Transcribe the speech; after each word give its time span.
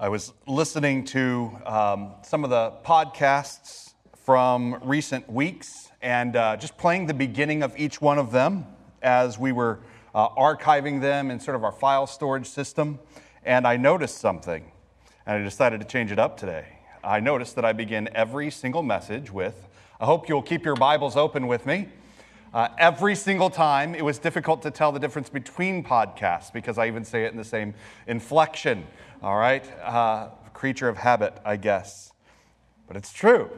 I 0.00 0.08
was 0.10 0.32
listening 0.46 1.06
to 1.06 1.50
um, 1.66 2.12
some 2.22 2.44
of 2.44 2.50
the 2.50 2.72
podcasts 2.84 3.94
from 4.24 4.78
recent 4.84 5.28
weeks 5.28 5.90
and 6.00 6.36
uh, 6.36 6.56
just 6.56 6.78
playing 6.78 7.06
the 7.06 7.14
beginning 7.14 7.64
of 7.64 7.76
each 7.76 8.00
one 8.00 8.16
of 8.16 8.30
them 8.30 8.64
as 9.02 9.40
we 9.40 9.50
were 9.50 9.80
uh, 10.14 10.28
archiving 10.28 11.00
them 11.00 11.32
in 11.32 11.40
sort 11.40 11.56
of 11.56 11.64
our 11.64 11.72
file 11.72 12.06
storage 12.06 12.46
system. 12.46 13.00
And 13.42 13.66
I 13.66 13.76
noticed 13.76 14.18
something, 14.18 14.70
and 15.26 15.40
I 15.40 15.42
decided 15.42 15.80
to 15.80 15.86
change 15.88 16.12
it 16.12 16.20
up 16.20 16.36
today. 16.36 16.78
I 17.02 17.18
noticed 17.18 17.56
that 17.56 17.64
I 17.64 17.72
begin 17.72 18.08
every 18.14 18.52
single 18.52 18.84
message 18.84 19.32
with, 19.32 19.66
I 19.98 20.04
hope 20.04 20.28
you'll 20.28 20.42
keep 20.42 20.64
your 20.64 20.76
Bibles 20.76 21.16
open 21.16 21.48
with 21.48 21.66
me. 21.66 21.88
Uh, 22.54 22.68
every 22.78 23.14
single 23.14 23.50
time, 23.50 23.94
it 23.94 24.02
was 24.04 24.18
difficult 24.18 24.62
to 24.62 24.70
tell 24.70 24.90
the 24.90 24.98
difference 24.98 25.28
between 25.28 25.84
podcasts 25.84 26.50
because 26.50 26.78
I 26.78 26.86
even 26.86 27.04
say 27.04 27.24
it 27.24 27.32
in 27.32 27.36
the 27.36 27.44
same 27.44 27.74
inflection. 28.06 28.86
All 29.20 29.36
right? 29.36 29.64
Uh, 29.82 30.28
creature 30.54 30.88
of 30.88 30.96
habit, 30.96 31.36
I 31.44 31.56
guess. 31.56 32.12
But 32.86 32.96
it's 32.96 33.12
true. 33.12 33.50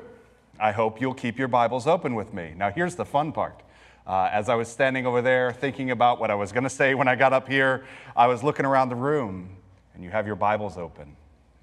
I 0.58 0.72
hope 0.72 1.00
you'll 1.00 1.14
keep 1.14 1.38
your 1.38 1.48
Bibles 1.48 1.86
open 1.86 2.14
with 2.14 2.32
me. 2.32 2.54
Now, 2.56 2.70
here's 2.70 2.94
the 2.94 3.04
fun 3.04 3.32
part. 3.32 3.62
Uh, 4.06 4.30
as 4.32 4.48
I 4.48 4.54
was 4.54 4.68
standing 4.68 5.06
over 5.06 5.20
there 5.20 5.52
thinking 5.52 5.90
about 5.90 6.18
what 6.18 6.30
I 6.30 6.34
was 6.34 6.50
going 6.50 6.64
to 6.64 6.70
say 6.70 6.94
when 6.94 7.08
I 7.08 7.14
got 7.14 7.32
up 7.34 7.46
here, 7.46 7.84
I 8.16 8.26
was 8.26 8.42
looking 8.42 8.64
around 8.64 8.88
the 8.88 8.96
room, 8.96 9.56
and 9.94 10.02
you 10.02 10.10
have 10.10 10.26
your 10.26 10.36
Bibles 10.36 10.78
open, 10.78 11.14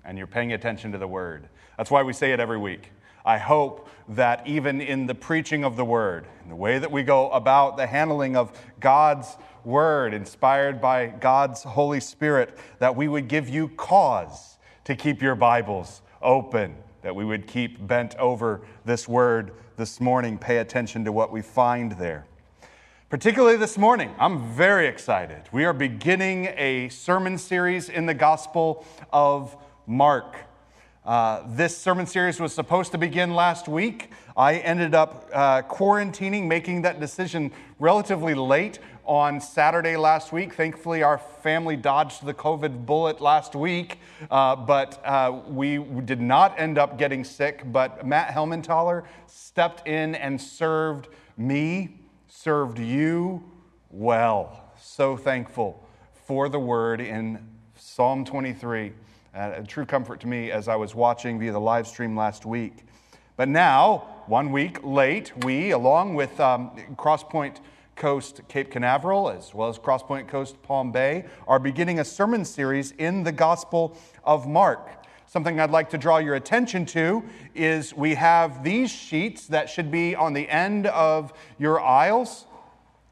and 0.06 0.18
you're 0.18 0.28
paying 0.28 0.54
attention 0.54 0.92
to 0.92 0.98
the 1.00 1.08
Word. 1.08 1.50
That's 1.78 1.90
why 1.90 2.04
we 2.04 2.14
say 2.14 2.34
it 2.34 2.40
every 2.40 2.58
week. 2.58 2.92
I 3.26 3.38
hope 3.38 3.90
that 4.10 4.48
even 4.48 4.80
in 4.80 5.06
the 5.06 5.16
preaching 5.16 5.66
of 5.66 5.76
the 5.76 5.84
word, 5.84 6.28
in 6.44 6.50
the 6.50 6.56
way 6.56 6.80
that 6.80 6.90
we 6.90 7.04
go 7.04 7.30
about 7.32 7.76
the 7.76 7.86
handling 7.86 8.38
of 8.38 8.58
God's 8.80 9.36
word, 9.68 10.14
inspired 10.14 10.80
by 10.80 11.08
God's 11.08 11.62
Holy 11.62 12.00
Spirit, 12.00 12.58
that 12.80 12.96
we 12.96 13.10
would 13.10 13.28
give 13.28 13.50
you 13.50 13.68
cause 13.68 14.58
to 14.86 14.96
keep 14.96 15.22
your 15.22 15.36
Bibles 15.36 16.02
open, 16.22 16.74
that 17.02 17.14
we 17.14 17.26
would 17.26 17.46
keep 17.46 17.86
bent 17.86 18.16
over 18.16 18.62
this 18.86 19.10
word 19.10 19.52
this 19.76 20.00
morning, 20.00 20.38
pay 20.38 20.60
attention 20.60 21.04
to 21.04 21.12
what 21.12 21.34
we 21.34 21.42
find 21.42 21.92
there. 21.94 22.26
Particularly 23.10 23.58
this 23.58 23.78
morning, 23.78 24.16
I'm 24.18 24.54
very 24.54 24.88
excited. 24.88 25.44
We 25.52 25.66
are 25.66 25.74
beginning 25.74 26.48
a 26.56 26.88
sermon 26.88 27.38
series 27.38 27.90
in 27.90 28.06
the 28.06 28.14
Gospel 28.14 28.86
of 29.12 29.58
Mark. 29.86 30.38
Uh, 31.06 31.44
this 31.48 31.78
sermon 31.78 32.06
series 32.06 32.38
was 32.38 32.54
supposed 32.54 32.92
to 32.92 32.98
begin 32.98 33.34
last 33.34 33.70
week. 33.70 34.12
I 34.36 34.56
ended 34.56 34.94
up 34.94 35.30
uh, 35.34 35.62
quarantining, 35.62 36.48
making 36.48 36.82
that 36.82 37.00
decision 37.00 37.54
relatively 37.80 38.34
late 38.34 38.80
on 39.08 39.42
Saturday 39.42 39.98
last 39.98 40.32
week. 40.32 40.54
Thankfully, 40.54 41.02
our 41.02 41.18
family 41.18 41.76
dodged 41.76 42.26
the 42.26 42.34
COVID 42.34 42.86
bullet 42.86 43.22
last 43.22 43.56
week, 43.56 44.00
uh, 44.30 44.56
but 44.56 45.02
uh, 45.06 45.42
we 45.48 45.78
did 45.78 46.22
not 46.22 46.60
end 46.60 46.78
up 46.78 46.98
getting 47.00 47.24
sick. 47.24 47.64
But 47.66 48.06
Matt 48.06 48.34
Helmenthaler 48.34 49.06
stepped 49.26 49.88
in 49.88 50.14
and 50.16 50.40
served 50.40 51.08
me, 51.38 52.02
served 52.28 52.78
you 52.78 53.44
well. 53.90 54.72
So 54.80 55.18
thankful 55.18 55.84
for 56.26 56.50
the 56.50 56.60
word 56.60 57.02
in 57.02 57.40
Psalm 57.76 58.26
23 58.26 58.94
a 59.38 59.64
true 59.64 59.86
comfort 59.86 60.20
to 60.22 60.28
me 60.28 60.52
as 60.52 60.68
I 60.68 60.76
was 60.76 60.96
watching 60.96 61.40
via 61.40 61.52
the 61.52 61.60
live 61.60 61.88
stream 61.88 62.16
last 62.16 62.46
week. 62.46 62.86
But 63.36 63.48
now, 63.48 64.24
one 64.26 64.52
week 64.52 64.84
late, 64.84 65.32
we, 65.46 65.72
along 65.72 66.16
with 66.16 66.40
um, 66.40 66.72
Crosspoint 66.96 67.58
Coast 67.98 68.42
Cape 68.48 68.72
Canaveral, 68.72 69.30
as 69.30 69.54
well 69.54 69.70
as 69.70 69.78
Crosspoint 69.78 70.28
Coast 70.28 70.62
Palm 70.62 70.92
Bay, 70.92 71.26
are 71.48 71.60
beginning 71.60 72.00
a 72.00 72.06
sermon 72.06 72.46
series 72.46 72.92
in 72.92 73.24
the 73.24 73.32
Gospel 73.32 73.98
of 74.24 74.48
Mark. 74.48 75.04
Something 75.26 75.60
I'd 75.60 75.72
like 75.72 75.90
to 75.90 75.98
draw 75.98 76.20
your 76.20 76.36
attention 76.36 76.86
to 76.88 77.24
is 77.54 77.94
we 77.94 78.14
have 78.14 78.64
these 78.64 78.90
sheets 78.90 79.48
that 79.48 79.70
should 79.70 79.92
be 79.92 80.16
on 80.16 80.34
the 80.34 80.48
end 80.48 80.88
of 80.88 81.34
your 81.58 81.82
aisles 81.82 82.46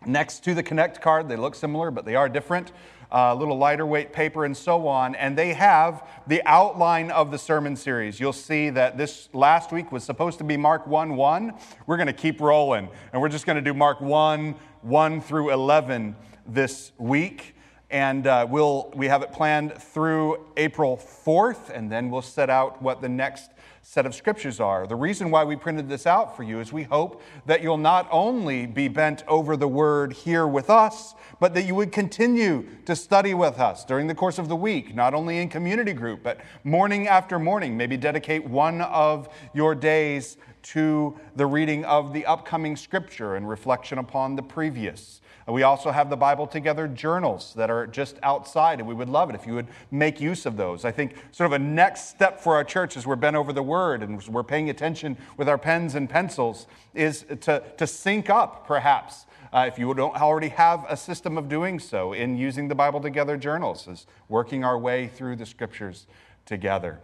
next 0.06 0.44
to 0.46 0.54
the 0.54 0.64
Connect 0.64 1.02
card. 1.02 1.28
They 1.28 1.36
look 1.36 1.56
similar, 1.56 1.92
but 1.92 2.06
they 2.06 2.16
are 2.16 2.30
different 2.30 2.72
a 3.12 3.36
little 3.36 3.58
lighter 3.58 3.86
weight 3.86 4.12
paper, 4.12 4.46
and 4.46 4.56
so 4.56 4.88
on. 4.88 5.16
And 5.16 5.38
they 5.38 5.54
have 5.54 6.08
the 6.28 6.42
outline 6.46 7.12
of 7.12 7.32
the 7.32 7.38
sermon 7.38 7.76
series. 7.76 8.20
You'll 8.20 8.34
see 8.34 8.70
that 8.72 8.98
this 8.98 9.30
last 9.34 9.72
week 9.72 9.92
was 9.92 10.04
supposed 10.04 10.38
to 10.40 10.44
be 10.44 10.58
Mark 10.58 10.88
1 10.88 11.16
1. 11.16 11.54
We're 11.88 11.98
going 11.98 12.08
to 12.08 12.14
keep 12.14 12.42
rolling, 12.42 12.90
and 13.14 13.22
we're 13.22 13.30
just 13.30 13.46
going 13.46 13.58
to 13.58 13.62
do 13.62 13.74
Mark 13.74 14.02
1 14.02 14.56
1 14.86 15.20
through 15.20 15.52
11 15.52 16.16
this 16.48 16.92
week. 17.00 17.56
And 17.90 18.28
uh, 18.28 18.46
we'll, 18.48 18.92
we 18.96 19.08
have 19.08 19.24
it 19.24 19.32
planned 19.32 19.74
through 19.74 20.46
April 20.58 20.98
4th, 20.98 21.70
and 21.70 21.92
then 21.92 22.10
we'll 22.12 22.22
set 22.22 22.50
out 22.50 22.82
what 22.82 23.02
the 23.02 23.10
next 23.10 23.50
set 23.82 24.06
of 24.06 24.14
scriptures 24.16 24.60
are. 24.60 24.86
The 24.86 24.96
reason 24.96 25.30
why 25.30 25.44
we 25.44 25.56
printed 25.56 25.90
this 25.90 26.06
out 26.06 26.36
for 26.36 26.44
you 26.44 26.60
is 26.60 26.74
we 26.74 26.84
hope 26.84 27.22
that 27.46 27.62
you'll 27.62 27.78
not 27.78 28.08
only 28.12 28.66
be 28.66 28.88
bent 28.88 29.24
over 29.28 29.56
the 29.56 29.68
word 29.68 30.14
here 30.14 30.48
with 30.48 30.70
us, 30.70 31.14
but 31.40 31.54
that 31.54 31.64
you 31.64 31.76
would 31.76 31.92
continue 31.92 32.68
to 32.86 32.96
study 32.96 33.34
with 33.34 33.60
us 33.60 33.86
during 33.86 34.08
the 34.08 34.16
course 34.16 34.40
of 34.40 34.50
the 34.50 34.56
week, 34.56 34.96
not 34.96 35.14
only 35.14 35.38
in 35.38 35.50
community 35.50 35.94
group, 35.94 36.24
but 36.24 36.42
morning 36.64 37.08
after 37.08 37.38
morning. 37.38 37.78
Maybe 37.78 37.98
dedicate 37.98 38.46
one 38.46 38.82
of 38.82 39.30
your 39.54 39.76
days 39.76 40.38
to 40.66 41.16
the 41.36 41.46
reading 41.46 41.86
of 41.86 42.12
the 42.12 42.26
upcoming 42.26 42.76
scripture 42.76 43.36
and 43.36 43.48
reflection 43.48 43.98
upon 43.98 44.36
the 44.36 44.42
previous. 44.42 45.22
We 45.48 45.62
also 45.62 45.92
have 45.92 46.10
the 46.10 46.18
Bible 46.18 46.48
Together 46.48 46.88
journals 46.88 47.54
that 47.56 47.70
are 47.70 47.86
just 47.86 48.18
outside, 48.24 48.80
and 48.80 48.88
we 48.88 48.96
would 48.96 49.10
love 49.10 49.30
it 49.30 49.36
if 49.36 49.46
you 49.46 49.54
would 49.54 49.68
make 49.92 50.20
use 50.20 50.48
of 50.48 50.58
those. 50.58 50.84
I 50.86 50.92
think 50.92 51.16
sort 51.32 51.46
of 51.46 51.54
a 51.54 51.60
next 51.60 52.10
step 52.10 52.40
for 52.40 52.56
our 52.56 52.64
church 52.64 52.98
as 52.98 53.06
we're 53.06 53.16
bent 53.16 53.36
over 53.36 53.54
the 53.54 53.62
Word 53.62 54.02
and 54.02 54.26
we're 54.28 54.44
paying 54.44 54.72
attention 54.72 55.18
with 55.38 55.48
our 55.48 55.60
pens 55.60 55.94
and 55.94 56.10
pencils 56.10 56.66
is 56.96 57.26
to, 57.42 57.62
to 57.78 57.86
sync 57.86 58.32
up, 58.32 58.66
perhaps, 58.66 59.28
uh, 59.54 59.66
if 59.68 59.78
you 59.78 59.94
don't 59.94 60.20
already 60.20 60.50
have 60.50 60.84
a 60.90 60.98
system 60.98 61.38
of 61.38 61.48
doing 61.48 61.78
so 61.78 62.12
in 62.12 62.36
using 62.36 62.68
the 62.68 62.76
Bible 62.76 63.00
Together 63.00 63.38
journals, 63.38 63.88
is 63.88 64.08
working 64.28 64.64
our 64.64 64.80
way 64.80 65.08
through 65.08 65.36
the 65.36 65.46
Scriptures 65.46 66.08
together. 66.48 67.00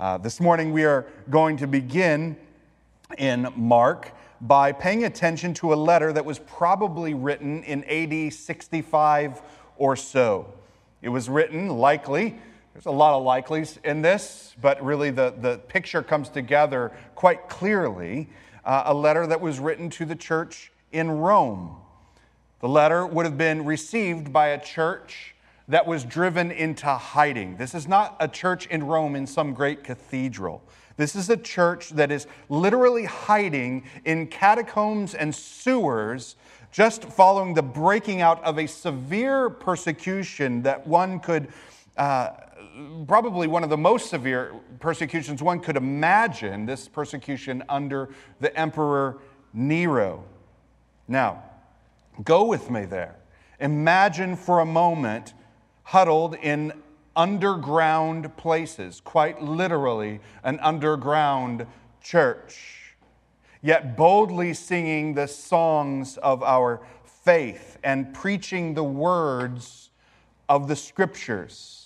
Uh, 0.00 0.18
this 0.18 0.40
morning 0.40 0.72
we 0.72 0.84
are 0.84 1.06
going 1.30 1.56
to 1.56 1.68
begin 1.68 2.36
in 3.18 3.52
Mark 3.56 4.12
by 4.40 4.72
paying 4.72 5.04
attention 5.04 5.54
to 5.54 5.72
a 5.72 5.76
letter 5.76 6.12
that 6.12 6.24
was 6.24 6.38
probably 6.40 7.14
written 7.14 7.62
in 7.64 7.84
AD 7.84 8.32
65 8.32 9.42
or 9.76 9.96
so. 9.96 10.52
It 11.02 11.08
was 11.08 11.28
written, 11.28 11.68
likely, 11.68 12.38
there's 12.74 12.86
a 12.86 12.90
lot 12.90 13.14
of 13.14 13.22
likelies 13.22 13.78
in 13.84 14.02
this, 14.02 14.54
but 14.60 14.82
really 14.84 15.10
the, 15.10 15.32
the 15.40 15.58
picture 15.68 16.02
comes 16.02 16.28
together 16.28 16.90
quite 17.14 17.48
clearly. 17.48 18.28
Uh, 18.64 18.84
a 18.86 18.94
letter 18.94 19.26
that 19.26 19.40
was 19.40 19.60
written 19.60 19.90
to 19.90 20.04
the 20.04 20.16
church 20.16 20.72
in 20.90 21.10
Rome. 21.10 21.76
The 22.60 22.68
letter 22.68 23.06
would 23.06 23.26
have 23.26 23.38
been 23.38 23.64
received 23.64 24.32
by 24.32 24.48
a 24.48 24.58
church 24.58 25.34
that 25.68 25.86
was 25.86 26.02
driven 26.02 26.50
into 26.50 26.86
hiding. 26.86 27.56
This 27.56 27.74
is 27.74 27.86
not 27.86 28.16
a 28.20 28.26
church 28.26 28.66
in 28.66 28.84
Rome 28.84 29.14
in 29.14 29.26
some 29.26 29.54
great 29.54 29.84
cathedral. 29.84 30.62
This 30.96 31.16
is 31.16 31.28
a 31.30 31.36
church 31.36 31.90
that 31.90 32.10
is 32.12 32.26
literally 32.48 33.04
hiding 33.04 33.84
in 34.04 34.26
catacombs 34.28 35.14
and 35.14 35.34
sewers 35.34 36.36
just 36.70 37.04
following 37.04 37.54
the 37.54 37.62
breaking 37.62 38.20
out 38.20 38.42
of 38.44 38.58
a 38.58 38.66
severe 38.66 39.48
persecution 39.48 40.62
that 40.62 40.86
one 40.86 41.20
could, 41.20 41.48
uh, 41.96 42.30
probably 43.06 43.46
one 43.46 43.62
of 43.62 43.70
the 43.70 43.76
most 43.76 44.10
severe 44.10 44.52
persecutions 44.80 45.42
one 45.42 45.60
could 45.60 45.76
imagine, 45.76 46.66
this 46.66 46.88
persecution 46.88 47.62
under 47.68 48.08
the 48.40 48.56
Emperor 48.58 49.18
Nero. 49.52 50.24
Now, 51.06 51.44
go 52.24 52.44
with 52.44 52.70
me 52.70 52.84
there. 52.84 53.16
Imagine 53.60 54.36
for 54.36 54.60
a 54.60 54.66
moment 54.66 55.34
huddled 55.84 56.34
in 56.36 56.72
underground 57.16 58.36
places, 58.36 59.00
quite 59.00 59.42
literally, 59.42 60.20
an 60.42 60.58
underground 60.60 61.66
church, 62.00 62.96
yet 63.62 63.96
boldly 63.96 64.54
singing 64.54 65.14
the 65.14 65.26
songs 65.26 66.16
of 66.18 66.42
our 66.42 66.80
faith 67.04 67.78
and 67.82 68.12
preaching 68.12 68.74
the 68.74 68.84
words 68.84 69.90
of 70.48 70.68
the 70.68 70.76
scriptures. 70.76 71.80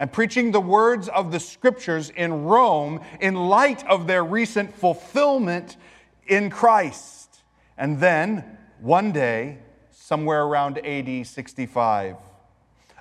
And 0.00 0.10
preaching 0.10 0.50
the 0.50 0.60
words 0.60 1.08
of 1.08 1.30
the 1.30 1.38
scriptures 1.38 2.10
in 2.10 2.44
Rome 2.44 3.00
in 3.20 3.34
light 3.34 3.86
of 3.86 4.06
their 4.06 4.24
recent 4.24 4.74
fulfillment 4.74 5.76
in 6.26 6.50
Christ. 6.50 7.42
And 7.76 8.00
then, 8.00 8.58
one 8.80 9.12
day, 9.12 9.58
somewhere 9.90 10.44
around 10.44 10.78
AD 10.78 11.26
65, 11.26 12.16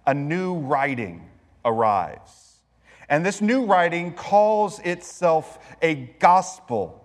a 0.06 0.14
new 0.14 0.56
writing 0.56 1.30
arrives. 1.66 2.60
And 3.10 3.26
this 3.26 3.42
new 3.42 3.66
writing 3.66 4.14
calls 4.14 4.80
itself 4.80 5.60
a 5.82 5.96
gospel. 6.20 7.00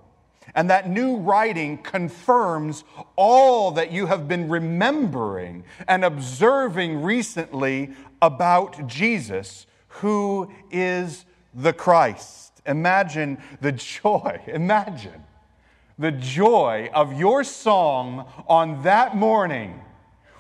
And 0.55 0.71
that 0.71 0.89
new 0.89 1.17
writing 1.17 1.79
confirms 1.79 2.85
all 3.17 3.73
that 3.73 3.93
you 3.93 4.07
have 4.07 4.27
been 4.27 4.49
remembering 4.49 5.65
and 5.87 6.05
observing 6.05 7.03
recently 7.03 7.91
about 8.23 8.87
Jesus, 8.87 9.67
who 9.89 10.51
is 10.71 11.25
the 11.53 11.73
Christ. 11.73 12.63
Imagine 12.65 13.39
the 13.61 13.73
joy, 13.73 14.41
imagine 14.47 15.25
the 15.99 16.13
joy 16.13 16.89
of 16.95 17.19
your 17.19 17.43
song 17.43 18.31
on 18.47 18.83
that 18.85 19.17
morning 19.17 19.81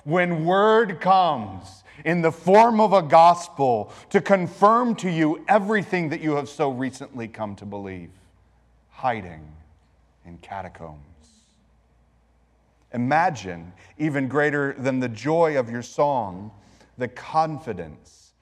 when 0.05 0.44
word 0.44 1.00
comes 1.00 1.82
in 2.04 2.22
the 2.22 2.32
form 2.32 2.80
of 2.80 2.92
a 2.92 3.02
gospel 3.02 3.92
to 4.10 4.20
confirm 4.20 4.94
to 4.96 5.10
you 5.10 5.44
everything 5.48 6.08
that 6.10 6.20
you 6.20 6.36
have 6.36 6.48
so 6.48 6.70
recently 6.70 7.28
come 7.28 7.56
to 7.56 7.66
believe, 7.66 8.10
hiding 8.90 9.46
in 10.24 10.38
catacombs. 10.38 11.02
Imagine, 12.92 13.72
even 13.98 14.28
greater 14.28 14.74
than 14.78 15.00
the 15.00 15.08
joy 15.08 15.58
of 15.58 15.70
your 15.70 15.82
song, 15.82 16.50
the 16.96 17.08
confidence 17.08 18.32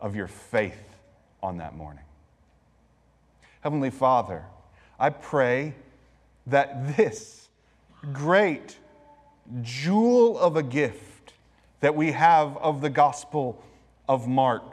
of 0.00 0.16
your 0.16 0.26
faith 0.26 0.96
on 1.42 1.58
that 1.58 1.76
morning. 1.76 2.04
Heavenly 3.60 3.90
Father, 3.90 4.44
I 4.98 5.10
pray 5.10 5.74
that 6.46 6.96
this 6.96 7.48
great 8.12 8.78
jewel 9.62 10.38
of 10.38 10.56
a 10.56 10.62
gift 10.62 11.13
that 11.84 11.94
we 11.94 12.12
have 12.12 12.56
of 12.56 12.80
the 12.80 12.88
Gospel 12.88 13.62
of 14.08 14.26
Mark, 14.26 14.72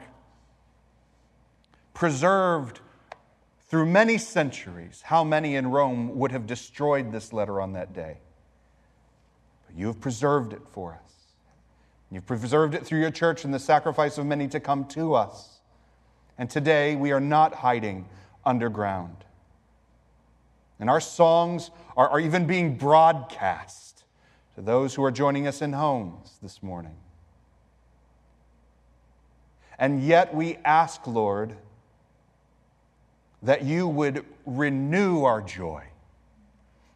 preserved 1.92 2.80
through 3.68 3.84
many 3.84 4.16
centuries, 4.16 5.02
how 5.04 5.22
many 5.22 5.56
in 5.56 5.66
Rome 5.66 6.16
would 6.16 6.32
have 6.32 6.46
destroyed 6.46 7.12
this 7.12 7.30
letter 7.30 7.60
on 7.60 7.74
that 7.74 7.92
day? 7.92 8.16
But 9.66 9.76
you 9.76 9.88
have 9.88 10.00
preserved 10.00 10.54
it 10.54 10.62
for 10.70 10.94
us. 11.04 11.12
You've 12.10 12.24
preserved 12.24 12.74
it 12.74 12.86
through 12.86 13.00
your 13.00 13.10
church 13.10 13.44
and 13.44 13.52
the 13.52 13.58
sacrifice 13.58 14.16
of 14.16 14.24
many 14.24 14.48
to 14.48 14.58
come 14.58 14.86
to 14.86 15.12
us. 15.12 15.60
And 16.38 16.48
today 16.48 16.96
we 16.96 17.12
are 17.12 17.20
not 17.20 17.56
hiding 17.56 18.08
underground. 18.42 19.16
And 20.80 20.88
our 20.88 21.00
songs 21.02 21.72
are, 21.94 22.08
are 22.08 22.20
even 22.20 22.46
being 22.46 22.78
broadcast 22.78 24.04
to 24.54 24.62
those 24.62 24.94
who 24.94 25.04
are 25.04 25.12
joining 25.12 25.46
us 25.46 25.60
in 25.60 25.74
homes 25.74 26.38
this 26.40 26.62
morning. 26.62 26.96
And 29.82 30.00
yet 30.00 30.32
we 30.32 30.58
ask, 30.64 31.08
Lord, 31.08 31.56
that 33.42 33.64
you 33.64 33.88
would 33.88 34.24
renew 34.46 35.24
our 35.24 35.42
joy, 35.42 35.82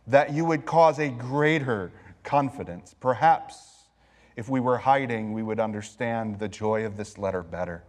that 0.07 0.33
you 0.33 0.45
would 0.45 0.65
cause 0.65 1.01
a 1.01 1.09
greater 1.09 1.91
confidence. 2.23 2.95
Perhaps 3.01 3.89
if 4.37 4.49
we 4.49 4.61
were 4.61 4.79
hiding, 4.79 5.33
we 5.33 5.43
would 5.43 5.59
understand 5.59 6.39
the 6.39 6.47
joy 6.47 6.87
of 6.87 6.97
this 6.97 7.19
letter 7.19 7.43
better. 7.43 7.83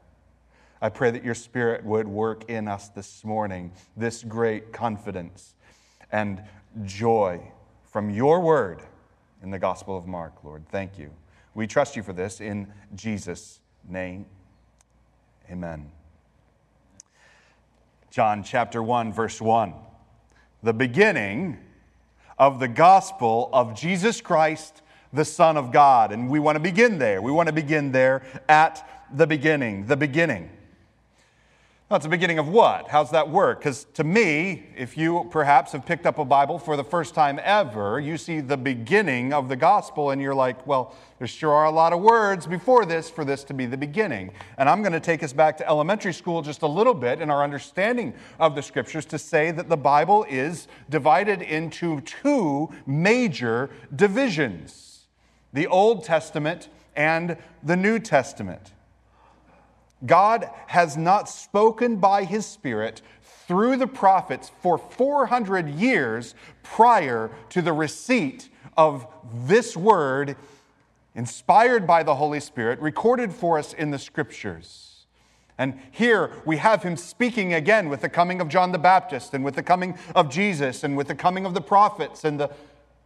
I 0.82 0.90
pray 0.90 1.12
that 1.12 1.24
your 1.24 1.36
Spirit 1.36 1.86
would 1.86 2.08
work 2.08 2.50
in 2.50 2.68
us 2.68 2.90
this 2.90 3.24
morning 3.24 3.74
this 3.96 4.24
great 4.24 4.74
confidence 4.74 5.54
and 6.12 6.42
joy 6.86 7.52
from 7.84 8.10
your 8.10 8.40
word 8.40 8.82
in 9.44 9.52
the 9.52 9.60
Gospel 9.60 9.96
of 9.96 10.08
Mark, 10.08 10.44
Lord. 10.44 10.68
Thank 10.70 10.98
you. 10.98 11.12
We 11.54 11.68
trust 11.68 11.96
you 11.96 12.02
for 12.02 12.14
this 12.14 12.42
in 12.42 12.74
Jesus' 12.96 13.60
name. 13.88 14.26
Amen. 15.50 15.92
John 18.12 18.44
chapter 18.44 18.84
1, 18.84 19.14
verse 19.14 19.40
1. 19.40 19.74
The 20.64 20.74
beginning 20.74 21.58
of 22.38 22.60
the 22.60 22.68
gospel 22.68 23.50
of 23.54 23.74
Jesus 23.76 24.20
Christ, 24.22 24.82
the 25.14 25.24
Son 25.24 25.56
of 25.56 25.72
God. 25.72 26.12
And 26.12 26.30
we 26.30 26.40
want 26.40 26.58
to 26.58 26.60
begin 26.60 27.00
there. 27.00 27.22
We 27.22 27.32
want 27.32 27.48
to 27.48 27.54
begin 27.54 27.92
there 27.92 28.24
at 28.50 28.88
the 29.14 29.26
beginning. 29.26 29.86
The 29.86 29.98
beginning. 29.98 30.50
That's 31.90 32.04
the 32.04 32.10
beginning 32.10 32.38
of 32.38 32.50
what? 32.50 32.90
How's 32.90 33.12
that 33.12 33.30
work? 33.30 33.60
Because 33.60 33.86
to 33.94 34.04
me, 34.04 34.66
if 34.76 34.98
you 34.98 35.26
perhaps 35.32 35.72
have 35.72 35.86
picked 35.86 36.06
up 36.06 36.18
a 36.18 36.26
Bible 36.26 36.60
for 36.60 36.76
the 36.76 36.84
first 36.84 37.16
time 37.16 37.40
ever, 37.42 37.98
you 37.98 38.18
see 38.18 38.42
the 38.42 38.58
beginning 38.58 39.32
of 39.32 39.48
the 39.48 39.56
gospel 39.56 40.12
and 40.12 40.22
you're 40.22 40.36
like, 40.36 40.68
well, 40.68 40.94
there 41.18 41.28
sure 41.30 41.54
are 41.54 41.64
a 41.64 41.72
lot 41.72 41.94
of 41.94 42.02
words 42.02 42.46
before 42.46 42.86
this 42.86 43.10
for 43.10 43.24
this 43.24 43.46
to 43.46 43.54
be 43.54 43.66
the 43.66 43.78
beginning. 43.78 44.32
And 44.58 44.68
I'm 44.68 44.82
going 44.82 44.92
to 44.92 45.00
take 45.00 45.24
us 45.24 45.32
back 45.32 45.56
to 45.60 45.70
elementary 45.70 46.14
school 46.14 46.42
just 46.42 46.62
a 46.62 46.68
little 46.68 46.94
bit 46.94 47.22
in 47.22 47.30
our 47.30 47.42
understanding 47.42 48.14
of 48.38 48.54
the 48.54 48.62
scriptures 48.62 49.06
to 49.06 49.18
say 49.18 49.52
that 49.52 49.70
the 49.70 49.78
Bible 49.78 50.26
is 50.30 50.68
divided 50.90 51.42
into 51.42 52.02
two 52.02 52.70
major 52.86 53.70
divisions 53.96 55.06
the 55.54 55.68
Old 55.68 56.04
Testament 56.04 56.68
and 56.98 57.38
the 57.64 57.78
New 57.78 57.98
Testament. 57.98 58.74
God 60.06 60.50
has 60.68 60.96
not 60.96 61.28
spoken 61.28 61.98
by 61.98 62.24
his 62.24 62.46
Spirit 62.46 63.02
through 63.48 63.78
the 63.78 63.88
prophets 63.88 64.52
for 64.62 64.78
400 64.78 65.70
years 65.70 66.36
prior 66.64 67.32
to 67.50 67.62
the 67.62 67.74
receipt 67.74 68.50
of 68.76 69.08
this 69.46 69.76
word, 69.76 70.36
inspired 71.16 71.88
by 71.88 72.04
the 72.04 72.16
Holy 72.16 72.40
Spirit, 72.40 72.80
recorded 72.80 73.34
for 73.34 73.58
us 73.58 73.74
in 73.74 73.90
the 73.90 73.98
scriptures. 73.98 75.06
And 75.58 75.80
here 75.90 76.32
we 76.46 76.58
have 76.58 76.84
him 76.84 76.96
speaking 76.96 77.56
again 77.56 77.90
with 77.90 78.02
the 78.02 78.10
coming 78.10 78.40
of 78.42 78.50
John 78.50 78.72
the 78.72 78.78
Baptist, 78.78 79.34
and 79.34 79.44
with 79.44 79.56
the 79.56 79.64
coming 79.64 79.98
of 80.14 80.30
Jesus, 80.30 80.84
and 80.84 80.96
with 80.96 81.08
the 81.08 81.16
coming 81.16 81.46
of 81.46 81.56
the 81.56 81.62
prophets 81.62 82.24
and 82.24 82.40
the 82.40 82.52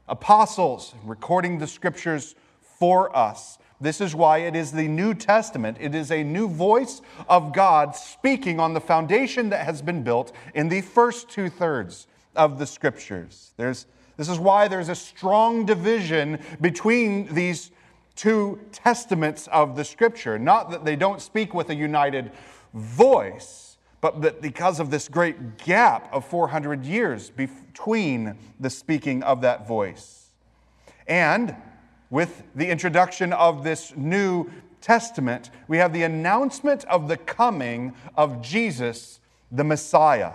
apostles, 0.09 0.93
recording 1.05 1.59
the 1.59 1.67
scriptures 1.67 2.35
for 2.59 3.15
us. 3.15 3.57
This 3.81 3.99
is 3.99 4.13
why 4.13 4.39
it 4.39 4.55
is 4.55 4.71
the 4.71 4.87
New 4.87 5.15
Testament. 5.15 5.77
It 5.79 5.95
is 5.95 6.11
a 6.11 6.23
new 6.23 6.47
voice 6.47 7.01
of 7.27 7.51
God 7.51 7.95
speaking 7.95 8.59
on 8.59 8.73
the 8.73 8.79
foundation 8.79 9.49
that 9.49 9.65
has 9.65 9.81
been 9.81 10.03
built 10.03 10.31
in 10.53 10.69
the 10.69 10.81
first 10.81 11.29
two 11.29 11.49
thirds 11.49 12.05
of 12.35 12.59
the 12.59 12.67
scriptures. 12.67 13.53
There's, 13.57 13.87
this 14.17 14.29
is 14.29 14.37
why 14.37 14.67
there's 14.67 14.89
a 14.89 14.95
strong 14.95 15.65
division 15.65 16.39
between 16.61 17.33
these 17.33 17.71
two 18.15 18.59
testaments 18.71 19.47
of 19.47 19.75
the 19.75 19.83
scripture. 19.83 20.37
Not 20.37 20.69
that 20.69 20.85
they 20.85 20.95
don't 20.95 21.19
speak 21.19 21.55
with 21.55 21.71
a 21.71 21.75
united 21.75 22.31
voice, 22.75 23.77
but 23.99 24.21
that 24.21 24.41
because 24.41 24.79
of 24.79 24.91
this 24.91 25.07
great 25.07 25.57
gap 25.57 26.13
of 26.13 26.23
400 26.25 26.85
years 26.85 27.31
between 27.31 28.37
the 28.59 28.69
speaking 28.69 29.23
of 29.23 29.41
that 29.41 29.67
voice. 29.67 30.29
And 31.07 31.55
with 32.11 32.43
the 32.53 32.67
introduction 32.67 33.33
of 33.33 33.63
this 33.63 33.95
New 33.95 34.51
Testament, 34.81 35.49
we 35.67 35.77
have 35.77 35.93
the 35.93 36.03
announcement 36.03 36.85
of 36.85 37.07
the 37.07 37.17
coming 37.17 37.93
of 38.15 38.41
Jesus, 38.41 39.19
the 39.51 39.63
Messiah. 39.63 40.33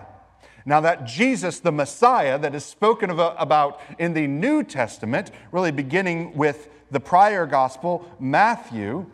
Now, 0.65 0.81
that 0.81 1.05
Jesus, 1.05 1.61
the 1.61 1.71
Messiah, 1.71 2.39
that 2.39 2.55
is 2.55 2.65
spoken 2.65 3.11
of, 3.11 3.21
uh, 3.21 3.35
about 3.39 3.81
in 3.99 4.15
the 4.15 4.27
New 4.27 4.65
Testament, 4.65 5.31
really 5.53 5.71
beginning 5.71 6.37
with 6.37 6.69
the 6.91 6.99
prior 6.99 7.47
gospel, 7.47 8.05
Matthew, 8.19 9.07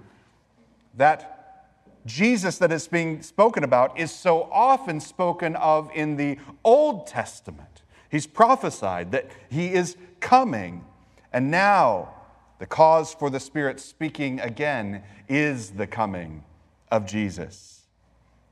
that 0.94 1.68
Jesus 2.06 2.58
that 2.58 2.72
is 2.72 2.88
being 2.88 3.22
spoken 3.22 3.64
about 3.64 3.98
is 3.98 4.10
so 4.10 4.48
often 4.50 4.98
spoken 5.00 5.56
of 5.56 5.90
in 5.94 6.16
the 6.16 6.38
Old 6.64 7.06
Testament. 7.06 7.82
He's 8.10 8.26
prophesied 8.26 9.12
that 9.12 9.30
he 9.48 9.72
is 9.72 9.96
coming. 10.20 10.84
And 11.32 11.50
now, 11.50 12.14
the 12.62 12.66
cause 12.66 13.12
for 13.12 13.28
the 13.28 13.40
Spirit 13.40 13.80
speaking 13.80 14.38
again 14.38 15.02
is 15.28 15.70
the 15.70 15.84
coming 15.84 16.44
of 16.92 17.04
Jesus. 17.04 17.80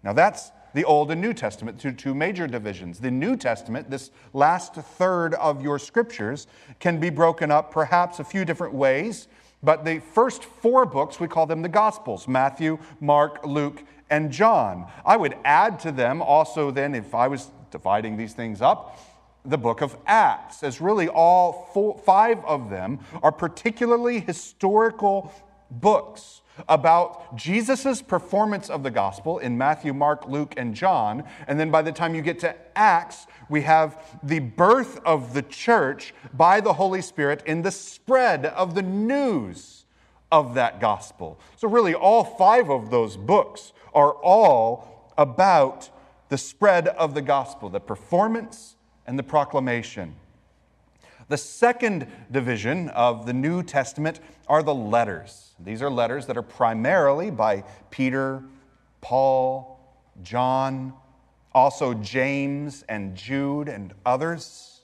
Now, 0.02 0.12
that's 0.12 0.50
the 0.74 0.82
Old 0.82 1.12
and 1.12 1.20
New 1.20 1.32
Testament, 1.32 1.78
two, 1.78 1.92
two 1.92 2.12
major 2.12 2.48
divisions. 2.48 2.98
The 2.98 3.12
New 3.12 3.36
Testament, 3.36 3.88
this 3.88 4.10
last 4.32 4.74
third 4.74 5.34
of 5.34 5.62
your 5.62 5.78
scriptures, 5.78 6.48
can 6.80 6.98
be 6.98 7.08
broken 7.08 7.52
up 7.52 7.70
perhaps 7.70 8.18
a 8.18 8.24
few 8.24 8.44
different 8.44 8.74
ways, 8.74 9.28
but 9.62 9.84
the 9.84 10.00
first 10.00 10.42
four 10.42 10.86
books, 10.86 11.20
we 11.20 11.28
call 11.28 11.46
them 11.46 11.62
the 11.62 11.68
Gospels 11.68 12.26
Matthew, 12.26 12.80
Mark, 12.98 13.46
Luke, 13.46 13.84
and 14.10 14.32
John. 14.32 14.90
I 15.06 15.16
would 15.16 15.36
add 15.44 15.78
to 15.80 15.92
them 15.92 16.20
also, 16.20 16.72
then, 16.72 16.96
if 16.96 17.14
I 17.14 17.28
was 17.28 17.52
dividing 17.70 18.16
these 18.16 18.32
things 18.32 18.60
up, 18.60 18.98
the 19.44 19.58
book 19.58 19.80
of 19.80 19.96
Acts, 20.06 20.62
as 20.62 20.80
really 20.80 21.08
all 21.08 21.70
four, 21.72 21.98
five 21.98 22.44
of 22.44 22.70
them 22.70 23.00
are 23.22 23.32
particularly 23.32 24.20
historical 24.20 25.32
books 25.70 26.42
about 26.68 27.36
Jesus' 27.36 28.02
performance 28.02 28.68
of 28.68 28.82
the 28.82 28.90
gospel 28.90 29.38
in 29.38 29.56
Matthew, 29.56 29.94
Mark, 29.94 30.26
Luke, 30.28 30.54
and 30.56 30.74
John. 30.74 31.24
And 31.46 31.58
then 31.58 31.70
by 31.70 31.82
the 31.82 31.92
time 31.92 32.14
you 32.14 32.22
get 32.22 32.38
to 32.40 32.54
Acts, 32.76 33.26
we 33.48 33.62
have 33.62 34.18
the 34.22 34.40
birth 34.40 35.00
of 35.04 35.32
the 35.32 35.42
church 35.42 36.14
by 36.34 36.60
the 36.60 36.74
Holy 36.74 37.02
Spirit 37.02 37.42
in 37.46 37.62
the 37.62 37.70
spread 37.70 38.46
of 38.46 38.74
the 38.74 38.82
news 38.82 39.86
of 40.30 40.54
that 40.54 40.80
gospel. 40.80 41.40
So, 41.56 41.68
really, 41.68 41.94
all 41.94 42.24
five 42.24 42.70
of 42.70 42.90
those 42.90 43.16
books 43.16 43.72
are 43.94 44.12
all 44.12 45.12
about 45.18 45.90
the 46.28 46.38
spread 46.38 46.88
of 46.88 47.14
the 47.14 47.22
gospel, 47.22 47.68
the 47.68 47.80
performance 47.80 48.76
and 49.10 49.18
the 49.18 49.24
proclamation. 49.24 50.14
The 51.26 51.36
second 51.36 52.06
division 52.30 52.90
of 52.90 53.26
the 53.26 53.32
New 53.32 53.64
Testament 53.64 54.20
are 54.46 54.62
the 54.62 54.72
letters. 54.72 55.50
These 55.58 55.82
are 55.82 55.90
letters 55.90 56.26
that 56.26 56.36
are 56.36 56.42
primarily 56.42 57.32
by 57.32 57.64
Peter, 57.90 58.44
Paul, 59.00 59.80
John, 60.22 60.92
also 61.52 61.92
James 61.94 62.84
and 62.88 63.16
Jude 63.16 63.68
and 63.68 63.92
others. 64.06 64.82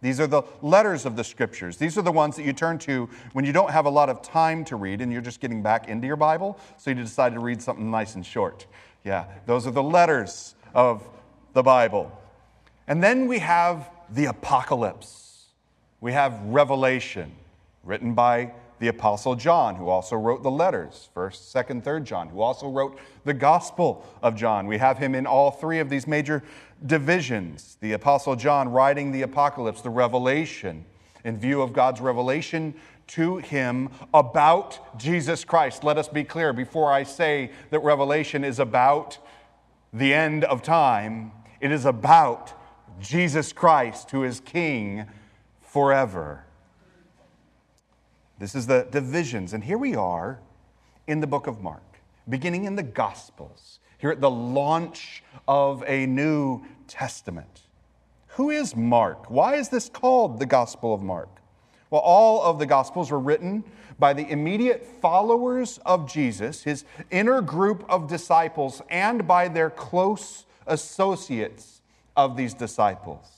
These 0.00 0.20
are 0.20 0.26
the 0.26 0.44
letters 0.62 1.04
of 1.04 1.14
the 1.14 1.24
scriptures. 1.24 1.76
These 1.76 1.98
are 1.98 2.02
the 2.02 2.12
ones 2.12 2.34
that 2.36 2.44
you 2.44 2.54
turn 2.54 2.78
to 2.78 3.10
when 3.34 3.44
you 3.44 3.52
don't 3.52 3.70
have 3.70 3.84
a 3.84 3.90
lot 3.90 4.08
of 4.08 4.22
time 4.22 4.64
to 4.64 4.76
read 4.76 5.02
and 5.02 5.12
you're 5.12 5.20
just 5.20 5.40
getting 5.40 5.62
back 5.62 5.86
into 5.86 6.06
your 6.06 6.16
Bible, 6.16 6.58
so 6.78 6.88
you 6.88 6.96
decide 6.96 7.34
to 7.34 7.40
read 7.40 7.60
something 7.60 7.90
nice 7.90 8.14
and 8.14 8.24
short. 8.24 8.66
Yeah, 9.04 9.26
those 9.44 9.66
are 9.66 9.70
the 9.70 9.82
letters 9.82 10.54
of 10.74 11.06
the 11.52 11.62
Bible. 11.62 12.10
And 12.88 13.02
then 13.02 13.26
we 13.26 13.40
have 13.40 13.90
the 14.10 14.26
apocalypse, 14.26 15.46
we 16.00 16.12
have 16.12 16.40
Revelation, 16.44 17.32
written 17.82 18.14
by 18.14 18.52
the 18.78 18.88
Apostle 18.88 19.34
John, 19.34 19.76
who 19.76 19.88
also 19.88 20.16
wrote 20.16 20.42
the 20.42 20.50
letters, 20.50 21.08
1st, 21.16 21.66
2nd, 21.66 21.82
3rd 21.82 22.04
John, 22.04 22.28
who 22.28 22.40
also 22.40 22.68
wrote 22.68 22.98
the 23.24 23.32
Gospel 23.32 24.06
of 24.22 24.36
John. 24.36 24.66
We 24.66 24.78
have 24.78 24.98
him 24.98 25.14
in 25.14 25.26
all 25.26 25.50
three 25.50 25.78
of 25.78 25.88
these 25.88 26.06
major 26.06 26.42
divisions. 26.84 27.78
The 27.80 27.92
Apostle 27.92 28.36
John 28.36 28.68
writing 28.68 29.12
the 29.12 29.22
Apocalypse, 29.22 29.80
the 29.80 29.90
Revelation, 29.90 30.84
in 31.24 31.38
view 31.38 31.62
of 31.62 31.72
God's 31.72 32.00
revelation 32.00 32.74
to 33.08 33.38
him 33.38 33.88
about 34.12 34.98
Jesus 34.98 35.44
Christ. 35.44 35.82
Let 35.82 35.96
us 35.96 36.08
be 36.08 36.24
clear 36.24 36.52
before 36.52 36.92
I 36.92 37.02
say 37.02 37.50
that 37.70 37.80
Revelation 37.80 38.44
is 38.44 38.58
about 38.58 39.18
the 39.92 40.12
end 40.12 40.44
of 40.44 40.62
time, 40.62 41.32
it 41.60 41.72
is 41.72 41.84
about 41.84 42.52
Jesus 43.00 43.52
Christ, 43.52 44.10
who 44.10 44.24
is 44.24 44.40
King 44.40 45.06
forever. 45.60 46.44
This 48.38 48.54
is 48.54 48.66
the 48.66 48.86
divisions. 48.90 49.52
And 49.52 49.62
here 49.64 49.78
we 49.78 49.94
are 49.94 50.40
in 51.06 51.20
the 51.20 51.26
book 51.26 51.46
of 51.46 51.62
Mark, 51.62 51.82
beginning 52.28 52.64
in 52.64 52.76
the 52.76 52.82
Gospels, 52.82 53.80
here 53.98 54.10
at 54.10 54.20
the 54.20 54.30
launch 54.30 55.22
of 55.46 55.84
a 55.86 56.06
New 56.06 56.64
Testament. 56.86 57.62
Who 58.28 58.50
is 58.50 58.76
Mark? 58.76 59.30
Why 59.30 59.54
is 59.54 59.68
this 59.68 59.88
called 59.88 60.38
the 60.38 60.46
Gospel 60.46 60.92
of 60.92 61.02
Mark? 61.02 61.30
Well, 61.90 62.02
all 62.02 62.42
of 62.42 62.58
the 62.58 62.66
Gospels 62.66 63.10
were 63.10 63.20
written 63.20 63.64
by 63.98 64.12
the 64.12 64.28
immediate 64.28 64.84
followers 64.84 65.78
of 65.86 66.10
Jesus, 66.10 66.62
his 66.62 66.84
inner 67.10 67.40
group 67.40 67.84
of 67.88 68.08
disciples, 68.08 68.82
and 68.90 69.26
by 69.26 69.48
their 69.48 69.70
close 69.70 70.44
associates 70.66 71.75
of 72.16 72.36
these 72.36 72.54
disciples. 72.54 73.36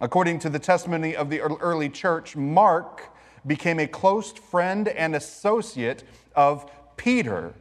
According 0.00 0.38
to 0.40 0.48
the 0.48 0.58
testimony 0.58 1.14
of 1.14 1.28
the 1.28 1.40
early 1.40 1.88
church, 1.90 2.34
Mark 2.36 3.10
became 3.46 3.78
a 3.78 3.86
close 3.86 4.32
friend 4.32 4.88
and 4.88 5.14
associate 5.14 6.04
of 6.34 6.70
Peter, 6.96 7.54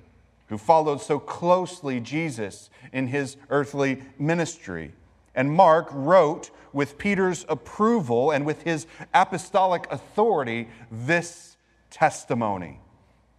who 0.48 0.58
followed 0.58 1.02
so 1.02 1.20
closely 1.20 2.00
Jesus 2.00 2.70
in 2.94 3.08
his 3.08 3.38
earthly 3.50 4.02
ministry. 4.18 4.94
And 5.36 5.52
Mark 5.52 5.90
wrote 5.92 6.50
with 6.74 6.98
Peter's 6.98 7.46
approval 7.50 8.32
and 8.32 8.46
with 8.46 8.64
his 8.64 8.88
apostolic 9.14 9.86
authority 9.92 10.70
this 10.92 11.58
testimony 11.90 12.80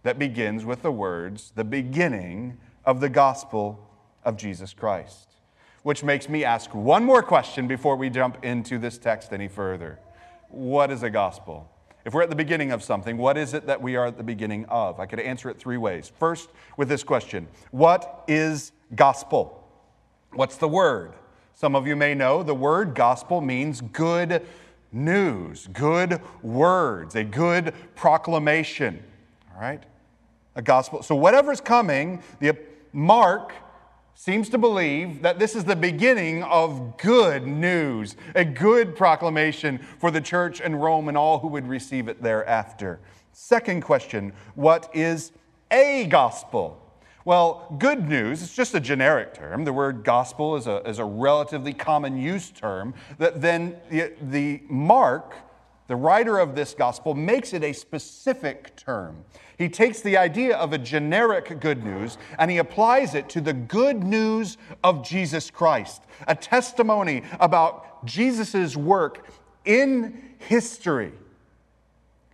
that 0.03 0.19
begins 0.19 0.65
with 0.65 0.81
the 0.81 0.91
words, 0.91 1.53
the 1.55 1.63
beginning 1.63 2.57
of 2.85 2.99
the 2.99 3.09
gospel 3.09 3.87
of 4.23 4.37
Jesus 4.37 4.73
Christ. 4.73 5.30
Which 5.83 6.03
makes 6.03 6.29
me 6.29 6.43
ask 6.43 6.73
one 6.75 7.03
more 7.03 7.23
question 7.23 7.67
before 7.67 7.95
we 7.95 8.09
jump 8.09 8.43
into 8.43 8.77
this 8.77 8.97
text 8.97 9.33
any 9.33 9.47
further. 9.47 9.99
What 10.49 10.91
is 10.91 11.03
a 11.03 11.09
gospel? 11.09 11.69
If 12.03 12.13
we're 12.13 12.23
at 12.23 12.29
the 12.29 12.35
beginning 12.35 12.71
of 12.71 12.83
something, 12.83 13.17
what 13.17 13.37
is 13.37 13.53
it 13.53 13.67
that 13.67 13.81
we 13.81 13.95
are 13.95 14.07
at 14.07 14.17
the 14.17 14.23
beginning 14.23 14.65
of? 14.65 14.99
I 14.99 15.05
could 15.05 15.19
answer 15.19 15.49
it 15.49 15.59
three 15.59 15.77
ways. 15.77 16.11
First, 16.19 16.49
with 16.77 16.89
this 16.89 17.03
question 17.03 17.47
What 17.71 18.23
is 18.27 18.71
gospel? 18.95 19.67
What's 20.33 20.57
the 20.57 20.67
word? 20.67 21.13
Some 21.53 21.75
of 21.75 21.85
you 21.85 21.95
may 21.95 22.15
know 22.15 22.41
the 22.43 22.55
word 22.55 22.95
gospel 22.95 23.41
means 23.41 23.81
good 23.81 24.45
news, 24.91 25.67
good 25.67 26.21
words, 26.41 27.15
a 27.15 27.23
good 27.23 27.73
proclamation. 27.95 29.03
All 29.53 29.61
right? 29.61 29.83
A 30.55 30.61
gospel. 30.61 31.03
So, 31.03 31.15
whatever's 31.15 31.61
coming, 31.61 32.23
the 32.39 32.57
Mark 32.93 33.53
seems 34.15 34.49
to 34.49 34.57
believe 34.57 35.21
that 35.21 35.39
this 35.39 35.55
is 35.55 35.63
the 35.63 35.75
beginning 35.75 36.43
of 36.43 36.97
good 36.97 37.47
news, 37.47 38.15
a 38.35 38.45
good 38.45 38.95
proclamation 38.95 39.79
for 39.99 40.11
the 40.11 40.21
church 40.21 40.61
in 40.61 40.75
Rome 40.75 41.07
and 41.07 41.17
all 41.17 41.39
who 41.39 41.47
would 41.47 41.67
receive 41.67 42.07
it 42.07 42.21
thereafter. 42.21 42.99
Second 43.33 43.81
question 43.81 44.33
What 44.55 44.89
is 44.93 45.31
a 45.71 46.05
gospel? 46.05 46.77
Well, 47.23 47.75
good 47.77 48.09
news, 48.09 48.41
it's 48.41 48.55
just 48.55 48.73
a 48.73 48.79
generic 48.79 49.35
term. 49.35 49.63
The 49.63 49.73
word 49.73 50.03
gospel 50.03 50.55
is 50.55 50.65
a, 50.65 50.77
is 50.87 50.97
a 50.97 51.05
relatively 51.05 51.71
common 51.71 52.17
use 52.17 52.49
term 52.49 52.95
that 53.19 53.41
then 53.41 53.77
the, 53.89 54.13
the 54.21 54.63
Mark, 54.67 55.35
the 55.91 55.97
writer 55.97 56.39
of 56.39 56.55
this 56.55 56.73
gospel, 56.73 57.13
makes 57.13 57.51
it 57.51 57.65
a 57.65 57.73
specific 57.73 58.73
term. 58.77 59.25
He 59.57 59.67
takes 59.67 59.99
the 59.99 60.15
idea 60.15 60.55
of 60.55 60.71
a 60.71 60.77
generic 60.77 61.59
good 61.59 61.83
news 61.83 62.17
and 62.39 62.49
he 62.49 62.59
applies 62.59 63.13
it 63.13 63.27
to 63.27 63.41
the 63.41 63.51
good 63.51 64.01
news 64.01 64.57
of 64.85 65.05
Jesus 65.05 65.51
Christ, 65.51 66.03
a 66.29 66.33
testimony 66.33 67.23
about 67.41 68.05
Jesus' 68.05 68.77
work 68.77 69.27
in 69.65 70.35
history. 70.37 71.11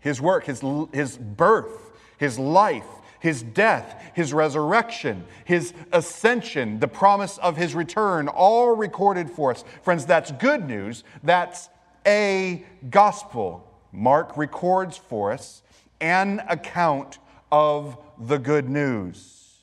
His 0.02 0.22
work, 0.22 0.46
his, 0.46 0.64
his 0.94 1.18
birth, 1.18 1.98
his 2.20 2.38
life, 2.38 2.86
his 3.20 3.42
death, 3.42 4.12
his 4.14 4.34
resurrection, 4.34 5.26
his 5.46 5.74
ascension, 5.92 6.80
the 6.80 6.88
promise 6.88 7.40
of 7.40 7.58
his 7.58 7.74
return, 7.74 8.28
all 8.28 8.76
recorded 8.76 9.32
for 9.32 9.50
us. 9.50 9.64
Friends, 9.82 10.06
that's 10.06 10.32
good 10.34 10.68
news. 10.68 11.04
That's 11.24 11.70
a 12.08 12.66
gospel. 12.90 13.70
Mark 13.92 14.38
records 14.38 14.98
for 14.98 15.32
us 15.32 15.62
an 16.00 16.42
account 16.48 17.20
of 17.52 17.98
the 18.18 18.38
good 18.38 18.70
news. 18.70 19.60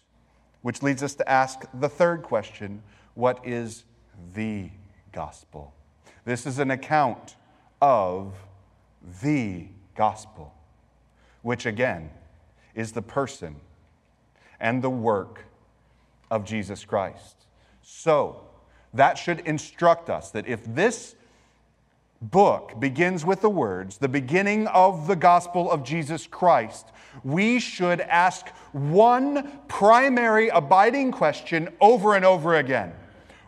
Which 0.63 0.83
leads 0.83 1.03
us 1.03 1.15
to 1.17 1.29
ask 1.29 1.63
the 1.75 1.89
third 1.89 2.23
question 2.23 2.83
what 3.15 3.47
is 3.47 3.85
the 4.35 4.71
gospel? 5.13 5.75
This 6.25 6.47
is 6.47 6.59
an 6.59 6.71
account 6.71 7.37
of 7.81 8.35
the 9.23 9.69
gospel, 9.95 10.55
which 11.43 11.67
again 11.67 12.11
is 12.75 12.93
the 12.93 13.03
person 13.03 13.57
and 14.59 14.83
the 14.83 14.91
work 14.91 15.45
of 16.31 16.45
Jesus 16.45 16.85
Christ. 16.85 17.47
So, 17.83 18.41
that 18.95 19.19
should 19.19 19.41
instruct 19.41 20.09
us 20.09 20.31
that 20.31 20.47
if 20.47 20.65
this 20.65 21.17
book 22.31 22.79
begins 22.81 23.25
with 23.25 23.41
the 23.41 23.51
words, 23.51 23.99
the 23.99 24.09
beginning 24.09 24.67
of 24.69 25.07
the 25.07 25.17
gospel 25.17 25.71
of 25.71 25.85
Jesus 25.85 26.27
Christ, 26.27 26.87
we 27.23 27.61
should 27.61 28.01
ask 28.01 28.49
one 28.73 29.61
primary 29.69 30.49
abiding 30.49 31.13
question 31.13 31.69
over 31.81 32.15
and 32.15 32.25
over 32.25 32.57
again 32.57 32.93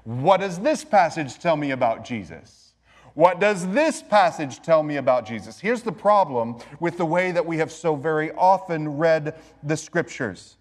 What 0.04 0.40
does 0.40 0.58
this 0.60 0.84
passage 0.84 1.38
tell 1.38 1.56
me 1.56 1.70
about 1.70 2.04
Jesus? 2.04 2.72
What 3.14 3.40
does 3.40 3.66
this 3.68 4.02
passage 4.02 4.60
tell 4.60 4.82
me 4.82 4.96
about 4.96 5.24
Jesus? 5.24 5.58
Here's 5.58 5.82
the 5.82 5.92
problem 5.92 6.58
with 6.80 6.98
the 6.98 7.06
way 7.06 7.32
that 7.32 7.46
we 7.46 7.56
have 7.56 7.72
so 7.72 7.96
very 7.96 8.30
often 8.32 8.98
read 8.98 9.34
the 9.62 9.76
scriptures. 9.76 10.56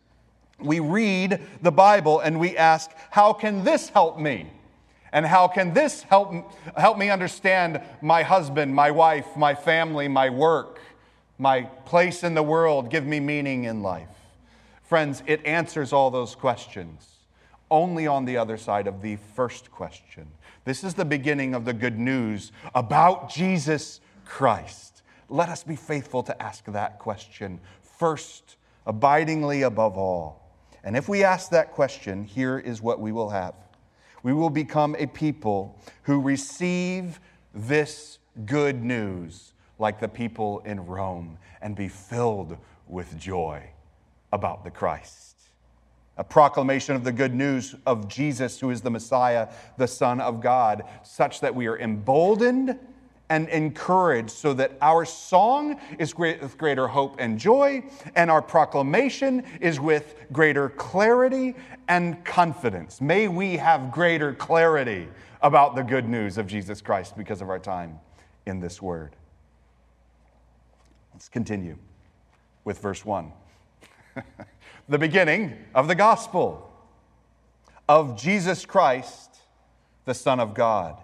We 0.59 0.79
read 0.79 1.41
the 1.61 1.71
Bible 1.71 2.21
and 2.21 2.39
we 2.39 2.55
ask, 2.55 2.91
How 3.11 3.33
can 3.33 3.65
this 3.65 3.89
help 3.89 4.17
me? 4.17 4.49
And 5.11 5.25
how 5.25 5.47
can 5.47 5.73
this 5.73 6.03
help, 6.03 6.33
help 6.77 6.97
me 6.97 7.09
understand 7.09 7.81
my 8.01 8.23
husband, 8.23 8.73
my 8.73 8.91
wife, 8.91 9.37
my 9.37 9.55
family, 9.55 10.07
my 10.07 10.29
work, 10.29 10.79
my 11.37 11.63
place 11.85 12.23
in 12.23 12.33
the 12.33 12.43
world, 12.43 12.89
give 12.89 13.05
me 13.05 13.19
meaning 13.19 13.63
in 13.63 13.81
life? 13.81 14.09
Friends, 14.83 15.23
it 15.25 15.45
answers 15.45 15.93
all 15.93 16.11
those 16.11 16.35
questions 16.35 17.15
only 17.71 18.07
on 18.07 18.25
the 18.25 18.37
other 18.37 18.57
side 18.57 18.87
of 18.87 19.01
the 19.01 19.17
first 19.35 19.71
question. 19.71 20.27
This 20.65 20.83
is 20.83 20.93
the 20.93 21.05
beginning 21.05 21.53
of 21.53 21.65
the 21.65 21.73
good 21.73 21.97
news 21.97 22.51
about 22.73 23.29
Jesus 23.29 24.01
Christ. 24.25 25.01
Let 25.29 25.49
us 25.49 25.63
be 25.63 25.75
faithful 25.75 26.23
to 26.23 26.41
ask 26.41 26.65
that 26.65 26.99
question 26.99 27.59
first, 27.81 28.57
abidingly 28.85 29.63
above 29.63 29.97
all. 29.97 30.51
And 30.83 30.95
if 30.95 31.09
we 31.09 31.23
ask 31.23 31.49
that 31.49 31.71
question, 31.71 32.23
here 32.23 32.59
is 32.59 32.81
what 32.81 32.99
we 32.99 33.11
will 33.11 33.29
have 33.29 33.55
we 34.25 34.33
will 34.33 34.49
become 34.49 34.95
a 34.97 35.05
people 35.05 35.79
who 36.01 36.19
receive 36.19 37.19
this 37.53 38.17
good 38.47 38.83
news 38.83 39.53
like 39.77 39.99
the 39.99 40.07
people 40.07 40.63
in 40.65 40.83
Rome 40.83 41.37
and 41.61 41.75
be 41.75 41.87
filled 41.87 42.57
with 42.87 43.19
joy 43.19 43.61
about 44.33 44.63
the 44.63 44.71
Christ. 44.71 45.37
A 46.17 46.23
proclamation 46.23 46.95
of 46.95 47.03
the 47.03 47.11
good 47.11 47.35
news 47.35 47.75
of 47.85 48.07
Jesus, 48.07 48.59
who 48.59 48.71
is 48.71 48.81
the 48.81 48.89
Messiah, 48.89 49.47
the 49.77 49.87
Son 49.87 50.19
of 50.19 50.41
God, 50.41 50.81
such 51.03 51.41
that 51.41 51.53
we 51.53 51.67
are 51.67 51.77
emboldened 51.77 52.79
and 53.29 53.49
encouraged 53.49 54.31
so 54.31 54.53
that 54.53 54.77
our 54.81 55.05
song 55.05 55.79
is 55.97 56.13
great, 56.13 56.41
with 56.41 56.57
greater 56.57 56.87
hope 56.87 57.15
and 57.19 57.39
joy, 57.39 57.83
and 58.15 58.29
our 58.29 58.41
proclamation 58.41 59.43
is 59.59 59.79
with 59.79 60.15
greater 60.31 60.69
clarity 60.69 61.55
and 61.87 62.23
confidence. 62.23 63.01
May 63.01 63.27
we 63.27 63.57
have 63.57 63.91
greater 63.91 64.33
clarity 64.33 65.07
about 65.41 65.75
the 65.75 65.83
good 65.83 66.07
news 66.07 66.37
of 66.37 66.47
Jesus 66.47 66.81
Christ 66.81 67.17
because 67.17 67.41
of 67.41 67.49
our 67.49 67.59
time 67.59 67.99
in 68.45 68.59
this 68.59 68.81
word. 68.81 69.15
Let's 71.13 71.29
continue 71.29 71.77
with 72.63 72.79
verse 72.79 73.05
1. 73.05 73.31
the 74.89 74.97
beginning 74.97 75.53
of 75.73 75.87
the 75.87 75.95
gospel 75.95 76.71
of 77.87 78.19
Jesus 78.19 78.65
Christ, 78.65 79.37
the 80.05 80.13
Son 80.13 80.39
of 80.39 80.53
God. 80.53 81.01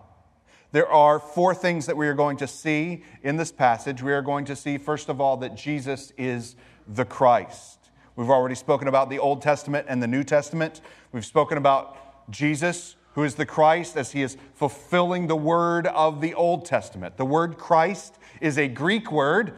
There 0.72 0.88
are 0.88 1.20
four 1.20 1.54
things 1.54 1.86
that 1.88 1.98
we 1.98 2.08
are 2.08 2.14
going 2.14 2.38
to 2.38 2.48
see 2.48 3.04
in 3.24 3.36
this 3.36 3.52
passage. 3.52 4.02
We 4.02 4.14
are 4.14 4.22
going 4.22 4.46
to 4.46 4.56
see, 4.56 4.78
first 4.78 5.10
of 5.10 5.20
all, 5.20 5.36
that 5.38 5.56
Jesus 5.56 6.14
is 6.18 6.56
the 6.88 7.04
Christ. 7.04 7.90
We've 8.16 8.30
already 8.30 8.56
spoken 8.56 8.88
about 8.88 9.10
the 9.10 9.20
Old 9.20 9.42
Testament 9.42 9.88
and 9.90 10.02
the 10.02 10.08
New 10.08 10.24
Testament. 10.24 10.80
We've 11.12 11.26
spoken 11.26 11.58
about 11.58 12.30
Jesus, 12.32 12.96
who 13.16 13.24
is 13.24 13.36
the 13.36 13.46
Christ, 13.46 13.98
as 13.98 14.14
he 14.14 14.22
is 14.22 14.38
fulfilling 14.54 15.28
the 15.28 15.36
word 15.36 15.88
of 15.88 16.22
the 16.22 16.34
Old 16.36 16.66
Testament. 16.66 17.18
The 17.18 17.26
word 17.26 17.58
Christ 17.58 18.18
is 18.40 18.58
a 18.58 18.70
Greek 18.70 19.12
word, 19.12 19.54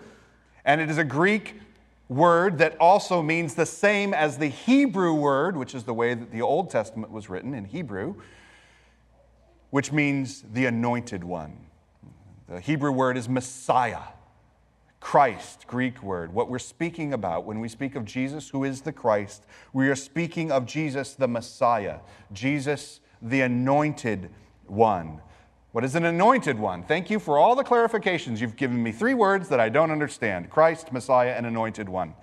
and 0.65 0.81
it 0.81 0.89
is 0.89 0.97
a 0.97 1.03
Greek 1.03 1.59
word 2.09 2.57
that 2.57 2.75
also 2.79 3.21
means 3.21 3.53
the 3.53 3.67
same 3.67 4.15
as 4.15 4.39
the 4.39 4.47
Hebrew 4.47 5.13
word, 5.13 5.57
which 5.57 5.75
is 5.75 5.83
the 5.83 5.93
way 5.93 6.15
that 6.15 6.31
the 6.31 6.41
Old 6.41 6.71
Testament 6.71 7.11
was 7.11 7.29
written 7.29 7.53
in 7.53 7.65
Hebrew 7.65 8.15
which 9.73 9.91
means 9.91 10.43
the 10.53 10.67
anointed 10.67 11.23
one. 11.23 11.57
The 12.47 12.59
Hebrew 12.59 12.91
word 12.91 13.17
is 13.17 13.27
Messiah, 13.27 14.03
Christ, 14.99 15.65
Greek 15.65 16.03
word. 16.03 16.31
What 16.31 16.47
we're 16.47 16.59
speaking 16.59 17.11
about 17.11 17.45
when 17.45 17.59
we 17.59 17.67
speak 17.67 17.95
of 17.95 18.05
Jesus, 18.05 18.49
who 18.49 18.63
is 18.63 18.81
the 18.81 18.91
Christ, 18.91 19.47
we 19.73 19.89
are 19.89 19.95
speaking 19.95 20.51
of 20.51 20.67
Jesus, 20.67 21.15
the 21.15 21.27
Messiah, 21.27 22.01
Jesus, 22.31 22.99
the 23.19 23.41
anointed 23.41 24.29
one. 24.67 25.19
What 25.71 25.83
is 25.83 25.95
an 25.95 26.05
anointed 26.05 26.59
one? 26.59 26.83
Thank 26.83 27.09
you 27.09 27.17
for 27.17 27.39
all 27.39 27.55
the 27.55 27.63
clarifications. 27.63 28.41
You've 28.41 28.55
given 28.55 28.83
me 28.83 28.91
three 28.91 29.15
words 29.15 29.49
that 29.49 29.59
I 29.59 29.69
don't 29.69 29.89
understand 29.89 30.51
Christ, 30.51 30.91
Messiah, 30.93 31.31
and 31.31 31.47
anointed 31.47 31.89
one. 31.89 32.13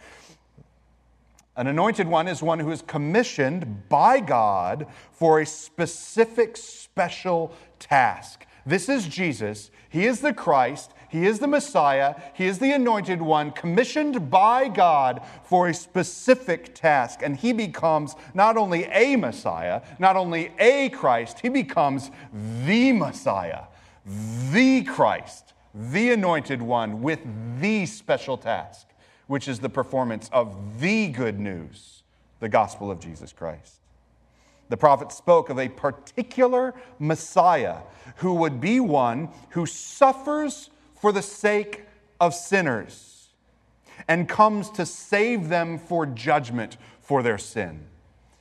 An 1.61 1.67
anointed 1.67 2.09
one 2.09 2.27
is 2.27 2.43
one 2.43 2.59
who 2.59 2.71
is 2.71 2.81
commissioned 2.81 3.87
by 3.91 4.19
God 4.19 4.87
for 5.13 5.41
a 5.41 5.47
specific, 5.47 6.57
special 6.57 7.53
task. 7.79 8.47
This 8.65 8.89
is 8.89 9.07
Jesus. 9.07 9.71
He 9.91 10.07
is 10.07 10.21
the 10.23 10.33
Christ. 10.33 10.95
He 11.11 11.27
is 11.27 11.39
the 11.39 11.47
Messiah. 11.47 12.15
He 12.33 12.47
is 12.47 12.61
the 12.61 12.73
anointed 12.73 13.21
one, 13.21 13.51
commissioned 13.51 14.31
by 14.31 14.69
God 14.69 15.21
for 15.45 15.69
a 15.69 15.75
specific 15.75 16.75
task. 16.75 17.21
And 17.23 17.37
he 17.37 17.53
becomes 17.53 18.15
not 18.33 18.57
only 18.57 18.87
a 18.87 19.17
Messiah, 19.17 19.83
not 19.99 20.17
only 20.17 20.55
a 20.59 20.89
Christ, 20.89 21.41
he 21.41 21.51
becomes 21.51 22.11
the 22.65 22.93
Messiah, 22.93 23.65
the 24.51 24.83
Christ, 24.85 25.53
the 25.75 26.13
anointed 26.13 26.63
one 26.63 27.03
with 27.03 27.21
the 27.61 27.85
special 27.85 28.39
task 28.39 28.87
which 29.31 29.47
is 29.47 29.61
the 29.61 29.69
performance 29.69 30.29
of 30.33 30.81
the 30.81 31.07
good 31.07 31.39
news, 31.39 32.03
the 32.41 32.49
gospel 32.49 32.91
of 32.91 32.99
Jesus 32.99 33.33
Christ. 33.33 33.77
The 34.71 34.77
prophet 34.77 35.13
spoke 35.13 35.51
of 35.51 35.57
a 35.57 35.69
particular 35.69 36.75
Messiah 36.99 37.77
who 38.17 38.35
would 38.35 38.61
be 38.61 38.81
one 38.81 39.29
who 39.51 39.67
suffers 39.67 40.71
for 41.01 41.13
the 41.13 41.23
sake 41.23 41.85
of 42.19 42.35
sinners 42.35 43.29
and 44.09 44.29
comes 44.29 44.69
to 44.71 44.85
save 44.85 45.49
them 45.49 45.79
for 45.79 46.07
judgment 46.07 46.77
for 47.01 47.23
their 47.23 47.39
sin. 47.39 47.85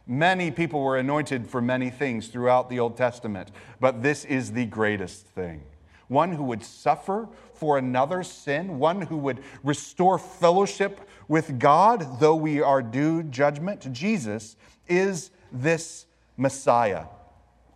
Many 0.07 0.49
people 0.49 0.81
were 0.81 0.97
anointed 0.97 1.45
for 1.45 1.61
many 1.61 1.91
things 1.91 2.29
throughout 2.29 2.67
the 2.67 2.79
Old 2.79 2.97
Testament, 2.97 3.51
but 3.79 4.01
this 4.01 4.25
is 4.25 4.53
the 4.53 4.65
greatest 4.65 5.27
thing. 5.27 5.61
One 6.09 6.33
who 6.33 6.43
would 6.43 6.63
suffer 6.63 7.29
for 7.53 7.77
another's 7.77 8.29
sin, 8.29 8.79
one 8.79 9.01
who 9.01 9.17
would 9.17 9.41
restore 9.63 10.19
fellowship 10.19 11.07
with 11.27 11.59
God, 11.59 12.19
though 12.19 12.35
we 12.35 12.61
are 12.61 12.81
due 12.81 13.23
judgment. 13.23 13.91
Jesus 13.93 14.57
is 14.87 15.31
this 15.51 16.07
Messiah. 16.35 17.05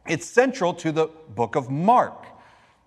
It's 0.07 0.25
central 0.25 0.73
to 0.75 0.91
the 0.91 1.07
book 1.35 1.55
of 1.55 1.69
Mark. 1.69 2.25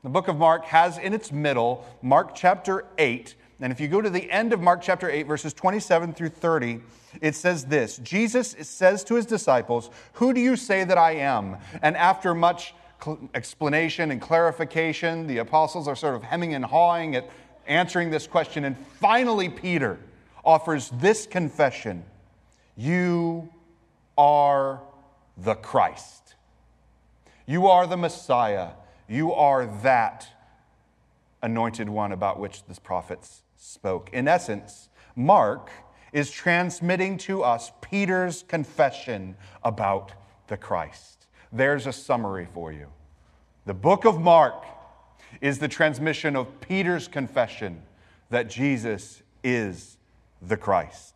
The 0.03 0.11
book 0.11 0.29
of 0.29 0.37
Mark 0.37 0.65
has 0.67 0.99
in 0.99 1.15
its 1.15 1.33
middle 1.33 1.87
Mark 2.03 2.35
chapter 2.35 2.85
8. 2.99 3.35
And 3.61 3.73
if 3.73 3.81
you 3.81 3.89
go 3.89 4.03
to 4.03 4.11
the 4.11 4.31
end 4.31 4.53
of 4.53 4.61
Mark 4.61 4.83
chapter 4.83 5.09
8, 5.09 5.27
verses 5.27 5.55
27 5.55 6.13
through 6.13 6.29
30, 6.29 6.81
it 7.21 7.35
says 7.35 7.65
this 7.65 7.97
Jesus 7.99 8.55
says 8.61 9.03
to 9.05 9.15
his 9.15 9.27
disciples, 9.27 9.91
Who 10.15 10.35
do 10.35 10.41
you 10.41 10.57
say 10.57 10.85
that 10.85 10.99
I 10.99 11.13
am? 11.13 11.57
And 11.83 11.97
after 11.97 12.35
much 12.35 12.75
explanation 13.35 14.11
and 14.11 14.21
clarification. 14.21 15.27
The 15.27 15.39
apostles 15.39 15.89
are 15.89 15.97
sort 15.97 16.15
of 16.15 16.23
hemming 16.23 16.55
and 16.55 16.65
hawing 16.65 17.15
at 17.17 17.29
answering 17.67 18.11
this 18.11 18.27
question. 18.27 18.65
And 18.65 18.77
finally, 19.01 19.49
Peter 19.49 19.99
offers 20.45 20.91
this 20.91 21.27
confession 21.27 22.05
You 22.77 23.49
are 24.17 24.81
the 25.37 25.55
Christ. 25.55 26.35
You 27.47 27.67
are 27.67 27.87
the 27.87 27.97
Messiah. 27.97 28.71
You 29.09 29.33
are 29.33 29.67
that 29.83 30.27
anointed 31.43 31.89
one 31.89 32.13
about 32.13 32.41
which 32.41 32.65
the 32.65 32.81
prophets 32.81 33.43
spoke. 33.57 34.11
In 34.13 34.27
essence, 34.27 34.89
Mark 35.15 35.71
is 36.13 36.31
transmitting 36.31 37.19
to 37.19 37.43
us 37.43 37.73
Peter's 37.81 38.43
confession 38.43 39.37
about 39.63 40.13
the 40.49 40.57
Christ. 40.57 41.16
There's 41.57 41.87
a 41.87 41.93
summary 41.93 42.47
for 42.53 42.71
you. 42.71 42.89
The 43.65 43.73
book 43.73 44.05
of 44.05 44.21
Mark 44.21 44.67
is 45.41 45.59
the 45.59 45.69
transmission 45.69 46.37
of 46.37 46.61
Peter's 46.61 47.09
confession 47.09 47.81
that 48.29 48.51
Jesus 48.51 49.23
is 49.43 49.97
the 50.43 50.59
Christ. 50.59 51.15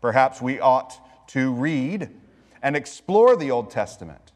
Perhaps 0.00 0.42
we 0.42 0.58
ought 0.58 0.98
to 1.28 1.52
read 1.52 2.10
and 2.64 2.74
explore 2.74 3.36
the 3.36 3.52
Old 3.52 3.70
Testament, 3.70 4.32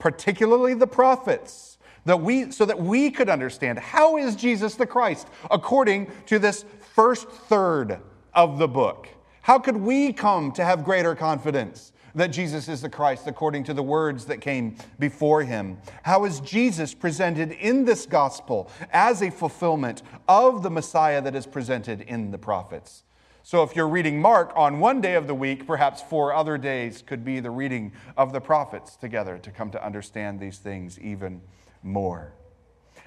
particularly 0.00 0.74
the 0.74 0.88
prophets, 0.88 1.78
that 2.04 2.20
we, 2.20 2.50
so 2.50 2.64
that 2.64 2.80
we 2.80 3.12
could 3.12 3.28
understand 3.28 3.78
how 3.78 4.16
is 4.16 4.34
Jesus 4.34 4.74
the 4.74 4.86
Christ 4.86 5.28
according 5.48 6.10
to 6.26 6.40
this 6.40 6.64
first 6.80 7.28
third 7.28 8.00
of 8.34 8.58
the 8.58 8.68
book. 8.68 9.06
How 9.42 9.60
could 9.60 9.76
we 9.76 10.12
come 10.12 10.50
to 10.52 10.64
have 10.64 10.82
greater 10.82 11.14
confidence 11.14 11.92
that 12.14 12.28
Jesus 12.28 12.68
is 12.68 12.80
the 12.80 12.88
Christ 12.88 13.26
according 13.26 13.64
to 13.64 13.74
the 13.74 13.82
words 13.82 14.26
that 14.26 14.40
came 14.40 14.76
before 14.98 15.42
him? 15.42 15.78
How 16.02 16.24
is 16.24 16.40
Jesus 16.40 16.94
presented 16.94 17.52
in 17.52 17.84
this 17.84 18.06
gospel 18.06 18.70
as 18.92 19.22
a 19.22 19.30
fulfillment 19.30 20.02
of 20.28 20.62
the 20.62 20.70
Messiah 20.70 21.20
that 21.22 21.34
is 21.34 21.46
presented 21.46 22.02
in 22.02 22.30
the 22.30 22.38
prophets? 22.38 23.04
So, 23.46 23.62
if 23.62 23.76
you're 23.76 23.88
reading 23.88 24.22
Mark 24.22 24.52
on 24.56 24.80
one 24.80 25.02
day 25.02 25.16
of 25.16 25.26
the 25.26 25.34
week, 25.34 25.66
perhaps 25.66 26.00
four 26.00 26.32
other 26.32 26.56
days 26.56 27.02
could 27.02 27.26
be 27.26 27.40
the 27.40 27.50
reading 27.50 27.92
of 28.16 28.32
the 28.32 28.40
prophets 28.40 28.96
together 28.96 29.36
to 29.36 29.50
come 29.50 29.70
to 29.72 29.84
understand 29.84 30.40
these 30.40 30.56
things 30.56 30.98
even 30.98 31.42
more. 31.82 32.32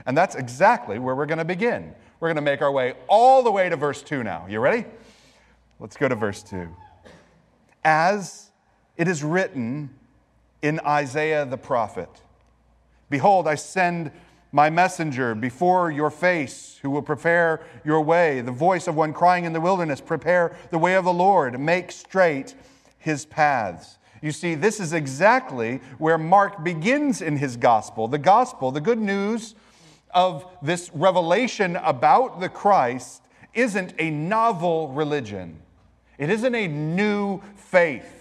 And 0.06 0.16
that's 0.16 0.36
exactly 0.36 1.00
where 1.00 1.16
we're 1.16 1.26
going 1.26 1.40
to 1.40 1.46
begin. 1.46 1.96
We're 2.20 2.28
going 2.28 2.36
to 2.36 2.42
make 2.42 2.62
our 2.62 2.72
way 2.72 2.94
all 3.08 3.42
the 3.42 3.52
way 3.52 3.68
to 3.68 3.76
verse 3.76 4.04
2 4.04 4.24
now. 4.24 4.46
You 4.48 4.60
ready? 4.60 4.86
Let's 5.80 5.98
go 5.98 6.08
to 6.08 6.16
verse 6.16 6.44
2. 6.44 6.68
As 7.84 8.52
it 8.98 9.08
is 9.08 9.24
written 9.24 9.90
in 10.62 10.80
Isaiah 10.86 11.46
the 11.46 11.58
prophet 11.58 12.10
Behold, 13.10 13.48
I 13.48 13.56
send 13.56 14.12
my 14.52 14.70
messenger 14.70 15.36
before 15.36 15.92
your 15.92 16.10
face 16.10 16.80
who 16.82 16.90
will 16.90 17.02
prepare 17.02 17.62
your 17.86 18.02
way. 18.02 18.42
The 18.42 18.52
voice 18.52 18.88
of 18.88 18.96
one 18.96 19.14
crying 19.14 19.46
in 19.46 19.54
the 19.54 19.62
wilderness, 19.62 20.02
Prepare 20.02 20.58
the 20.72 20.78
way 20.78 20.96
of 20.96 21.06
the 21.06 21.14
Lord, 21.14 21.60
make 21.60 21.92
straight 21.92 22.56
his 22.98 23.26
paths. 23.26 23.98
You 24.22 24.32
see, 24.32 24.56
this 24.56 24.80
is 24.80 24.94
exactly 24.94 25.80
where 26.00 26.18
Mark 26.18 26.64
begins 26.64 27.22
in 27.22 27.38
his 27.38 27.56
gospel. 27.56 28.08
The 28.08 28.18
gospel, 28.18 28.72
the 28.72 28.82
good 28.82 29.00
news 29.00 29.56
of 30.12 30.46
this 30.62 30.90
revelation 30.94 31.76
about 31.78 32.40
the 32.40 32.50
Christ, 32.50 33.22
isn't 33.54 33.94
a 34.00 34.10
novel 34.10 34.90
religion, 34.90 35.62
it 36.18 36.30
isn't 36.30 36.56
a 36.56 36.68
new 36.68 37.42
faith. 37.56 38.17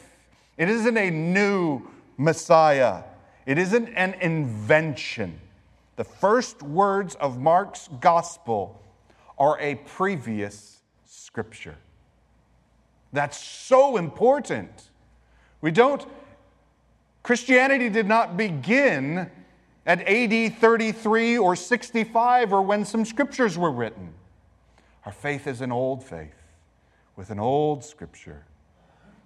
It 0.57 0.69
isn't 0.69 0.97
a 0.97 1.11
new 1.11 1.83
Messiah, 2.17 3.03
it 3.45 3.59
isn't 3.59 3.89
an 3.91 4.15
invention. 4.15 5.41
The 5.97 6.05
first 6.05 6.63
words 6.63 7.15
of 7.17 7.41
Mark's 7.41 7.89
gospel 8.01 8.83
are 9.39 9.59
a 9.61 9.77
previous 9.77 10.83
scripture. 11.05 11.77
That's 13.13 13.39
so 13.39 13.97
important. 13.97 14.91
We 15.61 15.71
don't, 15.71 16.05
Christianity 17.23 17.89
did 17.89 18.07
not 18.07 18.37
begin 18.37 19.31
at 19.87 20.07
AD 20.07 20.59
33 20.59 21.39
or 21.39 21.57
65 21.57 22.53
or 22.53 22.63
when 22.63 22.85
some 22.85 23.05
scriptures 23.05 23.57
were 23.57 23.71
written. 23.71 24.13
Our 25.07 25.13
faith 25.13 25.47
is 25.47 25.61
an 25.61 25.73
old 25.73 26.03
faith 26.03 26.35
with 27.15 27.31
an 27.31 27.39
old 27.39 27.85
scripture 27.85 28.45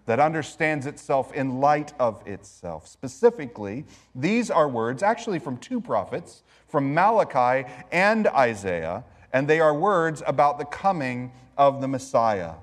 that 0.06 0.20
understands 0.20 0.86
itself 0.86 1.32
in 1.32 1.60
light 1.60 1.92
of 1.98 2.26
itself. 2.26 2.86
Specifically, 2.86 3.84
these 4.14 4.50
are 4.50 4.68
words 4.68 5.02
actually 5.02 5.38
from 5.38 5.56
two 5.58 5.80
prophets, 5.80 6.42
from 6.68 6.94
Malachi 6.94 7.68
and 7.92 8.26
Isaiah, 8.28 9.04
and 9.32 9.46
they 9.46 9.60
are 9.60 9.74
words 9.74 10.22
about 10.26 10.58
the 10.58 10.64
coming 10.64 11.32
of 11.56 11.80
the 11.80 11.88
Messiah. 11.88 12.54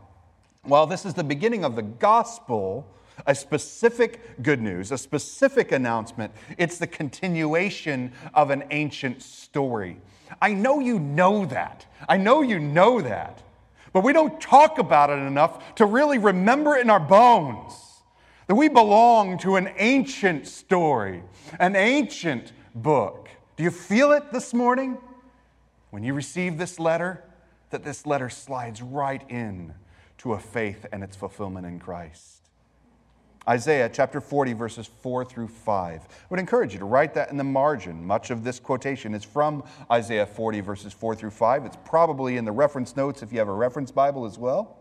While 0.63 0.87
this 0.87 1.05
is 1.05 1.13
the 1.13 1.23
beginning 1.23 1.63
of 1.63 1.75
the 1.75 1.81
gospel, 1.81 2.85
a 3.25 3.33
specific 3.33 4.43
good 4.43 4.61
news, 4.61 4.91
a 4.91 4.97
specific 4.97 5.71
announcement. 5.71 6.31
It's 6.57 6.77
the 6.77 6.87
continuation 6.87 8.11
of 8.33 8.51
an 8.51 8.63
ancient 8.71 9.21
story. 9.21 9.99
I 10.41 10.53
know 10.53 10.79
you 10.79 10.99
know 10.99 11.45
that. 11.45 11.85
I 12.07 12.17
know 12.17 12.41
you 12.41 12.59
know 12.59 13.01
that. 13.01 13.41
But 13.93 14.03
we 14.03 14.13
don't 14.13 14.39
talk 14.39 14.79
about 14.79 15.09
it 15.09 15.19
enough 15.19 15.75
to 15.75 15.85
really 15.85 16.17
remember 16.17 16.75
in 16.75 16.89
our 16.89 16.99
bones 16.99 17.73
that 18.47 18.55
we 18.55 18.69
belong 18.69 19.37
to 19.39 19.55
an 19.55 19.69
ancient 19.77 20.47
story, 20.47 21.23
an 21.59 21.75
ancient 21.75 22.53
book. 22.73 23.29
Do 23.55 23.63
you 23.63 23.71
feel 23.71 24.11
it 24.11 24.31
this 24.31 24.53
morning? 24.53 24.97
When 25.89 26.03
you 26.03 26.13
receive 26.13 26.57
this 26.57 26.79
letter, 26.79 27.23
that 27.69 27.83
this 27.83 28.05
letter 28.05 28.29
slides 28.29 28.81
right 28.81 29.23
in 29.29 29.73
to 30.19 30.33
a 30.33 30.39
faith 30.39 30.85
and 30.91 31.03
its 31.03 31.15
fulfillment 31.15 31.65
in 31.65 31.79
Christ. 31.79 32.36
Isaiah 33.47 33.89
chapter 33.91 34.19
40, 34.19 34.53
verses 34.53 34.89
4 35.01 35.23
through 35.23 35.47
5. 35.47 36.01
I 36.01 36.05
would 36.29 36.39
encourage 36.39 36.73
you 36.73 36.79
to 36.79 36.85
write 36.85 37.13
that 37.13 37.31
in 37.31 37.37
the 37.37 37.43
margin. 37.45 38.05
Much 38.05 38.29
of 38.29 38.43
this 38.43 38.59
quotation 38.59 39.13
is 39.13 39.23
from 39.23 39.63
Isaiah 39.89 40.25
40, 40.25 40.59
verses 40.59 40.91
4 40.91 41.15
through 41.15 41.31
5. 41.31 41.65
It's 41.65 41.77
probably 41.85 42.35
in 42.35 42.43
the 42.43 42.51
reference 42.51 42.97
notes 42.97 43.23
if 43.23 43.31
you 43.31 43.39
have 43.39 43.47
a 43.47 43.53
reference 43.53 43.89
Bible 43.89 44.25
as 44.25 44.37
well. 44.37 44.77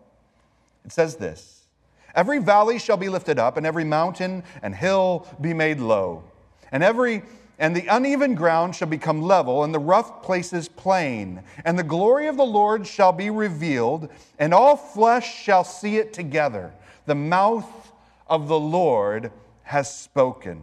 It 0.85 0.93
says 0.93 1.17
this 1.17 1.67
Every 2.15 2.39
valley 2.39 2.79
shall 2.79 2.97
be 2.97 3.09
lifted 3.09 3.39
up, 3.39 3.57
and 3.57 3.65
every 3.65 3.85
mountain 3.85 4.43
and 4.63 4.75
hill 4.75 5.29
be 5.41 5.55
made 5.55 5.79
low, 5.79 6.25
and 6.73 6.83
every 6.83 7.23
and 7.59 7.75
the 7.75 7.87
uneven 7.87 8.35
ground 8.35 8.75
shall 8.75 8.89
become 8.89 9.23
level, 9.23 9.65
and 9.65 9.73
the 9.73 9.79
rough 9.79 10.23
places 10.23 10.69
plain. 10.69 11.43
And 11.65 11.79
the 11.79 11.83
glory 11.83 12.27
of 12.27 12.37
the 12.37 12.45
Lord 12.45 12.87
shall 12.87 13.13
be 13.13 13.31
revealed, 13.31 14.11
and 14.39 14.53
all 14.53 14.77
flesh 14.77 15.43
shall 15.43 15.65
see 15.65 15.97
it 15.97 16.13
together. 16.13 16.73
The 17.07 17.15
mouth 17.15 17.86
of 18.29 18.49
the 18.49 18.59
Lord 18.59 19.31
has 19.63 19.95
spoken. 19.95 20.63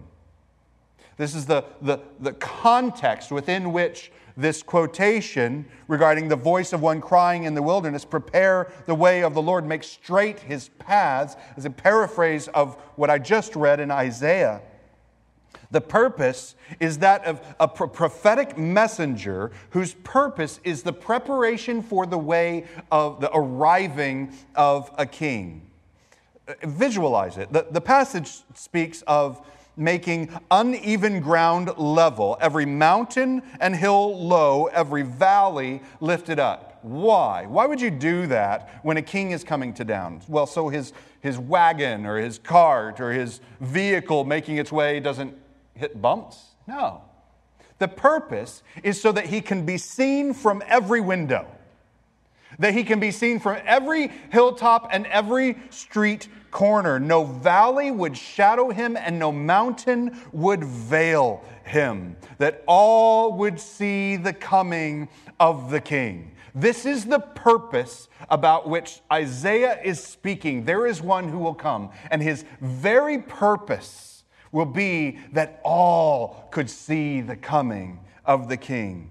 This 1.17 1.36
is 1.36 1.45
the, 1.45 1.65
the, 1.82 1.99
the 2.19 2.34
context 2.34 3.32
within 3.32 3.71
which 3.71 4.12
this 4.36 4.63
quotation 4.63 5.65
regarding 5.88 6.28
the 6.28 6.36
voice 6.36 6.73
of 6.73 6.82
one 6.82 6.99
crying 7.02 7.43
in 7.43 7.54
the 7.54 7.62
wilderness, 7.62 8.04
prepare 8.04 8.71
the 8.88 8.95
way 8.95 9.21
of 9.23 9.36
the 9.36 9.41
Lord, 9.41 9.65
make 9.65 9.84
straight 9.84 10.39
his 10.39 10.69
paths, 10.80 11.36
is 11.56 11.65
a 11.65 11.69
paraphrase 11.69 12.47
of 12.49 12.76
what 12.95 13.10
I 13.12 13.19
just 13.19 13.56
read 13.56 13.80
in 13.80 13.91
Isaiah. 13.91 14.62
The 15.69 15.82
purpose 15.82 16.56
is 16.80 16.99
that 16.99 17.26
of 17.26 17.41
a 17.60 17.67
prophetic 17.67 18.58
messenger 18.58 19.52
whose 19.71 19.93
purpose 19.93 20.60
is 20.63 20.84
the 20.84 20.93
preparation 20.93 21.82
for 21.82 22.06
the 22.06 22.17
way 22.17 22.65
of 22.91 23.21
the 23.21 23.32
arriving 23.36 24.34
of 24.56 24.91
a 24.97 25.06
king 25.06 25.69
visualize 26.63 27.38
it. 27.38 27.51
The, 27.51 27.67
the 27.71 27.82
passage 27.82 28.39
speaks 28.56 29.01
of 29.08 29.45
making 29.75 30.29
uneven 30.51 31.19
ground 31.19 31.71
level, 31.77 32.38
every 32.39 32.65
mountain 32.65 33.41
and 33.60 33.75
hill 33.75 34.23
low, 34.23 34.65
every 34.67 35.01
valley 35.01 35.82
lifted 35.99 36.39
up. 36.39 36.79
Why? 36.84 37.45
Why 37.45 37.65
would 37.65 37.82
you 37.82 37.89
do 37.89 38.27
that 38.27 38.79
when 38.84 38.97
a 38.97 39.01
king 39.01 39.32
is 39.32 39.43
coming 39.43 39.73
to 39.75 39.86
down? 39.86 40.21
Well, 40.27 40.45
so 40.45 40.69
his, 40.69 40.93
his 41.21 41.39
wagon 41.39 42.06
or 42.06 42.17
his 42.17 42.38
cart 42.38 42.99
or 42.99 43.12
his 43.12 43.39
vehicle 43.62 44.25
making 44.25 44.58
its 44.58 44.71
way 44.71 44.99
doesn't 44.99 45.36
hit 45.75 46.01
bumps? 46.01 46.56
No. 46.67 47.01
The 47.79 47.88
purpose 47.88 48.63
is 48.84 49.01
so 49.01 49.12
that 49.13 49.27
he 49.27 49.41
can 49.41 49.65
be 49.65 49.77
seen 49.77 50.34
from 50.34 50.62
every 50.67 51.01
window 51.01 51.47
that 52.60 52.74
he 52.74 52.84
can 52.84 53.00
be 53.00 53.12
seen 53.12 53.39
from 53.39 53.58
every 53.66 54.12
hilltop 54.32 54.89
and 54.92 55.06
every 55.08 55.58
street 55.70 56.28
corner. 56.52 57.00
No 57.00 57.24
valley 57.24 57.92
would 57.92 58.18
shadow 58.18 58.70
him, 58.70 58.96
and 58.96 59.20
no 59.20 59.32
mountain 59.32 60.22
would 60.32 60.63
veil 60.63 61.44
him. 61.66 62.16
That 62.38 62.63
all 62.68 63.34
would 63.38 63.60
see 63.60 64.16
the 64.16 64.34
coming 64.34 65.10
of 65.39 65.72
the 65.72 65.82
king. 65.82 66.32
This 66.56 66.86
is 66.86 67.06
the 67.06 67.20
purpose 67.20 68.08
about 68.30 68.70
which 68.70 69.02
Isaiah 69.12 69.82
is 69.84 70.02
speaking. 70.02 70.66
There 70.66 70.86
is 70.86 71.02
one 71.02 71.28
who 71.28 71.39
will 71.39 71.56
come, 71.56 71.89
and 72.12 72.22
his 72.22 72.46
very 72.62 73.20
purpose 73.20 74.24
will 74.52 74.66
be 74.66 75.20
that 75.32 75.60
all 75.63 76.48
could 76.52 76.70
see 76.70 77.22
the 77.22 77.36
coming 77.36 78.00
of 78.24 78.48
the 78.48 78.58
king. 78.58 79.10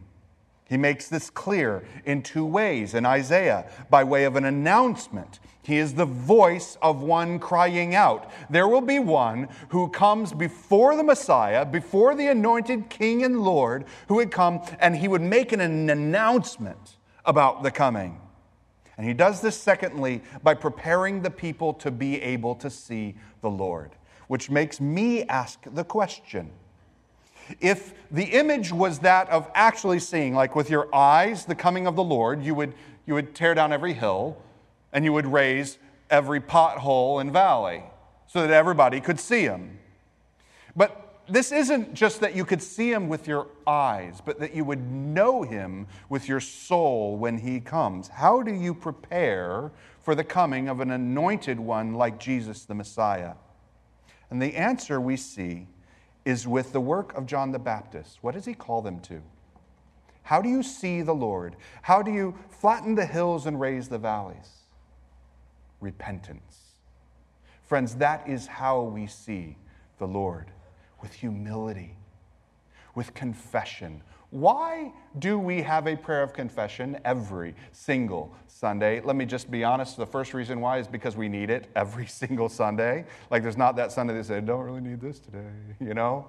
He 0.73 0.79
makes 0.79 1.07
this 1.07 1.29
clear 1.29 1.85
in 2.07 2.23
two 2.23 2.47
ways 2.47 2.95
in 2.95 3.05
Isaiah 3.05 3.71
by 3.91 4.05
way 4.05 4.25
of 4.25 4.37
an 4.37 4.47
announcement. 4.47 5.39
He 5.61 5.77
is 5.77 5.93
the 5.93 6.07
voice 6.07 6.79
of 6.81 7.03
one 7.03 7.39
crying 7.39 7.95
out. 7.95 8.31
There 8.49 8.67
will 8.67 8.81
be 8.81 8.99
one 8.99 9.51
who 9.69 9.91
comes 9.91 10.33
before 10.33 10.97
the 10.97 11.05
Messiah, 11.05 11.67
before 11.67 12.15
the 12.15 12.29
anointed 12.29 12.89
King 12.89 13.23
and 13.23 13.43
Lord, 13.43 13.85
who 14.09 14.15
would 14.15 14.31
come 14.31 14.63
and 14.81 14.97
he 14.97 15.09
would 15.09 15.21
make 15.21 15.53
an, 15.53 15.61
an 15.61 15.91
announcement 15.91 16.97
about 17.27 17.63
the 17.63 17.71
coming. 17.71 18.19
And 18.97 19.07
he 19.07 19.13
does 19.13 19.43
this, 19.43 19.61
secondly, 19.61 20.23
by 20.43 20.55
preparing 20.55 21.21
the 21.21 21.31
people 21.31 21.75
to 21.75 21.91
be 21.91 22.23
able 22.23 22.55
to 22.55 22.71
see 22.71 23.17
the 23.43 23.51
Lord, 23.51 23.91
which 24.27 24.49
makes 24.49 24.81
me 24.81 25.25
ask 25.25 25.61
the 25.67 25.85
question 25.85 26.51
if 27.61 27.95
the 28.11 28.25
image 28.25 28.73
was 28.73 29.01
that 29.01 29.29
of 29.31 29.51
actually 29.55 29.99
seeing, 29.99 30.35
like 30.35 30.55
with 30.55 30.71
your 30.71 30.95
eyes, 30.95 31.45
the 31.45 31.55
coming 31.55 31.87
of 31.87 31.97
the 31.97 32.05
Lord, 32.05 32.43
you 32.43 32.55
would, 32.55 32.75
you 33.07 33.15
would 33.15 33.35
tear 33.35 33.55
down 33.55 33.73
every 33.73 33.93
hill 33.93 34.37
and 34.93 35.05
you 35.05 35.13
would 35.13 35.27
raise 35.27 35.79
every 36.11 36.41
pothole 36.41 37.21
and 37.21 37.33
valley 37.33 37.83
so 38.27 38.43
that 38.43 38.51
everybody 38.51 39.01
could 39.01 39.19
see 39.19 39.43
him. 39.43 39.79
But 40.77 41.21
this 41.29 41.53
isn't 41.53 41.95
just 41.95 42.21
that 42.21 42.35
you 42.35 42.45
could 42.45 42.63
see 42.63 42.93
him 42.93 43.09
with 43.09 43.27
your 43.27 43.47
eyes, 43.67 44.21
but 44.25 44.41
that 44.41 44.55
you 44.55 44.65
would 44.65 44.91
know 44.91 45.43
him 45.43 45.87
with 46.09 46.29
your 46.29 46.41
soul 46.41 47.17
when 47.17 47.39
he 47.39 47.61
comes. 47.61 48.09
How 48.09 48.43
do 48.43 48.53
you 48.53 48.75
prepare 48.75 49.71
for 50.03 50.15
the 50.15 50.25
coming 50.25 50.69
of 50.69 50.81
an 50.81 50.91
anointed 50.91 51.61
one 51.61 51.95
like 51.95 52.19
Jesus 52.19 52.65
the 52.65 52.75
Messiah? 52.75 53.35
And 54.31 54.41
the 54.41 54.57
answer 54.57 55.01
we 55.01 55.17
see 55.17 55.67
is 56.25 56.47
with 56.47 56.73
the 56.73 56.81
work 56.81 57.15
of 57.15 57.27
John 57.27 57.53
the 57.53 57.59
Baptist. 57.59 58.19
What 58.23 58.35
does 58.35 58.45
he 58.45 58.55
call 58.55 58.83
them 58.83 59.01
to? 59.01 59.23
How 60.23 60.41
do 60.41 60.49
you 60.49 60.63
see 60.63 61.03
the 61.03 61.15
Lord? 61.15 61.57
How 61.83 62.03
do 62.03 62.13
you 62.13 62.37
flatten 62.49 62.95
the 62.95 63.07
hills 63.07 63.47
and 63.47 63.61
raise 63.61 63.89
the 63.89 63.99
valleys? 63.99 64.51
Repentance. 65.81 66.59
Friends, 67.63 67.97
that 67.97 68.29
is 68.29 68.47
how 68.47 68.83
we 68.83 69.07
see 69.07 69.57
the 69.99 70.07
Lord 70.07 70.51
with 71.01 71.13
humility, 71.13 71.97
with 72.95 73.15
confession, 73.15 74.03
why 74.33 74.95
do 75.19 75.39
we 75.39 75.61
have 75.61 75.87
a 75.87 75.95
prayer 75.95 76.23
of 76.23 76.33
confession 76.33 76.99
every 77.05 77.55
single 77.73 78.35
Sunday? 78.47 79.03
Let 79.03 79.15
me 79.15 79.27
just 79.27 79.51
be 79.51 79.63
honest. 79.63 79.99
The 79.99 80.07
first 80.07 80.33
reason 80.33 80.63
why 80.63 80.79
is 80.79 80.89
because 80.89 81.19
we 81.19 81.29
need 81.29 81.51
it 81.51 81.69
every 81.77 82.07
single 82.21 82.49
Sunday. 82.49 83.05
Like 83.31 83.43
there's 83.43 83.59
not 83.59 83.77
that 83.77 83.93
Sunday 83.93 84.15
that 84.21 84.35
"I 84.35 84.41
don't 84.41 84.65
really 84.65 84.81
need 84.81 85.03
this 85.03 85.19
today, 85.19 85.51
you 85.81 85.93
know? 85.93 86.29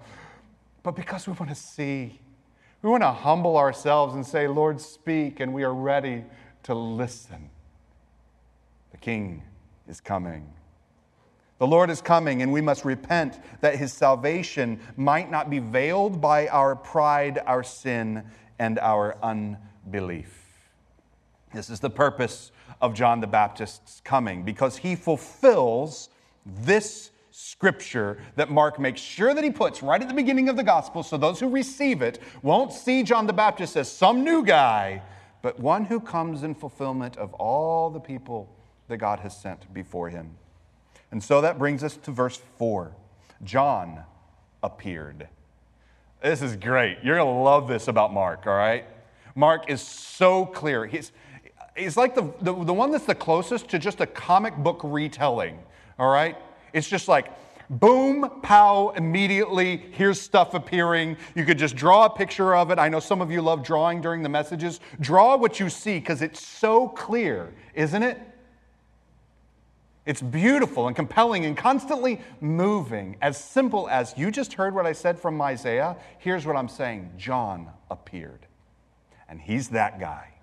But 0.83 0.97
because 0.97 1.27
we 1.27 1.33
want 1.33 1.47
to 1.47 1.55
see, 1.55 2.19
we 2.81 2.89
want 2.89 3.03
to 3.03 3.11
humble 3.11 3.55
ourselves 3.55 4.15
and 4.15 4.25
say, 4.25 4.49
Lord, 4.49 4.81
speak, 4.81 5.39
and 5.39 5.53
we 5.53 5.63
are 5.63 5.73
ready 5.73 6.25
to 6.63 6.73
listen. 6.73 7.49
The 8.91 8.97
King 8.97 9.43
is 9.87 10.01
coming. 10.01 10.51
The 11.59 11.67
Lord 11.67 11.89
is 11.89 12.01
coming, 12.01 12.41
and 12.41 12.51
we 12.51 12.61
must 12.61 12.83
repent 12.83 13.39
that 13.61 13.75
his 13.75 13.93
salvation 13.93 14.79
might 14.97 15.29
not 15.31 15.49
be 15.49 15.59
veiled 15.59 16.19
by 16.19 16.47
our 16.47 16.75
pride, 16.75 17.39
our 17.45 17.63
sin, 17.63 18.23
and 18.59 18.79
our 18.79 19.17
unbelief. 19.23 20.39
This 21.53 21.69
is 21.69 21.79
the 21.79 21.89
purpose 21.89 22.51
of 22.81 22.93
John 22.93 23.21
the 23.21 23.27
Baptist's 23.27 24.01
coming, 24.03 24.43
because 24.43 24.77
he 24.77 24.95
fulfills 24.95 26.09
this 26.45 27.11
scripture 27.31 28.19
that 28.35 28.51
Mark 28.51 28.79
makes 28.79 29.01
sure 29.01 29.33
that 29.33 29.43
he 29.43 29.49
puts 29.49 29.81
right 29.81 30.01
at 30.01 30.07
the 30.07 30.13
beginning 30.13 30.49
of 30.49 30.55
the 30.55 30.63
gospel 30.63 31.01
so 31.01 31.17
those 31.17 31.39
who 31.39 31.49
receive 31.49 32.01
it 32.01 32.19
won't 32.41 32.71
see 32.71 33.03
John 33.03 33.25
the 33.25 33.33
Baptist 33.33 33.75
as 33.75 33.91
some 33.91 34.23
new 34.23 34.43
guy, 34.43 35.01
but 35.41 35.59
one 35.59 35.85
who 35.85 35.99
comes 35.99 36.43
in 36.43 36.53
fulfillment 36.55 37.17
of 37.17 37.33
all 37.33 37.89
the 37.89 37.99
people 37.99 38.55
that 38.87 38.97
God 38.97 39.19
has 39.21 39.35
sent 39.35 39.73
before 39.73 40.09
him. 40.09 40.35
And 41.13 41.23
so 41.23 41.41
that 41.41 41.60
brings 41.60 41.84
us 41.84 41.95
to 41.97 42.12
verse 42.12 42.41
4. 42.58 42.91
John 43.43 44.04
appeared. 44.63 45.28
This 46.23 46.41
is 46.41 46.56
great. 46.56 46.97
You're 47.04 47.17
going 47.17 47.28
to 47.28 47.43
love 47.43 47.67
this 47.67 47.88
about 47.88 48.12
Mark, 48.12 48.47
all 48.47 48.56
right? 48.56 48.84
Mark 49.36 49.69
is 49.69 49.80
so 49.80 50.43
clear. 50.43 50.88
He's, 50.88 51.12
he's 51.78 51.97
like 51.97 52.15
the, 52.15 52.34
the, 52.41 52.52
the 52.63 52.73
one 52.73 52.89
that's 52.89 53.06
the 53.06 53.13
closest 53.13 53.69
to 53.69 53.78
just 53.78 54.02
a 54.02 54.08
comic 54.08 54.58
book 54.58 54.82
retelling, 54.84 55.60
all 55.99 56.12
right? 56.12 56.36
It's 56.73 56.89
just 56.89 57.08
like, 57.08 57.28
boom, 57.69 58.28
pow, 58.41 58.89
immediately, 58.97 59.86
here's 59.91 60.19
stuff 60.19 60.56
appearing. 60.56 61.15
You 61.36 61.45
could 61.45 61.60
just 61.60 61.76
draw 61.76 62.06
a 62.06 62.10
picture 62.10 62.56
of 62.56 62.71
it. 62.71 62.80
I 62.80 62.89
know 62.89 62.99
some 62.99 63.21
of 63.21 63.30
you 63.30 63.43
love 63.43 63.63
drawing 63.63 64.02
during 64.02 64.23
the 64.23 64.30
messages. 64.30 64.80
Draw 64.99 65.38
what 65.38 65.60
you 65.60 65.69
see 65.69 65.99
because 65.99 66.23
it's 66.23 66.43
so 66.43 66.88
clear, 66.88 67.54
isn't 67.76 68.02
it? 68.02 68.19
It's 70.05 70.21
beautiful 70.21 70.87
and 70.87 70.95
compelling 70.95 71.45
and 71.45 71.55
constantly 71.55 72.21
moving. 72.41 73.15
As 73.21 73.41
simple 73.41 73.87
as 73.89 74.13
you 74.17 74.31
just 74.31 74.53
heard 74.53 74.75
what 74.75 74.85
I 74.85 74.91
said 74.91 75.17
from 75.17 75.41
Isaiah, 75.41 75.95
here's 76.17 76.45
what 76.45 76.57
I'm 76.57 76.67
saying 76.67 77.11
John 77.17 77.69
appeared. 77.89 78.45
And 79.29 79.39
he's 79.39 79.69
that 79.69 79.99
guy. 79.99 80.33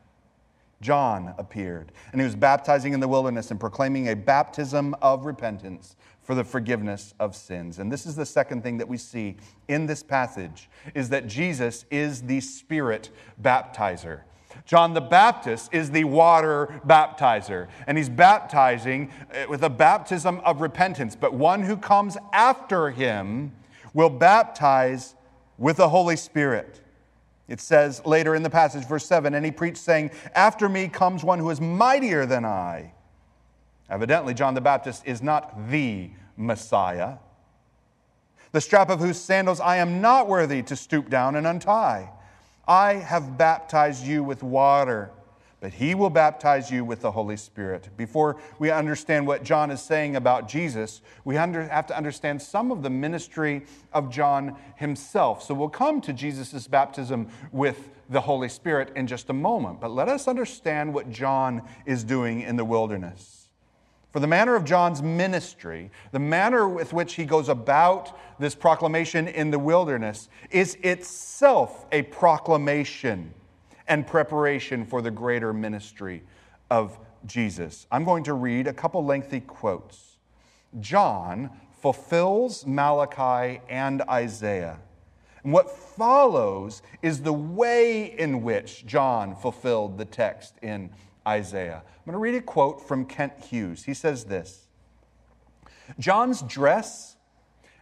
John 0.81 1.35
appeared, 1.37 1.92
and 2.12 2.20
he 2.20 2.25
was 2.25 2.35
baptizing 2.35 2.94
in 2.94 3.01
the 3.01 3.09
wilderness 3.09 3.51
and 3.51 3.61
proclaiming 3.61 4.09
a 4.09 4.16
baptism 4.16 4.94
of 5.03 5.27
repentance 5.27 5.94
for 6.23 6.35
the 6.35 6.42
forgiveness 6.42 7.12
of 7.20 7.37
sins. 7.37 7.79
And 7.79 7.92
this 7.92 8.07
is 8.07 8.16
the 8.16 8.25
second 8.25 8.62
thing 8.62 8.79
that 8.79 8.88
we 8.88 8.96
see 8.96 9.37
in 9.68 9.85
this 9.85 10.03
passage 10.03 10.70
is 10.94 11.11
that 11.11 11.27
Jesus 11.27 11.85
is 11.90 12.23
the 12.23 12.40
spirit 12.40 13.11
baptizer. 13.42 14.23
John 14.65 14.95
the 14.95 15.01
Baptist 15.01 15.73
is 15.73 15.91
the 15.91 16.05
water 16.05 16.81
baptizer, 16.87 17.69
and 17.87 17.97
he's 17.97 18.09
baptizing 18.09 19.11
uh, 19.33 19.47
with 19.49 19.63
a 19.63 19.71
baptism 19.71 20.41
of 20.45 20.61
repentance. 20.61 21.17
But 21.17 21.35
one 21.35 21.63
who 21.63 21.77
comes 21.77 22.17
after 22.33 22.91
him 22.91 23.53
will 23.95 24.11
baptize 24.11 25.15
with 25.59 25.77
the 25.77 25.89
Holy 25.89 26.17
Spirit. 26.17 26.81
It 27.49 27.61
says 27.61 28.01
later 28.07 28.35
in 28.35 28.43
the 28.43 28.51
passage, 28.51 28.87
verse 28.87 29.05
7, 29.07 29.35
and 29.35 29.45
he 29.45 29.51
preached, 29.51 29.79
saying, 29.79 30.13
After 30.35 30.69
me 30.69 30.89
comes 30.89 31.25
one 31.25 31.41
who 31.41 31.51
is 31.51 31.61
mightier 31.61 32.25
than 32.25 32.45
I. 32.45 32.93
Evidently, 33.91 34.35
John 34.35 34.55
the 34.55 34.61
Baptist 34.61 35.03
is 35.05 35.21
not 35.21 35.69
the 35.69 36.11
Messiah, 36.37 37.17
the 38.53 38.61
strap 38.61 38.89
of 38.89 39.01
whose 39.01 39.21
sandals 39.21 39.61
I 39.61 39.77
am 39.77 40.01
not 40.01 40.29
worthy 40.29 40.63
to 40.63 40.77
stoop 40.77 41.11
down 41.11 41.35
and 41.35 41.47
untie. 41.47 42.11
I 42.71 42.93
have 42.93 43.37
baptized 43.37 44.07
you 44.07 44.23
with 44.23 44.45
water, 44.45 45.11
but 45.59 45.73
he 45.73 45.97
will 45.97 46.09
baptize 46.09 46.71
you 46.71 46.85
with 46.85 47.01
the 47.01 47.11
Holy 47.11 47.37
Spirit. 47.37 47.89
Before 47.97 48.37
we 48.61 48.71
understand 48.71 49.27
what 49.27 49.43
John 49.43 49.73
is 49.73 49.83
saying 49.83 50.15
about 50.15 50.47
Jesus, 50.47 51.03
we 51.25 51.35
have 51.35 51.87
to 51.89 51.97
understand 51.97 52.41
some 52.41 52.71
of 52.71 52.85
the 52.85 52.89
ministry 52.89 53.67
of 53.93 54.09
John 54.09 54.57
himself. 54.77 55.43
So 55.43 55.53
we'll 55.53 55.69
come 55.69 56.01
to 56.03 56.13
Jesus' 56.13 56.69
baptism 56.69 57.27
with 57.51 57.91
the 58.09 58.21
Holy 58.21 58.49
Spirit 58.49 58.93
in 58.95 59.09
just 59.09 59.31
a 59.31 59.33
moment. 59.33 59.81
But 59.81 59.91
let 59.91 60.09
us 60.09 60.29
understand 60.29 60.95
what 60.95 61.11
John 61.11 61.63
is 61.87 62.05
doing 62.05 62.43
in 62.43 62.55
the 62.55 62.65
wilderness. 62.65 63.39
For 64.12 64.18
the 64.18 64.27
manner 64.27 64.57
of 64.57 64.64
John's 64.64 65.03
ministry, 65.03 65.90
the 66.11 66.18
manner 66.18 66.68
with 66.68 66.92
which 66.92 67.14
he 67.14 67.25
goes 67.25 67.49
about 67.49 68.18
this 68.40 68.55
proclamation 68.55 69.29
in 69.29 69.51
the 69.51 69.59
wilderness, 69.59 70.29
is 70.51 70.77
itself 70.83 71.87
a 71.92 72.03
proclamation 72.03 73.33
and 73.87 74.07
preparation 74.07 74.85
for 74.85 75.01
the 75.01 75.11
greater 75.11 75.53
ministry 75.53 76.23
of 76.70 76.99
Jesus. 77.27 77.87
I'm 77.90 78.05
going 78.05 78.25
to 78.25 78.35
read 78.35 78.66
a 78.66 78.73
couple 78.73 79.05
lengthy 79.05 79.40
quotes. 79.40 80.16
John 80.81 81.51
fulfills 81.81 82.66
Malachi 82.66 83.61
and 83.68 84.03
Isaiah. 84.03 84.79
And 85.42 85.53
what 85.53 85.70
follows 85.70 86.83
is 87.03 87.23
the 87.23 87.33
way 87.33 88.18
in 88.18 88.42
which 88.42 88.87
John 88.87 89.35
fulfilled 89.35 89.99
the 89.99 90.05
text 90.05 90.55
in 90.62 90.90
Isaiah. 91.27 91.83
I'm 91.85 92.05
going 92.05 92.13
to 92.13 92.19
read 92.19 92.35
a 92.35 92.43
quote 92.43 92.87
from 92.87 93.05
Kent 93.05 93.45
Hughes. 93.45 93.85
He 93.85 93.95
says 93.95 94.25
this 94.25 94.67
John's 95.99 96.43
dress 96.43 97.17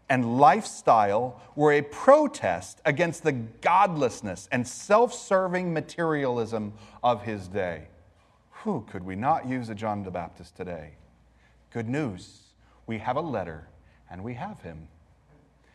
and 0.09 0.39
lifestyle 0.39 1.41
were 1.55 1.73
a 1.73 1.83
protest 1.83 2.81
against 2.85 3.23
the 3.23 3.33
godlessness 3.33 4.49
and 4.51 4.67
self 4.67 5.13
serving 5.13 5.73
materialism 5.73 6.73
of 7.03 7.23
his 7.23 7.49
day. 7.49 7.89
Who 8.63 8.85
could 8.91 9.05
we 9.05 9.15
not 9.15 9.47
use 9.47 9.69
a 9.69 9.75
John 9.75 10.03
the 10.03 10.11
Baptist 10.11 10.57
today? 10.57 10.93
Good 11.71 11.89
news. 11.89 12.41
We 12.87 12.99
have 12.99 13.17
a 13.17 13.21
letter 13.21 13.69
and 14.11 14.25
we 14.25 14.35
have 14.35 14.63
him. 14.63 14.89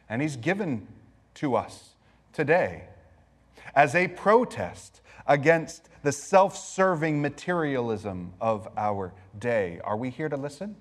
And 0.10 0.22
he's 0.22 0.36
given 0.36 0.88
to 1.36 1.56
us 1.56 1.94
today 2.34 2.86
as 3.76 3.96
a 3.96 4.08
protest 4.08 5.02
against 5.28 5.90
the 6.04 6.12
self 6.12 6.58
serving 6.58 7.22
materialism 7.22 8.34
of 8.42 8.68
our 8.78 9.14
day. 9.38 9.80
Are 9.84 9.98
we 9.98 10.10
here 10.10 10.30
to 10.30 10.38
listen? 10.38 10.76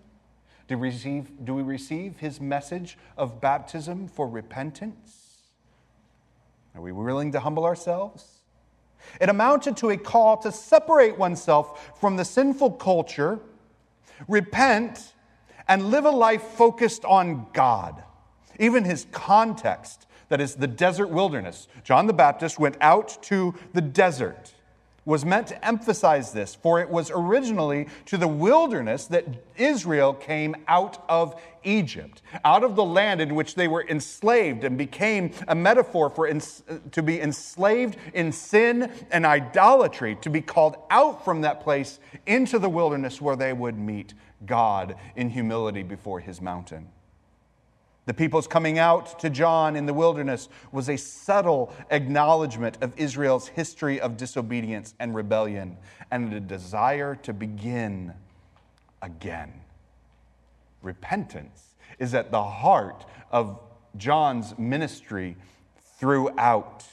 Do 0.69 0.79
we, 0.79 0.89
receive, 0.89 1.45
do 1.45 1.55
we 1.55 1.63
receive 1.63 2.19
his 2.19 2.41
message 2.41 2.97
of 3.17 3.41
baptism 3.41 4.09
for 4.09 4.29
repentance? 4.29 5.23
Are 6.75 6.81
we 6.81 6.93
willing 6.93 7.33
to 7.33 7.41
humble 7.41 7.65
ourselves? 7.65 8.39
It 9.21 9.29
amounted 9.29 9.77
to 9.79 9.91
a 9.91 9.97
call 9.97 10.37
to 10.39 10.53
separate 10.53 11.19
oneself 11.19 11.99
from 12.01 12.17
the 12.17 12.25
sinful 12.25 12.73
culture, 12.73 13.41
repent, 14.29 15.13
and 15.69 15.91
live 15.91 16.05
a 16.05 16.11
life 16.11 16.43
focused 16.43 17.05
on 17.05 17.47
God. 17.53 18.03
Even 18.59 18.85
his 18.85 19.07
context 19.11 20.07
that 20.33 20.41
is 20.41 20.55
the 20.55 20.67
desert 20.67 21.11
wilderness. 21.11 21.69
John 21.85 22.07
the 22.07 22.15
Baptist 22.15 22.59
went 22.59 22.79
out 22.81 23.23
to 23.25 23.55
the 23.75 23.83
desert, 23.83 24.55
was 25.05 25.27
meant 25.27 25.49
to 25.49 25.63
emphasize 25.63 26.33
this, 26.33 26.55
for 26.55 26.81
it 26.81 26.89
was 26.89 27.11
originally 27.15 27.87
to 28.07 28.17
the 28.17 28.27
wilderness 28.27 29.05
that 29.09 29.27
Israel 29.59 30.15
came 30.15 30.57
out 30.69 31.05
of 31.07 31.39
Egypt, 31.65 32.23
out 32.47 32.65
of 32.65 32.77
the 32.77 32.83
land 32.85 33.21
in 33.21 33.35
which 33.35 33.57
they 33.57 33.69
were 33.69 33.85
enslaved 33.91 34.65
and 34.65 34.79
became 34.79 35.33
a 35.49 35.55
metaphor 35.55 36.09
for 36.09 36.27
to 36.33 37.03
be 37.03 37.21
enslaved 37.21 37.99
in 38.15 38.33
sin 38.33 38.91
and 39.11 39.27
idolatry, 39.27 40.17
to 40.23 40.31
be 40.31 40.41
called 40.41 40.77
out 40.89 41.23
from 41.27 41.43
that 41.43 41.61
place 41.61 42.01
into 42.25 42.59
the 42.59 42.71
wilderness 42.71 43.21
where 43.21 43.37
they 43.37 43.53
would 43.53 43.79
meet 43.79 44.15
God 44.47 44.97
in 45.15 45.29
humility 45.29 45.83
before 45.83 46.21
his 46.21 46.41
mountain. 46.41 46.89
The 48.05 48.15
people's 48.15 48.49
coming 48.49 48.81
out 48.81 49.21
to 49.21 49.31
John 49.31 49.77
in 49.77 49.87
the 49.87 49.95
wilderness 49.95 50.49
was 50.73 50.89
a 50.89 50.97
subtle 50.97 51.73
acknowledgement 51.91 52.79
of 52.81 52.99
Israel's 52.99 53.47
history 53.47 54.01
of 54.01 54.17
disobedience 54.17 54.95
and 54.99 55.15
rebellion 55.15 55.77
and 56.11 56.33
a 56.33 56.41
desire 56.41 57.15
to 57.23 57.33
begin 57.33 58.13
again. 59.03 59.53
Repentance 60.83 61.77
is 62.01 62.13
at 62.13 62.33
the 62.33 62.43
heart 62.43 63.05
of 63.31 63.61
John's 63.97 64.59
ministry 64.59 65.37
throughout. 65.99 66.85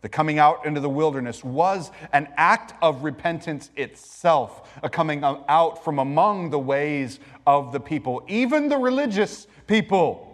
The 0.00 0.08
coming 0.08 0.40
out 0.40 0.66
into 0.66 0.80
the 0.80 0.90
wilderness 0.90 1.44
was 1.44 1.92
an 2.12 2.26
act 2.36 2.74
of 2.82 3.04
repentance 3.04 3.70
itself, 3.76 4.76
a 4.82 4.88
coming 4.88 5.22
out 5.22 5.84
from 5.84 6.00
among 6.00 6.50
the 6.50 6.58
ways 6.58 7.20
of 7.46 7.70
the 7.70 7.78
people, 7.78 8.24
even 8.26 8.68
the 8.68 8.78
religious 8.78 9.46
people 9.68 10.31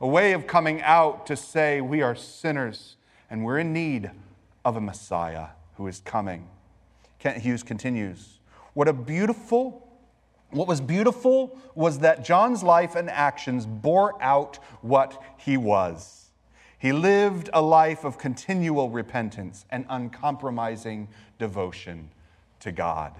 a 0.00 0.06
way 0.06 0.32
of 0.32 0.46
coming 0.46 0.82
out 0.82 1.26
to 1.26 1.36
say 1.36 1.80
we 1.80 2.02
are 2.02 2.14
sinners 2.14 2.96
and 3.30 3.44
we're 3.44 3.58
in 3.58 3.72
need 3.72 4.10
of 4.64 4.76
a 4.76 4.80
Messiah 4.80 5.48
who 5.76 5.86
is 5.86 6.00
coming. 6.00 6.48
Kent 7.18 7.38
Hughes 7.38 7.62
continues 7.62 8.40
What 8.74 8.88
a 8.88 8.92
beautiful 8.92 9.86
what 10.50 10.68
was 10.68 10.80
beautiful 10.80 11.58
was 11.74 11.98
that 12.00 12.24
John's 12.24 12.62
life 12.62 12.94
and 12.94 13.10
actions 13.10 13.66
bore 13.66 14.20
out 14.22 14.56
what 14.80 15.20
he 15.36 15.56
was. 15.56 16.30
He 16.78 16.92
lived 16.92 17.50
a 17.52 17.60
life 17.62 18.04
of 18.04 18.16
continual 18.16 18.90
repentance 18.90 19.64
and 19.70 19.84
uncompromising 19.88 21.08
devotion 21.38 22.10
to 22.60 22.70
God. 22.70 23.14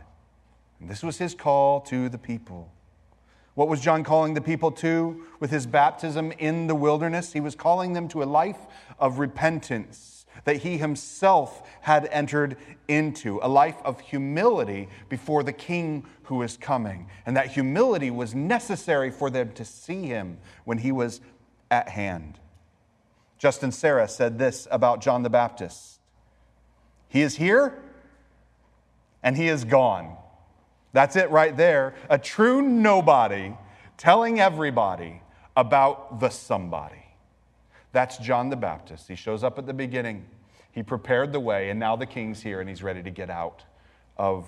And 0.79 0.89
this 0.89 1.03
was 1.03 1.19
his 1.19 1.35
call 1.35 1.81
to 1.83 2.09
the 2.09 2.19
people. 2.19 2.71
What 3.57 3.69
was 3.69 3.81
John 3.81 4.05
calling 4.05 4.35
the 4.35 4.43
people 4.43 4.71
to 4.73 5.25
with 5.41 5.51
his 5.51 5.67
baptism 5.67 6.31
in 6.33 6.67
the 6.67 6.75
wilderness? 6.75 7.33
He 7.33 7.41
was 7.41 7.55
calling 7.55 7.95
them 7.95 8.07
to 8.09 8.23
a 8.23 8.25
life 8.25 8.59
of 8.99 9.19
repentance 9.19 10.27
that 10.45 10.57
he 10.57 10.77
himself 10.77 11.67
had 11.81 12.07
entered 12.13 12.59
into, 12.87 13.41
a 13.43 13.49
life 13.49 13.79
of 13.83 13.99
humility 14.01 14.91
before 15.09 15.43
the 15.43 15.55
king 15.55 16.05
who 16.25 16.43
is 16.43 16.59
coming. 16.59 17.09
And 17.25 17.35
that 17.39 17.47
humility 17.47 18.11
was 18.11 18.35
necessary 18.35 19.11
for 19.11 19.31
them 19.31 19.53
to 19.53 19.65
see 19.65 20.03
him 20.03 20.37
when 20.65 20.77
he 20.77 20.93
was 20.93 21.23
at 21.71 21.89
hand. 21.89 22.39
Justin 23.39 23.73
Sarah 23.73 24.07
said 24.07 24.39
this 24.39 24.69
about 24.71 25.01
John 25.01 25.23
the 25.23 25.31
Baptist 25.31 25.99
He 27.09 27.23
is 27.23 27.37
here 27.37 27.83
and 29.23 29.35
he 29.35 29.49
is 29.49 29.65
gone. 29.65 30.19
That's 30.97 31.15
it 31.15 31.31
right 31.31 31.55
there. 31.55 31.93
A 32.09 32.17
true 32.17 32.63
nobody 32.63 33.53
telling 33.99 34.41
everybody 34.41 35.21
about 35.55 36.21
the 36.21 36.31
somebody. 36.31 37.05
That's 37.93 38.17
John 38.17 38.49
the 38.49 38.57
Baptist. 38.57 39.07
He 39.07 39.15
shows 39.15 39.45
up 39.45 39.59
at 39.59 39.67
the 39.67 39.75
beginning. 39.75 40.25
He 40.73 40.83
prepared 40.83 41.35
the 41.35 41.41
way, 41.41 41.69
and 41.69 41.79
now 41.79 41.97
the 41.97 42.07
king's 42.07 42.41
here 42.41 42.61
and 42.61 42.69
he's 42.71 42.83
ready 42.83 43.03
to 43.03 43.11
get 43.11 43.29
out 43.29 43.63
of 44.17 44.47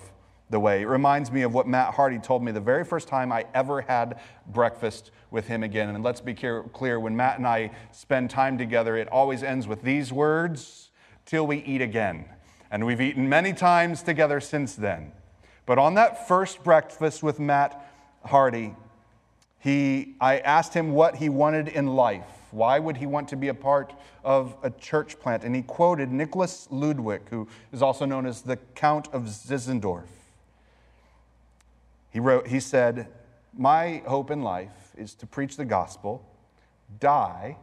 the 0.49 0.59
way. 0.59 0.81
It 0.81 0.87
reminds 0.87 1.31
me 1.31 1.43
of 1.43 1.53
what 1.53 1.67
Matt 1.67 1.93
Hardy 1.93 2.17
told 2.17 2.43
me 2.43 2.51
the 2.51 2.59
very 2.59 2.83
first 2.83 3.07
time 3.07 3.31
I 3.31 3.45
ever 3.53 3.81
had 3.81 4.19
breakfast 4.47 5.11
with 5.29 5.45
him 5.45 5.61
again. 5.61 5.89
And 5.89 6.03
let's 6.03 6.19
be 6.19 6.33
clear 6.33 6.99
when 6.99 7.15
Matt 7.15 7.37
and 7.37 7.45
I 7.45 7.69
spend 7.91 8.31
time 8.31 8.57
together, 8.57 8.97
it 8.97 9.07
always 9.09 9.43
ends 9.43 9.67
with 9.67 9.83
these 9.83 10.11
words 10.11 10.89
till 11.27 11.45
we 11.45 11.57
eat 11.57 11.83
again. 11.83 12.25
And 12.71 12.87
we've 12.87 13.01
eaten 13.01 13.29
many 13.29 13.53
times 13.53 14.01
together 14.01 14.39
since 14.39 14.73
then. 14.73 15.11
But 15.69 15.77
on 15.77 15.93
that 15.93 16.27
first 16.27 16.63
breakfast 16.63 17.21
with 17.21 17.39
Matt 17.39 17.79
Hardy, 18.25 18.73
he, 19.59 20.15
I 20.19 20.39
asked 20.39 20.73
him 20.73 20.93
what 20.93 21.17
he 21.17 21.29
wanted 21.29 21.67
in 21.67 21.85
life. 21.85 22.25
Why 22.49 22.79
would 22.79 22.97
he 22.97 23.05
want 23.05 23.27
to 23.27 23.35
be 23.35 23.49
a 23.49 23.53
part 23.53 23.93
of 24.23 24.57
a 24.63 24.71
church 24.71 25.19
plant? 25.19 25.43
And 25.43 25.55
he 25.55 25.61
quoted 25.61 26.11
Nicholas 26.11 26.67
Ludwig, 26.71 27.29
who 27.29 27.47
is 27.71 27.83
also 27.83 28.05
known 28.05 28.25
as 28.25 28.41
the 28.41 28.57
Count 28.73 29.09
of 29.13 29.25
Zinzendorf. 29.25 30.07
He 32.09 32.19
wrote, 32.19 32.47
he 32.47 32.59
said, 32.59 33.07
My 33.55 34.01
hope 34.07 34.31
in 34.31 34.41
life 34.41 34.95
is 34.97 35.13
to 35.13 35.27
preach 35.27 35.55
the 35.55 35.65
gospel, 35.65 36.25
die, 36.99 37.57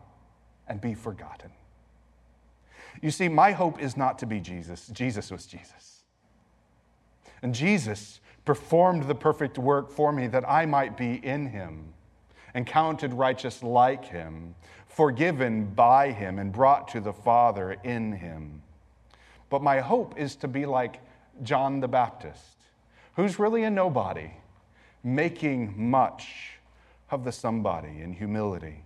and 0.69 0.81
be 0.81 0.95
forgotten. 0.95 1.51
You 3.03 3.11
see, 3.11 3.27
my 3.27 3.51
hope 3.51 3.83
is 3.83 3.97
not 3.97 4.17
to 4.21 4.27
be 4.27 4.39
Jesus. 4.39 4.87
Jesus 4.87 5.33
was 5.33 5.45
Jesus. 5.45 5.97
And 7.43 7.55
Jesus 7.55 8.21
performed 8.45 9.05
the 9.05 9.15
perfect 9.15 9.59
work 9.59 9.91
for 9.91 10.13
me 10.13 10.27
that 10.29 10.49
I 10.49 10.67
might 10.67 10.97
be 10.97 11.15
in 11.15 11.47
him 11.47 11.93
and 12.55 12.67
counted 12.67 13.13
righteous 13.13 13.63
like 13.63 14.05
him, 14.07 14.55
forgiven 14.87 15.67
by 15.67 16.13
him, 16.13 16.39
and 16.39 16.53
brought 16.53 16.89
to 16.89 17.01
the 17.01 17.13
Father 17.13 17.77
in 17.85 18.13
him. 18.13 18.63
But 19.51 19.63
my 19.63 19.81
hope 19.81 20.19
is 20.19 20.37
to 20.37 20.49
be 20.49 20.65
like 20.65 21.01
John 21.43 21.81
the 21.81 21.89
Baptist 21.89 22.57
who's 23.17 23.39
really 23.39 23.65
a 23.65 23.71
nobody, 23.71 24.31
making 25.03 25.75
much 25.77 26.59
of 27.11 27.25
the 27.25 27.33
somebody 27.33 28.03
in 28.03 28.13
humility, 28.13 28.85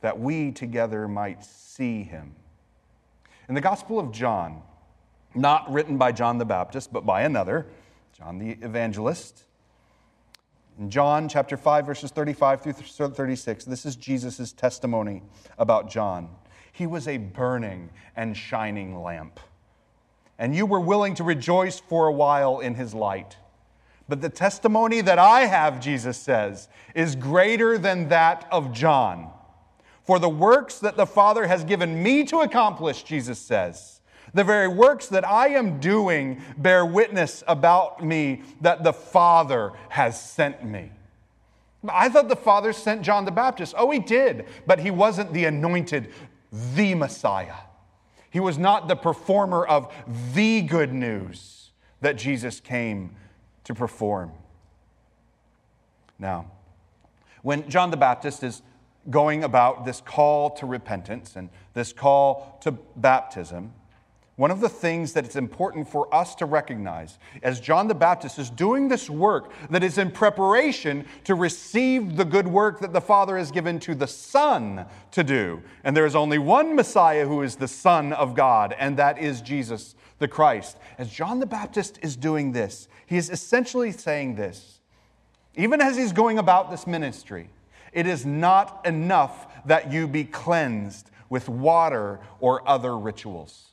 that 0.00 0.18
we 0.18 0.50
together 0.50 1.06
might 1.08 1.44
see 1.44 2.02
him. 2.02 2.34
In 3.48 3.54
the 3.54 3.60
Gospel 3.60 3.98
of 3.98 4.10
John, 4.10 4.62
not 5.34 5.70
written 5.72 5.96
by 5.96 6.12
John 6.12 6.38
the 6.38 6.44
Baptist, 6.44 6.92
but 6.92 7.06
by 7.06 7.22
another, 7.22 7.66
John 8.18 8.40
the 8.40 8.58
Evangelist, 8.62 9.44
in 10.76 10.90
John 10.90 11.28
chapter 11.28 11.56
5, 11.56 11.86
verses 11.86 12.10
35 12.10 12.62
through 12.62 12.72
36, 12.72 13.64
this 13.64 13.86
is 13.86 13.94
Jesus' 13.94 14.52
testimony 14.52 15.22
about 15.56 15.88
John. 15.88 16.28
He 16.72 16.84
was 16.84 17.06
a 17.06 17.18
burning 17.18 17.90
and 18.16 18.36
shining 18.36 19.00
lamp, 19.00 19.38
and 20.36 20.52
you 20.52 20.66
were 20.66 20.80
willing 20.80 21.14
to 21.14 21.22
rejoice 21.22 21.78
for 21.78 22.08
a 22.08 22.12
while 22.12 22.58
in 22.58 22.74
his 22.74 22.92
light. 22.92 23.36
But 24.08 24.20
the 24.20 24.30
testimony 24.30 25.00
that 25.00 25.20
I 25.20 25.46
have, 25.46 25.78
Jesus 25.78 26.18
says, 26.18 26.68
is 26.96 27.14
greater 27.14 27.78
than 27.78 28.08
that 28.08 28.48
of 28.50 28.72
John. 28.72 29.30
For 30.02 30.18
the 30.18 30.28
works 30.28 30.80
that 30.80 30.96
the 30.96 31.06
Father 31.06 31.46
has 31.46 31.62
given 31.62 32.02
me 32.02 32.24
to 32.24 32.40
accomplish, 32.40 33.04
Jesus 33.04 33.38
says, 33.38 33.97
the 34.38 34.44
very 34.44 34.68
works 34.68 35.08
that 35.08 35.26
I 35.26 35.48
am 35.48 35.80
doing 35.80 36.40
bear 36.56 36.86
witness 36.86 37.42
about 37.48 38.04
me 38.04 38.42
that 38.60 38.84
the 38.84 38.92
Father 38.92 39.72
has 39.88 40.22
sent 40.22 40.64
me. 40.64 40.92
I 41.88 42.08
thought 42.08 42.28
the 42.28 42.36
Father 42.36 42.72
sent 42.72 43.02
John 43.02 43.24
the 43.24 43.32
Baptist. 43.32 43.74
Oh, 43.76 43.90
he 43.90 43.98
did, 43.98 44.46
but 44.64 44.78
he 44.78 44.92
wasn't 44.92 45.32
the 45.32 45.46
anointed, 45.46 46.12
the 46.52 46.94
Messiah. 46.94 47.56
He 48.30 48.38
was 48.38 48.58
not 48.58 48.86
the 48.86 48.94
performer 48.94 49.66
of 49.66 49.92
the 50.34 50.62
good 50.62 50.92
news 50.92 51.70
that 52.00 52.14
Jesus 52.14 52.60
came 52.60 53.16
to 53.64 53.74
perform. 53.74 54.30
Now, 56.16 56.48
when 57.42 57.68
John 57.68 57.90
the 57.90 57.96
Baptist 57.96 58.44
is 58.44 58.62
going 59.10 59.42
about 59.42 59.84
this 59.84 60.00
call 60.00 60.50
to 60.50 60.66
repentance 60.66 61.34
and 61.34 61.48
this 61.74 61.92
call 61.92 62.56
to 62.62 62.70
baptism, 62.94 63.72
one 64.38 64.52
of 64.52 64.60
the 64.60 64.68
things 64.68 65.14
that 65.14 65.24
it's 65.24 65.34
important 65.34 65.88
for 65.88 66.14
us 66.14 66.36
to 66.36 66.46
recognize 66.46 67.18
as 67.42 67.58
John 67.58 67.88
the 67.88 67.94
Baptist 67.94 68.38
is 68.38 68.50
doing 68.50 68.86
this 68.86 69.10
work 69.10 69.50
that 69.68 69.82
is 69.82 69.98
in 69.98 70.12
preparation 70.12 71.04
to 71.24 71.34
receive 71.34 72.16
the 72.16 72.24
good 72.24 72.46
work 72.46 72.78
that 72.78 72.92
the 72.92 73.00
Father 73.00 73.36
has 73.36 73.50
given 73.50 73.80
to 73.80 73.96
the 73.96 74.06
Son 74.06 74.86
to 75.10 75.24
do. 75.24 75.60
And 75.82 75.96
there 75.96 76.06
is 76.06 76.14
only 76.14 76.38
one 76.38 76.76
Messiah 76.76 77.26
who 77.26 77.42
is 77.42 77.56
the 77.56 77.66
Son 77.66 78.12
of 78.12 78.36
God, 78.36 78.76
and 78.78 78.96
that 78.96 79.18
is 79.18 79.40
Jesus 79.40 79.96
the 80.20 80.28
Christ. 80.28 80.76
As 80.98 81.10
John 81.10 81.40
the 81.40 81.46
Baptist 81.46 81.98
is 82.00 82.14
doing 82.14 82.52
this, 82.52 82.86
he 83.06 83.16
is 83.16 83.30
essentially 83.30 83.90
saying 83.90 84.36
this. 84.36 84.78
Even 85.56 85.80
as 85.80 85.96
he's 85.96 86.12
going 86.12 86.38
about 86.38 86.70
this 86.70 86.86
ministry, 86.86 87.50
it 87.92 88.06
is 88.06 88.24
not 88.24 88.86
enough 88.86 89.48
that 89.66 89.90
you 89.90 90.06
be 90.06 90.22
cleansed 90.22 91.10
with 91.28 91.48
water 91.48 92.20
or 92.38 92.66
other 92.68 92.96
rituals. 92.96 93.67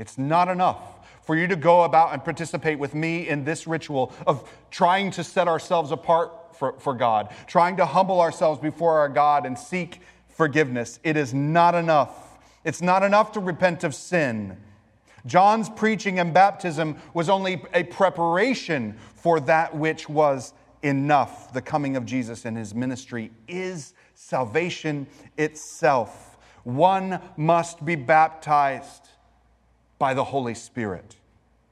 It's 0.00 0.16
not 0.16 0.48
enough 0.48 0.78
for 1.22 1.36
you 1.36 1.46
to 1.46 1.56
go 1.56 1.82
about 1.84 2.14
and 2.14 2.24
participate 2.24 2.78
with 2.78 2.94
me 2.94 3.28
in 3.28 3.44
this 3.44 3.66
ritual 3.66 4.14
of 4.26 4.50
trying 4.70 5.10
to 5.12 5.22
set 5.22 5.46
ourselves 5.46 5.92
apart 5.92 6.56
for, 6.56 6.72
for 6.78 6.94
God, 6.94 7.32
trying 7.46 7.76
to 7.76 7.84
humble 7.84 8.20
ourselves 8.20 8.58
before 8.58 8.98
our 8.98 9.10
God 9.10 9.44
and 9.44 9.58
seek 9.58 10.00
forgiveness. 10.28 10.98
It 11.04 11.18
is 11.18 11.34
not 11.34 11.74
enough. 11.74 12.38
It's 12.64 12.80
not 12.80 13.02
enough 13.02 13.32
to 13.32 13.40
repent 13.40 13.84
of 13.84 13.94
sin. 13.94 14.56
John's 15.26 15.68
preaching 15.68 16.18
and 16.18 16.32
baptism 16.32 16.96
was 17.12 17.28
only 17.28 17.62
a 17.74 17.82
preparation 17.84 18.96
for 19.16 19.38
that 19.40 19.76
which 19.76 20.08
was 20.08 20.54
enough. 20.82 21.52
The 21.52 21.60
coming 21.60 21.96
of 21.96 22.06
Jesus 22.06 22.46
and 22.46 22.56
his 22.56 22.74
ministry 22.74 23.32
is 23.46 23.92
salvation 24.14 25.06
itself. 25.36 26.38
One 26.64 27.20
must 27.36 27.84
be 27.84 27.96
baptized 27.96 29.10
by 30.00 30.14
the 30.14 30.24
Holy 30.24 30.54
Spirit. 30.54 31.14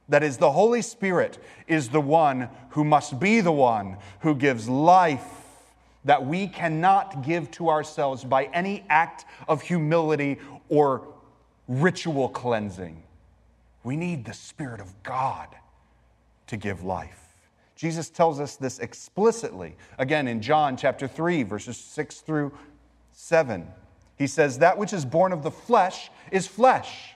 That 0.07 0.23
is, 0.23 0.37
the 0.37 0.51
Holy 0.51 0.81
Spirit 0.81 1.37
is 1.67 1.89
the 1.89 1.99
one 1.99 2.47
who 2.69 2.85
must 2.85 3.19
be 3.19 3.41
the 3.41 3.51
one 3.51 3.97
who 4.21 4.33
gives 4.33 4.69
life 4.69 5.25
that 6.05 6.25
we 6.25 6.47
cannot 6.47 7.25
give 7.25 7.51
to 7.51 7.69
ourselves 7.69 8.23
by 8.23 8.45
any 8.45 8.85
act 8.89 9.25
of 9.49 9.61
humility 9.61 10.37
or 10.69 11.07
ritual 11.67 12.29
cleansing. 12.29 13.03
We 13.83 13.97
need 13.97 14.23
the 14.23 14.33
Spirit 14.33 14.79
of 14.79 15.03
God 15.03 15.47
to 16.47 16.55
give 16.55 16.83
life. 16.83 17.19
Jesus 17.75 18.09
tells 18.09 18.39
us 18.39 18.55
this 18.55 18.79
explicitly, 18.79 19.75
again 19.97 20.27
in 20.27 20.41
John 20.41 20.77
chapter 20.77 21.07
3, 21.07 21.43
verses 21.43 21.77
6 21.77 22.21
through 22.21 22.51
7. 23.13 23.67
He 24.17 24.27
says, 24.27 24.59
That 24.59 24.77
which 24.77 24.93
is 24.93 25.05
born 25.05 25.31
of 25.31 25.43
the 25.43 25.51
flesh 25.51 26.09
is 26.31 26.45
flesh, 26.45 27.15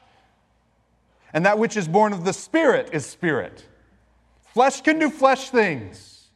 and 1.33 1.45
that 1.45 1.57
which 1.57 1.75
is 1.75 1.87
born 1.87 2.13
of 2.13 2.23
the 2.23 2.33
Spirit 2.33 2.89
is 2.93 3.05
spirit. 3.05 3.65
Flesh 4.45 4.81
can 4.81 4.99
do 4.99 5.09
flesh 5.09 5.49
things, 5.49 6.29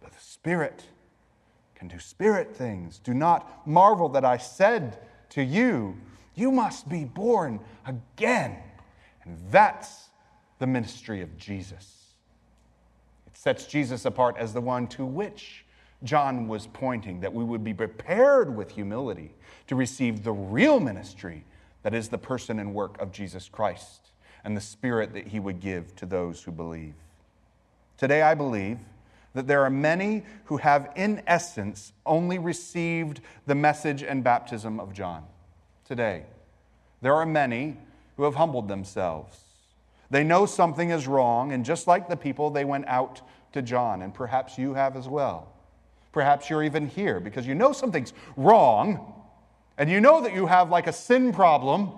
but 0.00 0.12
the 0.12 0.20
Spirit 0.20 0.84
can 1.76 1.86
do 1.86 1.98
spirit 1.98 2.54
things. 2.54 2.98
Do 2.98 3.14
not 3.14 3.66
marvel 3.66 4.08
that 4.10 4.24
I 4.24 4.36
said 4.36 4.98
to 5.30 5.42
you, 5.42 5.96
You 6.34 6.50
must 6.50 6.88
be 6.88 7.04
born 7.04 7.60
again. 7.86 8.56
And 9.24 9.38
that's 9.50 10.10
the 10.58 10.66
ministry 10.66 11.22
of 11.22 11.36
Jesus. 11.36 12.14
It 13.28 13.36
sets 13.36 13.66
Jesus 13.66 14.04
apart 14.04 14.36
as 14.36 14.52
the 14.52 14.60
one 14.60 14.88
to 14.88 15.04
which 15.04 15.64
John 16.02 16.48
was 16.48 16.66
pointing, 16.66 17.20
that 17.20 17.32
we 17.32 17.44
would 17.44 17.62
be 17.62 17.74
prepared 17.74 18.56
with 18.56 18.72
humility 18.72 19.34
to 19.68 19.76
receive 19.76 20.24
the 20.24 20.32
real 20.32 20.80
ministry 20.80 21.44
that 21.82 21.94
is 21.94 22.08
the 22.08 22.18
person 22.18 22.58
and 22.58 22.74
work 22.74 23.00
of 23.00 23.12
Jesus 23.12 23.48
Christ 23.48 24.11
and 24.44 24.56
the 24.56 24.60
spirit 24.60 25.12
that 25.14 25.28
he 25.28 25.40
would 25.40 25.60
give 25.60 25.94
to 25.96 26.06
those 26.06 26.42
who 26.42 26.52
believe. 26.52 26.94
Today, 27.96 28.22
I 28.22 28.34
believe 28.34 28.78
that 29.34 29.46
there 29.46 29.62
are 29.62 29.70
many 29.70 30.24
who 30.44 30.58
have, 30.58 30.90
in 30.96 31.22
essence, 31.26 31.92
only 32.04 32.38
received 32.38 33.20
the 33.46 33.54
message 33.54 34.02
and 34.02 34.22
baptism 34.22 34.78
of 34.78 34.92
John. 34.92 35.24
Today, 35.86 36.24
there 37.00 37.14
are 37.14 37.26
many 37.26 37.76
who 38.16 38.24
have 38.24 38.34
humbled 38.34 38.68
themselves. 38.68 39.40
They 40.10 40.24
know 40.24 40.44
something 40.44 40.90
is 40.90 41.06
wrong, 41.06 41.52
and 41.52 41.64
just 41.64 41.86
like 41.86 42.08
the 42.08 42.16
people, 42.16 42.50
they 42.50 42.64
went 42.64 42.86
out 42.86 43.22
to 43.52 43.62
John, 43.62 44.02
and 44.02 44.12
perhaps 44.12 44.58
you 44.58 44.74
have 44.74 44.96
as 44.96 45.08
well. 45.08 45.48
Perhaps 46.12 46.50
you're 46.50 46.62
even 46.62 46.88
here 46.88 47.20
because 47.20 47.46
you 47.46 47.54
know 47.54 47.72
something's 47.72 48.12
wrong, 48.36 49.14
and 49.78 49.88
you 49.88 50.00
know 50.00 50.20
that 50.20 50.34
you 50.34 50.46
have 50.46 50.68
like 50.68 50.86
a 50.86 50.92
sin 50.92 51.32
problem. 51.32 51.92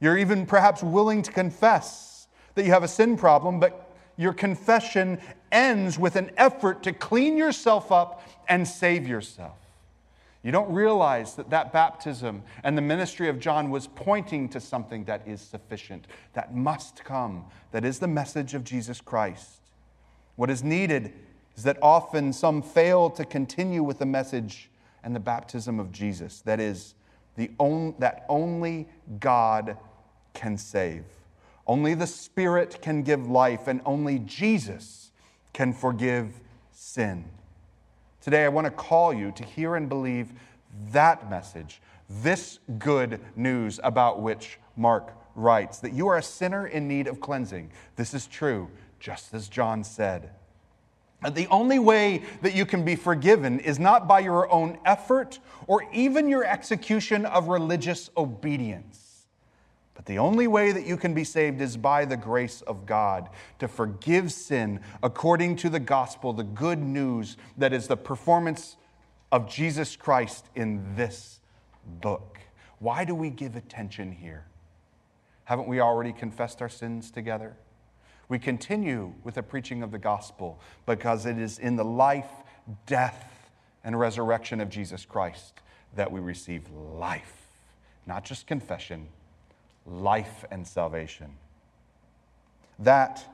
You're 0.00 0.18
even 0.18 0.46
perhaps 0.46 0.82
willing 0.82 1.22
to 1.22 1.32
confess 1.32 2.28
that 2.54 2.64
you 2.64 2.70
have 2.70 2.82
a 2.82 2.88
sin 2.88 3.16
problem, 3.16 3.60
but 3.60 3.94
your 4.16 4.32
confession 4.32 5.18
ends 5.52 5.98
with 5.98 6.16
an 6.16 6.30
effort 6.36 6.82
to 6.82 6.92
clean 6.92 7.36
yourself 7.36 7.92
up 7.92 8.22
and 8.48 8.66
save 8.66 9.06
yourself. 9.06 9.58
You 10.42 10.52
don't 10.52 10.72
realize 10.72 11.34
that 11.34 11.50
that 11.50 11.72
baptism 11.72 12.42
and 12.62 12.78
the 12.78 12.82
ministry 12.82 13.28
of 13.28 13.40
John 13.40 13.70
was 13.70 13.88
pointing 13.88 14.48
to 14.50 14.60
something 14.60 15.04
that 15.06 15.26
is 15.26 15.40
sufficient, 15.40 16.06
that 16.34 16.54
must 16.54 17.04
come, 17.04 17.46
that 17.72 17.84
is 17.84 17.98
the 17.98 18.06
message 18.06 18.54
of 18.54 18.62
Jesus 18.62 19.00
Christ. 19.00 19.60
What 20.36 20.48
is 20.48 20.62
needed 20.62 21.12
is 21.56 21.64
that 21.64 21.78
often 21.82 22.32
some 22.32 22.62
fail 22.62 23.10
to 23.10 23.24
continue 23.24 23.82
with 23.82 23.98
the 23.98 24.06
message 24.06 24.70
and 25.02 25.16
the 25.16 25.20
baptism 25.20 25.80
of 25.80 25.90
Jesus, 25.90 26.42
that 26.42 26.60
is, 26.60 26.94
the 27.36 27.50
on, 27.58 27.94
that 27.98 28.24
only 28.28 28.88
God 29.20 29.76
can 30.34 30.58
save. 30.58 31.04
Only 31.66 31.94
the 31.94 32.06
Spirit 32.06 32.80
can 32.82 33.02
give 33.02 33.28
life, 33.28 33.66
and 33.66 33.80
only 33.84 34.18
Jesus 34.20 35.10
can 35.52 35.72
forgive 35.72 36.40
sin. 36.72 37.24
Today, 38.20 38.44
I 38.44 38.48
want 38.48 38.66
to 38.66 38.70
call 38.70 39.12
you 39.12 39.32
to 39.32 39.44
hear 39.44 39.76
and 39.76 39.88
believe 39.88 40.32
that 40.92 41.30
message, 41.30 41.80
this 42.08 42.58
good 42.78 43.20
news 43.34 43.80
about 43.82 44.20
which 44.20 44.58
Mark 44.76 45.12
writes 45.34 45.78
that 45.78 45.92
you 45.92 46.08
are 46.08 46.16
a 46.16 46.22
sinner 46.22 46.66
in 46.66 46.88
need 46.88 47.06
of 47.06 47.20
cleansing. 47.20 47.70
This 47.96 48.14
is 48.14 48.26
true, 48.26 48.70
just 49.00 49.34
as 49.34 49.48
John 49.48 49.84
said. 49.84 50.30
The 51.32 51.46
only 51.48 51.78
way 51.78 52.22
that 52.42 52.54
you 52.54 52.66
can 52.66 52.84
be 52.84 52.94
forgiven 52.94 53.58
is 53.60 53.78
not 53.78 54.06
by 54.06 54.20
your 54.20 54.50
own 54.52 54.78
effort 54.84 55.38
or 55.66 55.82
even 55.92 56.28
your 56.28 56.44
execution 56.44 57.24
of 57.24 57.48
religious 57.48 58.10
obedience. 58.16 59.26
But 59.94 60.04
the 60.04 60.18
only 60.18 60.46
way 60.46 60.72
that 60.72 60.86
you 60.86 60.98
can 60.98 61.14
be 61.14 61.24
saved 61.24 61.60
is 61.62 61.76
by 61.78 62.04
the 62.04 62.18
grace 62.18 62.60
of 62.60 62.84
God 62.84 63.30
to 63.58 63.66
forgive 63.66 64.30
sin 64.30 64.80
according 65.02 65.56
to 65.56 65.70
the 65.70 65.80
gospel, 65.80 66.34
the 66.34 66.44
good 66.44 66.78
news 66.78 67.38
that 67.56 67.72
is 67.72 67.88
the 67.88 67.96
performance 67.96 68.76
of 69.32 69.48
Jesus 69.48 69.96
Christ 69.96 70.46
in 70.54 70.94
this 70.94 71.40
book. 72.02 72.38
Why 72.78 73.04
do 73.04 73.14
we 73.14 73.30
give 73.30 73.56
attention 73.56 74.12
here? 74.12 74.44
Haven't 75.44 75.66
we 75.66 75.80
already 75.80 76.12
confessed 76.12 76.60
our 76.60 76.68
sins 76.68 77.10
together? 77.10 77.56
We 78.28 78.38
continue 78.38 79.12
with 79.22 79.34
the 79.36 79.42
preaching 79.42 79.82
of 79.82 79.92
the 79.92 79.98
gospel 79.98 80.60
because 80.84 81.26
it 81.26 81.38
is 81.38 81.58
in 81.58 81.76
the 81.76 81.84
life, 81.84 82.30
death, 82.86 83.50
and 83.84 83.98
resurrection 83.98 84.60
of 84.60 84.68
Jesus 84.68 85.04
Christ 85.04 85.60
that 85.94 86.10
we 86.10 86.20
receive 86.20 86.68
life, 86.70 87.46
not 88.06 88.24
just 88.24 88.46
confession 88.46 89.08
life 89.86 90.44
and 90.50 90.66
salvation. 90.66 91.36
That 92.78 93.24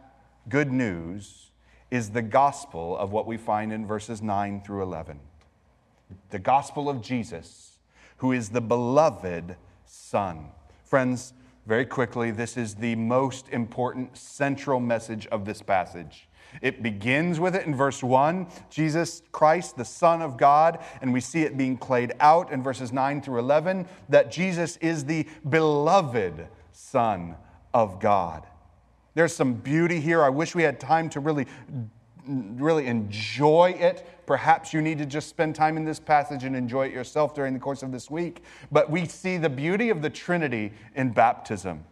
good 0.48 0.70
news 0.70 1.50
is 1.90 2.10
the 2.10 2.22
gospel 2.22 2.96
of 2.96 3.12
what 3.12 3.26
we 3.26 3.36
find 3.36 3.72
in 3.72 3.86
verses 3.86 4.22
9 4.22 4.62
through 4.62 4.82
11. 4.82 5.18
The 6.30 6.38
gospel 6.38 6.88
of 6.88 7.00
Jesus, 7.00 7.78
who 8.18 8.32
is 8.32 8.50
the 8.50 8.60
beloved 8.60 9.56
Son. 9.86 10.48
Friends, 10.84 11.32
very 11.66 11.86
quickly, 11.86 12.30
this 12.30 12.56
is 12.56 12.74
the 12.74 12.96
most 12.96 13.48
important 13.50 14.16
central 14.16 14.80
message 14.80 15.26
of 15.28 15.44
this 15.44 15.62
passage. 15.62 16.28
It 16.60 16.82
begins 16.82 17.40
with 17.40 17.54
it 17.54 17.66
in 17.66 17.74
verse 17.74 18.02
1, 18.02 18.46
Jesus 18.68 19.22
Christ, 19.32 19.76
the 19.76 19.84
Son 19.84 20.20
of 20.20 20.36
God, 20.36 20.80
and 21.00 21.12
we 21.12 21.20
see 21.20 21.42
it 21.42 21.56
being 21.56 21.78
played 21.78 22.12
out 22.20 22.52
in 22.52 22.62
verses 22.62 22.92
9 22.92 23.22
through 23.22 23.38
11 23.38 23.86
that 24.08 24.30
Jesus 24.30 24.76
is 24.78 25.04
the 25.04 25.26
beloved 25.48 26.48
Son 26.72 27.36
of 27.72 28.00
God. 28.00 28.46
There's 29.14 29.34
some 29.34 29.54
beauty 29.54 30.00
here. 30.00 30.22
I 30.22 30.30
wish 30.30 30.54
we 30.54 30.62
had 30.62 30.80
time 30.80 31.08
to 31.10 31.20
really 31.20 31.46
really 32.26 32.86
enjoy 32.86 33.74
it. 33.78 34.06
Perhaps 34.32 34.72
you 34.72 34.80
need 34.80 34.96
to 34.96 35.04
just 35.04 35.28
spend 35.28 35.54
time 35.54 35.76
in 35.76 35.84
this 35.84 36.00
passage 36.00 36.42
and 36.44 36.56
enjoy 36.56 36.86
it 36.86 36.92
yourself 36.94 37.34
during 37.34 37.52
the 37.52 37.60
course 37.60 37.82
of 37.82 37.92
this 37.92 38.10
week. 38.10 38.42
But 38.70 38.88
we 38.88 39.04
see 39.04 39.36
the 39.36 39.50
beauty 39.50 39.90
of 39.90 40.00
the 40.00 40.08
Trinity 40.08 40.72
in 40.94 41.10
baptism. 41.10 41.84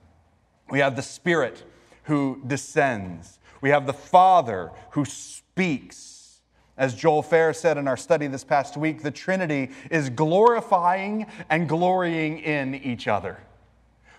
We 0.71 0.79
have 0.79 0.97
the 0.97 1.03
Spirit 1.03 1.65
who 2.05 2.41
descends, 2.47 3.41
we 3.61 3.69
have 3.69 3.85
the 3.87 3.93
Father 3.93 4.73
who 4.93 5.05
speaks. 5.05 6.41
As 6.79 6.95
Joel 6.95 7.21
Fair 7.21 7.53
said 7.53 7.77
in 7.77 7.87
our 7.87 7.99
study 7.99 8.27
this 8.27 8.43
past 8.43 8.75
week, 8.75 9.03
the 9.03 9.11
Trinity 9.11 9.69
is 9.91 10.09
glorifying 10.09 11.27
and 11.51 11.69
glorying 11.69 12.39
in 12.39 12.75
each 12.75 13.07
other. 13.07 13.37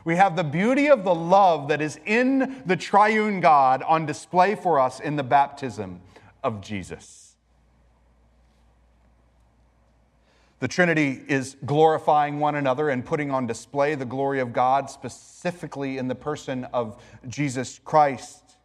We 0.06 0.16
have 0.18 0.36
the 0.36 0.44
beauty 0.44 0.92
of 0.92 1.04
the 1.04 1.16
love 1.16 1.70
that 1.70 1.82
is 1.82 2.00
in 2.06 2.62
the 2.68 2.78
triune 2.78 3.40
God 3.40 3.82
on 3.82 4.06
display 4.06 4.54
for 4.54 4.80
us 4.80 5.00
in 5.00 5.16
the 5.16 5.24
baptism 5.24 6.02
of 6.44 6.62
Jesus. 6.62 7.21
The 10.62 10.68
Trinity 10.68 11.24
is 11.28 11.57
glorifying 11.66 12.39
one 12.39 12.53
another 12.53 12.91
and 12.91 13.03
putting 13.03 13.32
on 13.32 13.47
display 13.47 13.95
the 13.95 14.05
glory 14.05 14.39
of 14.39 14.53
God, 14.53 14.91
specifically 14.91 15.97
in 15.97 16.07
the 16.07 16.14
person 16.14 16.66
of 16.66 17.01
Jesus 17.28 17.80
Christ. 17.84 18.57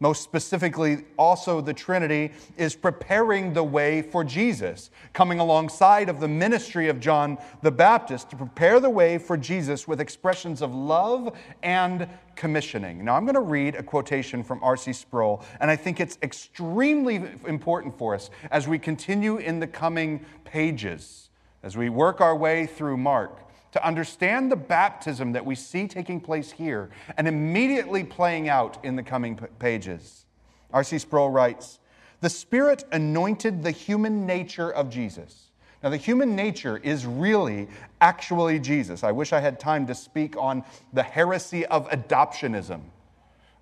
Most 0.00 0.22
specifically, 0.24 1.04
also 1.16 1.60
the 1.60 1.74
Trinity 1.74 2.32
is 2.56 2.74
preparing 2.74 3.52
the 3.52 3.62
way 3.62 4.02
for 4.02 4.24
Jesus, 4.24 4.90
coming 5.12 5.38
alongside 5.38 6.08
of 6.08 6.18
the 6.18 6.26
ministry 6.26 6.88
of 6.88 6.98
John 6.98 7.38
the 7.62 7.70
Baptist 7.70 8.30
to 8.30 8.36
prepare 8.36 8.80
the 8.80 8.90
way 8.90 9.16
for 9.16 9.36
Jesus 9.36 9.86
with 9.86 10.00
expressions 10.00 10.60
of 10.60 10.74
love 10.74 11.36
and 11.62 12.08
commissioning. 12.34 13.04
Now, 13.04 13.14
I'm 13.14 13.24
going 13.24 13.34
to 13.34 13.40
read 13.40 13.76
a 13.76 13.82
quotation 13.84 14.42
from 14.42 14.62
R.C. 14.62 14.92
Sproul, 14.92 15.44
and 15.60 15.70
I 15.70 15.76
think 15.76 16.00
it's 16.00 16.18
extremely 16.20 17.22
important 17.46 17.96
for 17.96 18.16
us 18.16 18.30
as 18.50 18.66
we 18.66 18.80
continue 18.80 19.36
in 19.36 19.60
the 19.60 19.68
coming 19.68 20.24
pages, 20.44 21.27
as 21.62 21.76
we 21.76 21.88
work 21.88 22.20
our 22.20 22.36
way 22.36 22.66
through 22.66 22.96
Mark 22.96 23.40
to 23.72 23.86
understand 23.86 24.50
the 24.50 24.56
baptism 24.56 25.32
that 25.32 25.44
we 25.44 25.54
see 25.54 25.86
taking 25.86 26.20
place 26.20 26.50
here 26.50 26.90
and 27.16 27.28
immediately 27.28 28.02
playing 28.02 28.48
out 28.48 28.82
in 28.84 28.96
the 28.96 29.02
coming 29.02 29.36
pages. 29.58 30.24
R.C. 30.72 30.98
Sproul 30.98 31.30
writes 31.30 31.78
The 32.20 32.30
Spirit 32.30 32.84
anointed 32.92 33.62
the 33.62 33.70
human 33.70 34.26
nature 34.26 34.70
of 34.70 34.90
Jesus. 34.90 35.44
Now, 35.82 35.90
the 35.90 35.96
human 35.96 36.34
nature 36.34 36.78
is 36.78 37.06
really 37.06 37.68
actually 38.00 38.58
Jesus. 38.58 39.04
I 39.04 39.12
wish 39.12 39.32
I 39.32 39.38
had 39.38 39.60
time 39.60 39.86
to 39.86 39.94
speak 39.94 40.36
on 40.36 40.64
the 40.92 41.04
heresy 41.04 41.64
of 41.66 41.88
adoptionism 41.90 42.80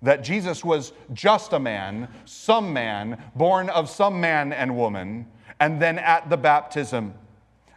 that 0.01 0.23
Jesus 0.23 0.63
was 0.63 0.93
just 1.13 1.53
a 1.53 1.59
man, 1.59 2.07
some 2.25 2.71
man, 2.71 3.21
born 3.35 3.69
of 3.69 3.89
some 3.89 4.19
man 4.19 4.53
and 4.53 4.75
woman, 4.75 5.27
and 5.59 5.81
then 5.81 5.97
at 5.97 6.29
the 6.29 6.37
baptism, 6.37 7.13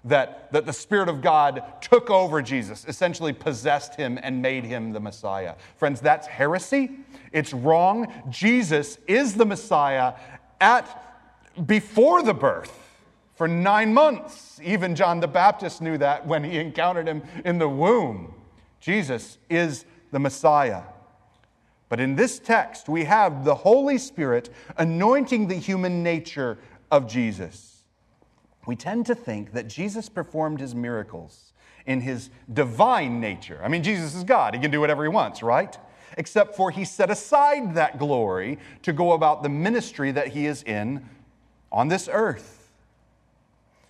that, 0.05 0.53
that 0.53 0.67
the 0.67 0.73
Spirit 0.73 1.09
of 1.09 1.21
God 1.21 1.63
took 1.81 2.11
over 2.11 2.41
Jesus, 2.43 2.85
essentially 2.89 3.33
possessed 3.33 3.95
him 3.95 4.19
and 4.23 4.41
made 4.41 4.65
him 4.65 4.93
the 4.93 5.01
Messiah. 5.01 5.55
Friends, 5.77 6.01
that's 6.01 6.27
heresy. 6.27 6.91
It's 7.33 7.53
wrong. 7.53 8.13
Jesus 8.31 8.99
is 9.07 9.35
the 9.35 9.45
Messiah 9.45 10.15
at 10.61 11.07
before 11.67 12.23
the 12.23 12.35
birth 12.35 12.77
for 13.35 13.47
nine 13.47 13.93
months. 13.93 14.61
Even 14.63 14.95
John 14.95 15.21
the 15.21 15.29
Baptist 15.29 15.83
knew 15.83 15.99
that 15.99 16.27
when 16.27 16.45
he 16.45 16.59
encountered 16.59 17.07
him 17.07 17.23
in 17.45 17.59
the 17.59 17.69
womb. 17.69 18.35
Jesus 18.81 19.39
is 19.49 19.85
the 20.11 20.19
Messiah. 20.19 20.83
But 21.91 22.01
in 22.01 22.15
this 22.15 22.39
text, 22.39 22.89
we 22.89 23.05
have 23.05 23.45
the 23.45 23.55
Holy 23.55 23.99
Spirit 23.99 24.49
anointing 24.79 25.49
the 25.49 25.57
human 25.57 26.03
nature 26.03 26.59
of 26.91 27.07
Jesus 27.07 27.70
we 28.67 28.77
tend 28.77 29.07
to 29.07 29.15
think 29.15 29.53
that 29.53 29.69
Jesus 29.69 30.09
performed 30.09 30.61
his 30.61 30.75
miracles 30.75 31.53
in 31.87 32.03
his 32.03 32.31
divine 32.53 33.21
nature. 33.21 33.61
I 33.63 33.69
mean, 33.69 33.83
Jesus 33.83 34.15
is 34.15 34.25
God, 34.25 34.55
he 34.55 34.61
can 34.61 34.71
do 34.71 34.81
whatever 34.81 35.03
he 35.03 35.09
wants, 35.09 35.43
right? 35.43 35.77
Except 36.19 36.55
for 36.57 36.71
he 36.71 36.85
set 36.85 37.11
aside 37.11 37.75
that 37.75 37.99
glory 37.99 38.59
to 38.83 38.93
go 38.93 39.13
about 39.13 39.43
the 39.43 39.49
ministry 39.49 40.11
that 40.13 40.29
he 40.29 40.47
is 40.47 40.63
in 40.65 41.09
on 41.73 41.89
this 41.89 42.09
earth. 42.13 42.57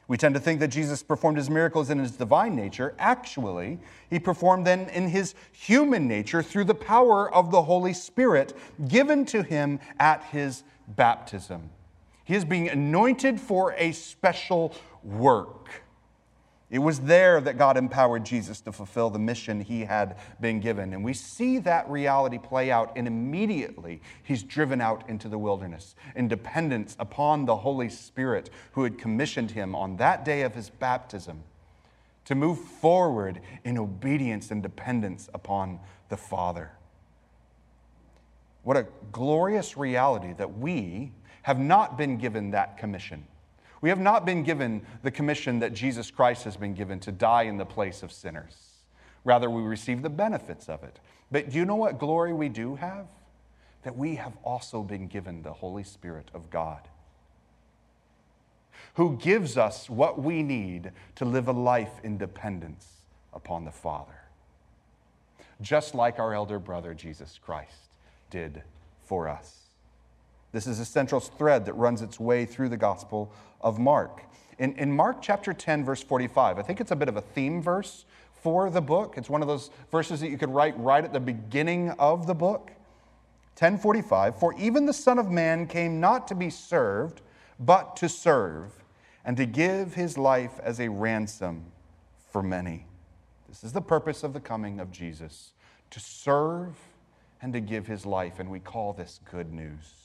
We 0.06 0.16
tend 0.16 0.34
to 0.34 0.40
think 0.40 0.58
that 0.58 0.68
Jesus 0.68 1.04
performed 1.04 1.38
his 1.38 1.48
miracles 1.48 1.88
in 1.88 2.00
his 2.00 2.10
divine 2.12 2.56
nature. 2.56 2.94
Actually, 2.98 3.78
he 4.10 4.18
performed 4.18 4.66
them 4.66 4.88
in 4.88 5.08
his 5.08 5.36
human 5.52 6.08
nature 6.08 6.42
through 6.42 6.64
the 6.64 6.74
power 6.74 7.32
of 7.32 7.52
the 7.52 7.62
Holy 7.62 7.92
Spirit 7.92 8.56
given 8.88 9.24
to 9.26 9.44
him 9.44 9.78
at 10.00 10.24
his 10.24 10.64
baptism. 10.88 11.70
He 12.30 12.36
is 12.36 12.44
being 12.44 12.68
anointed 12.68 13.40
for 13.40 13.74
a 13.76 13.90
special 13.90 14.72
work. 15.02 15.82
It 16.70 16.78
was 16.78 17.00
there 17.00 17.40
that 17.40 17.58
God 17.58 17.76
empowered 17.76 18.24
Jesus 18.24 18.60
to 18.60 18.70
fulfill 18.70 19.10
the 19.10 19.18
mission 19.18 19.60
he 19.60 19.80
had 19.80 20.16
been 20.40 20.60
given. 20.60 20.94
And 20.94 21.02
we 21.02 21.12
see 21.12 21.58
that 21.58 21.90
reality 21.90 22.38
play 22.38 22.70
out, 22.70 22.92
and 22.94 23.08
immediately 23.08 24.00
he's 24.22 24.44
driven 24.44 24.80
out 24.80 25.10
into 25.10 25.28
the 25.28 25.38
wilderness 25.38 25.96
in 26.14 26.28
dependence 26.28 26.94
upon 27.00 27.46
the 27.46 27.56
Holy 27.56 27.88
Spirit 27.88 28.48
who 28.74 28.84
had 28.84 28.96
commissioned 28.96 29.50
him 29.50 29.74
on 29.74 29.96
that 29.96 30.24
day 30.24 30.42
of 30.42 30.54
his 30.54 30.70
baptism 30.70 31.42
to 32.26 32.36
move 32.36 32.60
forward 32.60 33.40
in 33.64 33.76
obedience 33.76 34.52
and 34.52 34.62
dependence 34.62 35.28
upon 35.34 35.80
the 36.10 36.16
Father. 36.16 36.70
What 38.62 38.76
a 38.76 38.86
glorious 39.10 39.76
reality 39.76 40.32
that 40.34 40.58
we, 40.58 41.10
have 41.42 41.58
not 41.58 41.96
been 41.96 42.16
given 42.18 42.50
that 42.50 42.78
commission. 42.78 43.24
We 43.80 43.88
have 43.88 43.98
not 43.98 44.26
been 44.26 44.42
given 44.42 44.82
the 45.02 45.10
commission 45.10 45.58
that 45.60 45.72
Jesus 45.72 46.10
Christ 46.10 46.44
has 46.44 46.56
been 46.56 46.74
given 46.74 47.00
to 47.00 47.12
die 47.12 47.44
in 47.44 47.56
the 47.56 47.64
place 47.64 48.02
of 48.02 48.12
sinners. 48.12 48.70
Rather, 49.24 49.48
we 49.50 49.62
receive 49.62 50.02
the 50.02 50.10
benefits 50.10 50.68
of 50.68 50.82
it. 50.82 50.98
But 51.30 51.50
do 51.50 51.58
you 51.58 51.64
know 51.64 51.76
what 51.76 51.98
glory 51.98 52.32
we 52.32 52.48
do 52.48 52.76
have? 52.76 53.06
That 53.82 53.96
we 53.96 54.16
have 54.16 54.36
also 54.44 54.82
been 54.82 55.06
given 55.06 55.42
the 55.42 55.52
Holy 55.52 55.84
Spirit 55.84 56.30
of 56.34 56.50
God, 56.50 56.88
who 58.94 59.16
gives 59.16 59.56
us 59.56 59.88
what 59.88 60.22
we 60.22 60.42
need 60.42 60.92
to 61.16 61.24
live 61.24 61.48
a 61.48 61.52
life 61.52 62.00
in 62.02 62.18
dependence 62.18 62.86
upon 63.32 63.64
the 63.64 63.70
Father, 63.70 64.20
just 65.62 65.94
like 65.94 66.18
our 66.18 66.34
elder 66.34 66.58
brother 66.58 66.92
Jesus 66.92 67.38
Christ 67.42 67.88
did 68.28 68.62
for 69.02 69.28
us. 69.28 69.59
This 70.52 70.66
is 70.66 70.80
a 70.80 70.84
central 70.84 71.20
thread 71.20 71.64
that 71.66 71.74
runs 71.74 72.02
its 72.02 72.18
way 72.18 72.44
through 72.44 72.70
the 72.70 72.76
Gospel 72.76 73.32
of 73.60 73.78
Mark. 73.78 74.24
In, 74.58 74.74
in 74.74 74.92
Mark 74.92 75.22
chapter 75.22 75.52
10, 75.52 75.84
verse 75.84 76.02
45, 76.02 76.58
I 76.58 76.62
think 76.62 76.80
it's 76.80 76.90
a 76.90 76.96
bit 76.96 77.08
of 77.08 77.16
a 77.16 77.20
theme 77.20 77.62
verse 77.62 78.04
for 78.42 78.68
the 78.68 78.80
book. 78.80 79.14
It's 79.16 79.30
one 79.30 79.42
of 79.42 79.48
those 79.48 79.70
verses 79.90 80.20
that 80.20 80.28
you 80.28 80.38
could 80.38 80.50
write 80.50 80.78
right 80.78 81.04
at 81.04 81.12
the 81.12 81.20
beginning 81.20 81.90
of 81.92 82.26
the 82.26 82.34
book. 82.34 82.72
1045 83.58 84.38
For 84.38 84.54
even 84.58 84.86
the 84.86 84.92
Son 84.92 85.18
of 85.18 85.30
Man 85.30 85.66
came 85.66 86.00
not 86.00 86.26
to 86.28 86.34
be 86.34 86.50
served, 86.50 87.20
but 87.58 87.96
to 87.96 88.08
serve, 88.08 88.72
and 89.24 89.36
to 89.36 89.46
give 89.46 89.94
his 89.94 90.16
life 90.16 90.58
as 90.62 90.80
a 90.80 90.88
ransom 90.88 91.66
for 92.30 92.42
many. 92.42 92.86
This 93.48 93.64
is 93.64 93.72
the 93.72 93.82
purpose 93.82 94.22
of 94.22 94.32
the 94.32 94.40
coming 94.40 94.80
of 94.80 94.90
Jesus 94.90 95.52
to 95.90 96.00
serve 96.00 96.76
and 97.42 97.52
to 97.52 97.60
give 97.60 97.86
his 97.86 98.06
life, 98.06 98.38
and 98.38 98.50
we 98.50 98.60
call 98.60 98.92
this 98.92 99.20
good 99.30 99.52
news. 99.52 99.99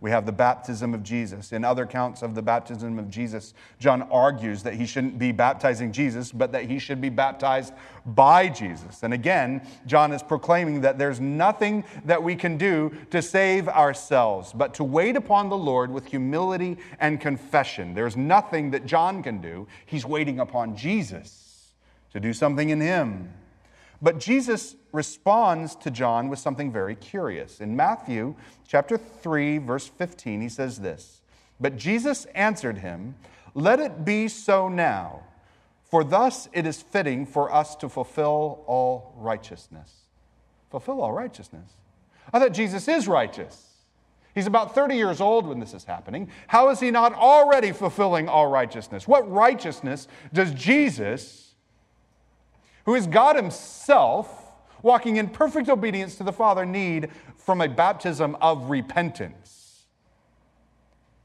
We 0.00 0.10
have 0.10 0.26
the 0.26 0.32
baptism 0.32 0.94
of 0.94 1.02
Jesus. 1.02 1.52
In 1.52 1.64
other 1.64 1.82
accounts 1.82 2.22
of 2.22 2.36
the 2.36 2.42
baptism 2.42 2.98
of 3.00 3.10
Jesus, 3.10 3.52
John 3.80 4.02
argues 4.02 4.62
that 4.62 4.74
he 4.74 4.86
shouldn't 4.86 5.18
be 5.18 5.32
baptizing 5.32 5.90
Jesus, 5.90 6.30
but 6.30 6.52
that 6.52 6.64
he 6.64 6.78
should 6.78 7.00
be 7.00 7.08
baptized 7.08 7.72
by 8.06 8.48
Jesus. 8.48 9.02
And 9.02 9.12
again, 9.12 9.66
John 9.86 10.12
is 10.12 10.22
proclaiming 10.22 10.82
that 10.82 10.98
there's 10.98 11.18
nothing 11.18 11.84
that 12.04 12.22
we 12.22 12.36
can 12.36 12.56
do 12.56 12.96
to 13.10 13.20
save 13.20 13.68
ourselves, 13.68 14.52
but 14.52 14.72
to 14.74 14.84
wait 14.84 15.16
upon 15.16 15.48
the 15.48 15.58
Lord 15.58 15.90
with 15.90 16.06
humility 16.06 16.76
and 17.00 17.20
confession. 17.20 17.94
There's 17.94 18.16
nothing 18.16 18.70
that 18.70 18.86
John 18.86 19.20
can 19.22 19.40
do. 19.40 19.66
He's 19.84 20.06
waiting 20.06 20.38
upon 20.38 20.76
Jesus 20.76 21.72
to 22.12 22.20
do 22.20 22.32
something 22.32 22.70
in 22.70 22.80
him. 22.80 23.32
But 24.00 24.18
Jesus 24.18 24.76
responds 24.92 25.74
to 25.76 25.90
John 25.90 26.28
with 26.28 26.38
something 26.38 26.70
very 26.70 26.94
curious. 26.94 27.60
In 27.60 27.74
Matthew 27.74 28.36
chapter 28.66 28.96
3 28.96 29.58
verse 29.58 29.88
15 29.88 30.40
he 30.40 30.48
says 30.48 30.80
this, 30.80 31.20
"But 31.60 31.76
Jesus 31.76 32.24
answered 32.26 32.78
him, 32.78 33.16
let 33.54 33.80
it 33.80 34.04
be 34.04 34.28
so 34.28 34.68
now, 34.68 35.22
for 35.82 36.04
thus 36.04 36.48
it 36.52 36.66
is 36.66 36.80
fitting 36.80 37.26
for 37.26 37.52
us 37.52 37.74
to 37.76 37.88
fulfill 37.88 38.62
all 38.66 39.14
righteousness." 39.16 40.04
Fulfill 40.70 41.02
all 41.02 41.12
righteousness. 41.12 41.72
I 42.32 42.38
thought 42.38 42.52
Jesus 42.52 42.86
is 42.88 43.08
righteous. 43.08 43.64
He's 44.34 44.46
about 44.46 44.74
30 44.74 44.94
years 44.94 45.20
old 45.20 45.46
when 45.46 45.58
this 45.58 45.74
is 45.74 45.84
happening. 45.84 46.30
How 46.46 46.68
is 46.68 46.78
he 46.78 46.92
not 46.92 47.14
already 47.14 47.72
fulfilling 47.72 48.28
all 48.28 48.46
righteousness? 48.46 49.08
What 49.08 49.28
righteousness 49.28 50.06
does 50.32 50.52
Jesus 50.52 51.47
who 52.88 52.94
is 52.94 53.06
God 53.06 53.36
Himself, 53.36 54.50
walking 54.80 55.18
in 55.18 55.28
perfect 55.28 55.68
obedience 55.68 56.14
to 56.14 56.24
the 56.24 56.32
Father, 56.32 56.64
need 56.64 57.10
from 57.36 57.60
a 57.60 57.68
baptism 57.68 58.34
of 58.40 58.70
repentance. 58.70 59.84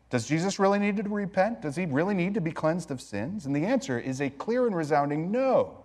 Does 0.10 0.28
Jesus 0.28 0.60
really 0.60 0.78
need 0.78 0.98
to 0.98 1.04
repent? 1.04 1.62
Does 1.62 1.78
he 1.78 1.86
really 1.86 2.16
need 2.16 2.34
to 2.34 2.42
be 2.42 2.52
cleansed 2.52 2.92
of 2.92 3.00
sins? 3.00 3.46
And 3.46 3.56
the 3.56 3.64
answer 3.64 3.98
is 3.98 4.20
a 4.20 4.30
clear 4.30 4.68
and 4.68 4.76
resounding 4.76 5.32
no. 5.32 5.78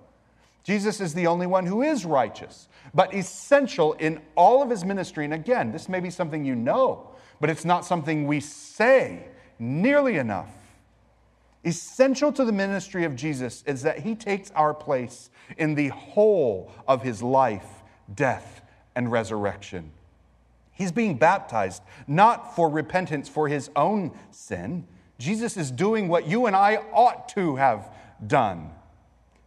Jesus 0.65 1.01
is 1.01 1.15
the 1.15 1.29
only 1.29 1.47
one 1.47 1.65
who 1.65 1.83
is 1.83 2.05
righteous, 2.05 2.67
but 2.93 3.15
essential 3.15 3.93
in 3.93 4.21
all 4.35 4.65
of 4.65 4.71
his 4.71 4.85
ministry. 4.85 5.25
And 5.27 5.33
again, 5.33 5.71
this 5.71 5.89
may 5.89 6.01
be 6.01 6.11
something 6.11 6.45
you 6.45 6.57
know, 6.57 7.13
but 7.41 7.51
it's 7.51 7.65
not 7.65 7.85
something 7.85 8.27
we 8.27 8.41
say 8.41 9.29
nearly 9.61 10.17
enough. 10.17 10.51
Essential 11.65 12.33
to 12.33 12.45
the 12.45 12.53
ministry 12.53 13.05
of 13.05 13.17
Jesus 13.17 13.65
is 13.67 13.83
that 13.83 14.01
he 14.01 14.15
takes 14.15 14.51
our 14.53 14.73
place 14.73 15.31
in 15.57 15.75
the 15.75 15.89
whole 15.89 16.73
of 16.87 17.03
his 17.03 17.23
life, 17.23 17.83
death, 18.15 18.63
and 18.95 19.11
resurrection. 19.11 19.93
He's 20.73 20.93
being 20.93 21.17
baptized 21.17 21.83
not 22.07 22.55
for 22.55 22.69
repentance 22.69 23.29
for 23.29 23.49
his 23.49 23.71
own 23.75 24.13
sin. 24.31 24.87
Jesus 25.19 25.57
is 25.57 25.73
doing 25.73 26.07
what 26.09 26.29
you 26.29 26.47
and 26.47 26.55
I 26.55 26.77
ought 26.93 27.29
to 27.31 27.57
have 27.57 27.93
done. 28.25 28.71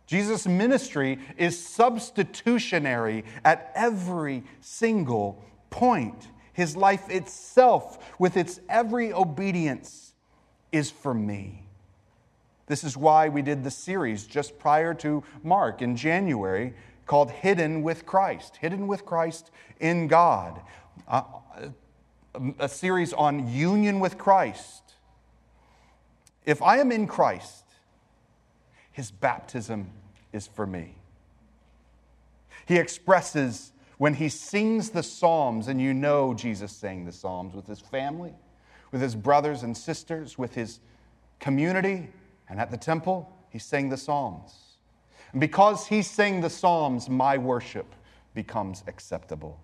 Jesus' 0.05 0.45
ministry 0.45 1.20
is 1.38 1.57
substitutionary 1.66 3.24
at 3.45 3.72
every 3.76 4.43
single 4.59 5.41
point. 5.70 6.28
His 6.51 6.76
life 6.76 7.09
itself, 7.09 8.14
with 8.20 8.36
its 8.36 8.59
every 8.68 9.14
obedience, 9.14 10.14
is 10.74 10.91
for 10.91 11.14
me. 11.14 11.64
This 12.72 12.86
is 12.86 12.95
why 12.95 13.28
we 13.28 13.41
did 13.41 13.65
the 13.65 13.69
series 13.69 14.26
just 14.26 14.57
prior 14.57 14.93
to 14.93 15.26
Mark 15.43 15.82
in 15.82 15.97
January 15.97 16.74
called 17.05 17.30
Hidden 17.30 17.84
with 17.84 18.05
Christ, 18.05 18.55
Hidden 18.61 18.88
with 18.88 19.05
Christ 19.05 19.51
in 19.82 20.07
God, 20.07 20.61
uh, 21.05 21.24
a 22.59 22.69
series 22.69 23.11
on 23.11 23.51
union 23.51 23.99
with 23.99 24.17
Christ. 24.17 24.93
If 26.45 26.61
I 26.61 26.78
am 26.78 26.93
in 26.93 27.07
Christ, 27.07 27.65
his 28.93 29.11
baptism 29.11 29.89
is 30.32 30.47
for 30.47 30.65
me. 30.65 30.95
He 32.65 32.78
expresses 32.78 33.74
when 33.97 34.13
he 34.13 34.30
sings 34.30 34.91
the 34.91 35.03
Psalms, 35.03 35.67
and 35.67 35.82
you 35.82 35.93
know 35.93 36.34
Jesus 36.34 36.72
sang 36.72 37.03
the 37.03 37.11
Psalms 37.11 37.53
with 37.53 37.67
his 37.67 37.82
family, 37.82 38.34
with 38.93 39.01
his 39.01 39.13
brothers 39.13 39.61
and 39.61 39.76
sisters, 39.76 40.38
with 40.38 40.55
his 40.55 40.80
community, 41.41 42.07
and 42.51 42.59
at 42.59 42.69
the 42.69 42.77
temple, 42.77 43.33
he 43.49 43.57
sang 43.57 43.87
the 43.87 43.97
Psalms. 43.97 44.77
And 45.31 45.39
because 45.39 45.87
he 45.87 46.01
sang 46.01 46.41
the 46.41 46.49
Psalms, 46.49 47.09
my 47.09 47.37
worship 47.37 47.95
becomes 48.35 48.83
acceptable. 48.87 49.57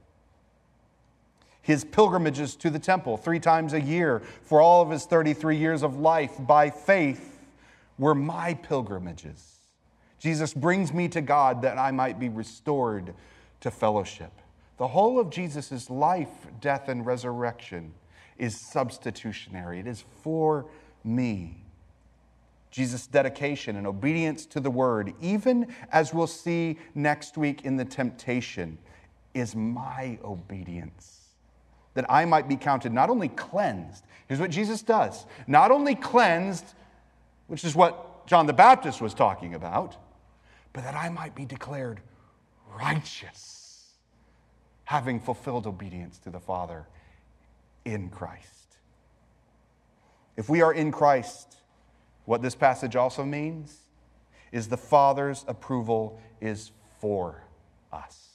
His 1.62 1.84
pilgrimages 1.84 2.56
to 2.56 2.70
the 2.70 2.80
temple 2.80 3.18
three 3.18 3.42
times 3.42 3.74
a 3.74 3.82
year 3.82 4.22
for 4.42 4.62
all 4.62 4.82
of 4.82 4.90
his 4.90 5.06
33 5.06 5.58
years 5.58 5.84
of 5.84 6.00
life 6.00 6.32
by 6.40 6.70
faith 6.70 7.42
were 7.98 8.16
my 8.16 8.54
pilgrimages. 8.54 9.58
Jesus 10.18 10.54
brings 10.54 10.94
me 10.94 11.10
to 11.10 11.20
God 11.20 11.62
that 11.64 11.78
I 11.78 11.92
might 11.92 12.20
be 12.20 12.30
restored 12.30 13.14
to 13.60 13.70
fellowship. 13.70 14.32
The 14.78 14.88
whole 14.88 15.20
of 15.20 15.30
Jesus' 15.30 15.90
life, 15.90 16.30
death, 16.62 16.88
and 16.88 17.06
resurrection 17.06 17.94
is 18.38 18.58
substitutionary, 18.58 19.80
it 19.80 19.88
is 19.88 20.06
for 20.24 20.68
me. 21.04 21.67
Jesus' 22.78 23.08
dedication 23.08 23.76
and 23.76 23.88
obedience 23.88 24.46
to 24.46 24.60
the 24.60 24.70
word, 24.70 25.16
even 25.20 25.74
as 25.92 26.14
we'll 26.14 26.28
see 26.28 26.78
next 26.94 27.36
week 27.36 27.66
in 27.66 27.76
the 27.76 27.84
temptation, 27.84 28.78
is 29.34 29.56
my 29.56 30.20
obedience. 30.24 31.30
That 31.96 32.06
I 32.08 32.26
might 32.26 32.48
be 32.48 32.56
counted 32.56 32.94
not 32.94 33.10
only 33.10 33.30
cleansed, 33.30 34.06
here's 34.28 34.40
what 34.40 34.52
Jesus 34.52 34.84
does 34.84 35.26
not 35.48 35.72
only 35.72 35.96
cleansed, 35.96 36.66
which 37.48 37.64
is 37.64 37.76
what 37.76 38.28
John 38.28 38.46
the 38.46 38.54
Baptist 38.54 39.02
was 39.02 39.16
talking 39.16 39.56
about, 39.56 39.98
but 40.72 40.84
that 40.84 40.94
I 40.94 41.10
might 41.10 41.34
be 41.34 41.46
declared 41.46 42.00
righteous, 42.80 43.96
having 44.84 45.20
fulfilled 45.20 45.66
obedience 45.66 46.20
to 46.20 46.30
the 46.30 46.40
Father 46.40 46.86
in 47.86 48.10
Christ. 48.10 48.78
If 50.36 50.48
we 50.48 50.62
are 50.62 50.72
in 50.72 50.92
Christ, 50.92 51.57
what 52.28 52.42
this 52.42 52.56
passage 52.56 52.98
also 52.98 53.24
means 53.24 53.84
is 54.52 54.68
the 54.68 54.76
Father's 54.76 55.46
approval 55.48 56.20
is 56.42 56.72
for 57.00 57.46
us. 57.94 58.28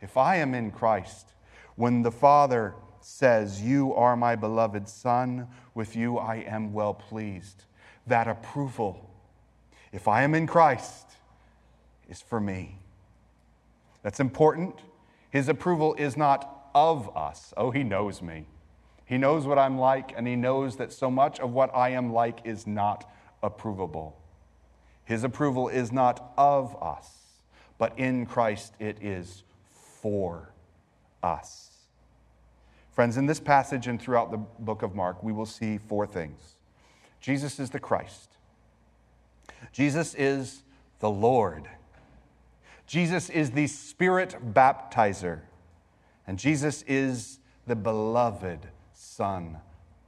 If 0.00 0.16
I 0.16 0.36
am 0.36 0.54
in 0.54 0.70
Christ, 0.70 1.32
when 1.74 2.02
the 2.02 2.12
Father 2.12 2.76
says, 3.00 3.60
You 3.60 3.92
are 3.94 4.16
my 4.16 4.36
beloved 4.36 4.88
Son, 4.88 5.48
with 5.74 5.96
you 5.96 6.16
I 6.16 6.36
am 6.46 6.72
well 6.72 6.94
pleased, 6.94 7.64
that 8.06 8.28
approval, 8.28 9.10
if 9.90 10.06
I 10.06 10.22
am 10.22 10.32
in 10.32 10.46
Christ, 10.46 11.16
is 12.08 12.22
for 12.22 12.40
me. 12.40 12.78
That's 14.04 14.20
important. 14.20 14.76
His 15.28 15.48
approval 15.48 15.96
is 15.98 16.16
not 16.16 16.70
of 16.72 17.16
us. 17.16 17.52
Oh, 17.56 17.72
he 17.72 17.82
knows 17.82 18.22
me. 18.22 18.46
He 19.12 19.18
knows 19.18 19.46
what 19.46 19.58
I'm 19.58 19.76
like, 19.76 20.14
and 20.16 20.26
He 20.26 20.36
knows 20.36 20.76
that 20.76 20.90
so 20.90 21.10
much 21.10 21.38
of 21.38 21.52
what 21.52 21.68
I 21.76 21.90
am 21.90 22.14
like 22.14 22.38
is 22.44 22.66
not 22.66 23.12
approvable. 23.42 24.14
His 25.04 25.22
approval 25.22 25.68
is 25.68 25.92
not 25.92 26.32
of 26.38 26.82
us, 26.82 27.10
but 27.76 27.98
in 27.98 28.24
Christ 28.24 28.72
it 28.80 28.96
is 29.02 29.42
for 30.00 30.54
us. 31.22 31.72
Friends, 32.90 33.18
in 33.18 33.26
this 33.26 33.38
passage 33.38 33.86
and 33.86 34.00
throughout 34.00 34.30
the 34.30 34.38
book 34.38 34.82
of 34.82 34.94
Mark, 34.94 35.22
we 35.22 35.30
will 35.30 35.44
see 35.44 35.76
four 35.76 36.06
things. 36.06 36.54
Jesus 37.20 37.60
is 37.60 37.68
the 37.68 37.78
Christ. 37.78 38.30
Jesus 39.72 40.14
is 40.14 40.62
the 41.00 41.10
Lord. 41.10 41.68
Jesus 42.86 43.28
is 43.28 43.50
the 43.50 43.66
Spirit 43.66 44.54
baptizer. 44.54 45.40
And 46.26 46.38
Jesus 46.38 46.82
is 46.88 47.40
the 47.66 47.76
beloved 47.76 48.68
Son 49.22 49.56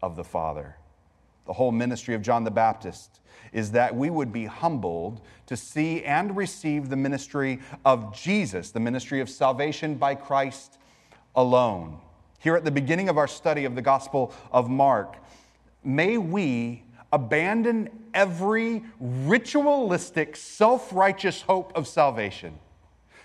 of 0.03 0.17
the 0.17 0.25
Father. 0.25 0.75
The 1.47 1.53
whole 1.53 1.71
ministry 1.71 2.17
of 2.17 2.23
John 2.23 2.43
the 2.43 2.51
Baptist 2.51 3.21
is 3.53 3.71
that 3.71 3.95
we 3.95 4.11
would 4.11 4.33
be 4.33 4.47
humbled 4.47 5.21
to 5.47 5.57
see 5.57 6.03
and 6.03 6.37
receive 6.37 6.89
the 6.89 6.97
ministry 6.97 7.61
of 7.85 8.13
Jesus, 8.13 8.73
the 8.73 8.81
ministry 8.81 9.21
of 9.21 9.31
salvation 9.31 9.95
by 9.95 10.17
Christ 10.17 10.79
alone. 11.37 12.01
Here 12.41 12.57
at 12.57 12.65
the 12.65 12.73
beginning 12.73 13.09
of 13.09 13.17
our 13.17 13.29
study 13.29 13.65
of 13.65 13.77
the 13.77 13.83
Gospel 13.83 14.35
of 14.51 14.69
Mark, 14.69 15.15
may 15.85 16.19
we 16.19 16.83
abandon 17.13 17.91
every 18.15 18.83
ritualistic, 18.99 20.35
self 20.35 20.93
righteous 20.93 21.43
hope 21.43 21.71
of 21.77 21.87
salvation. 21.87 22.59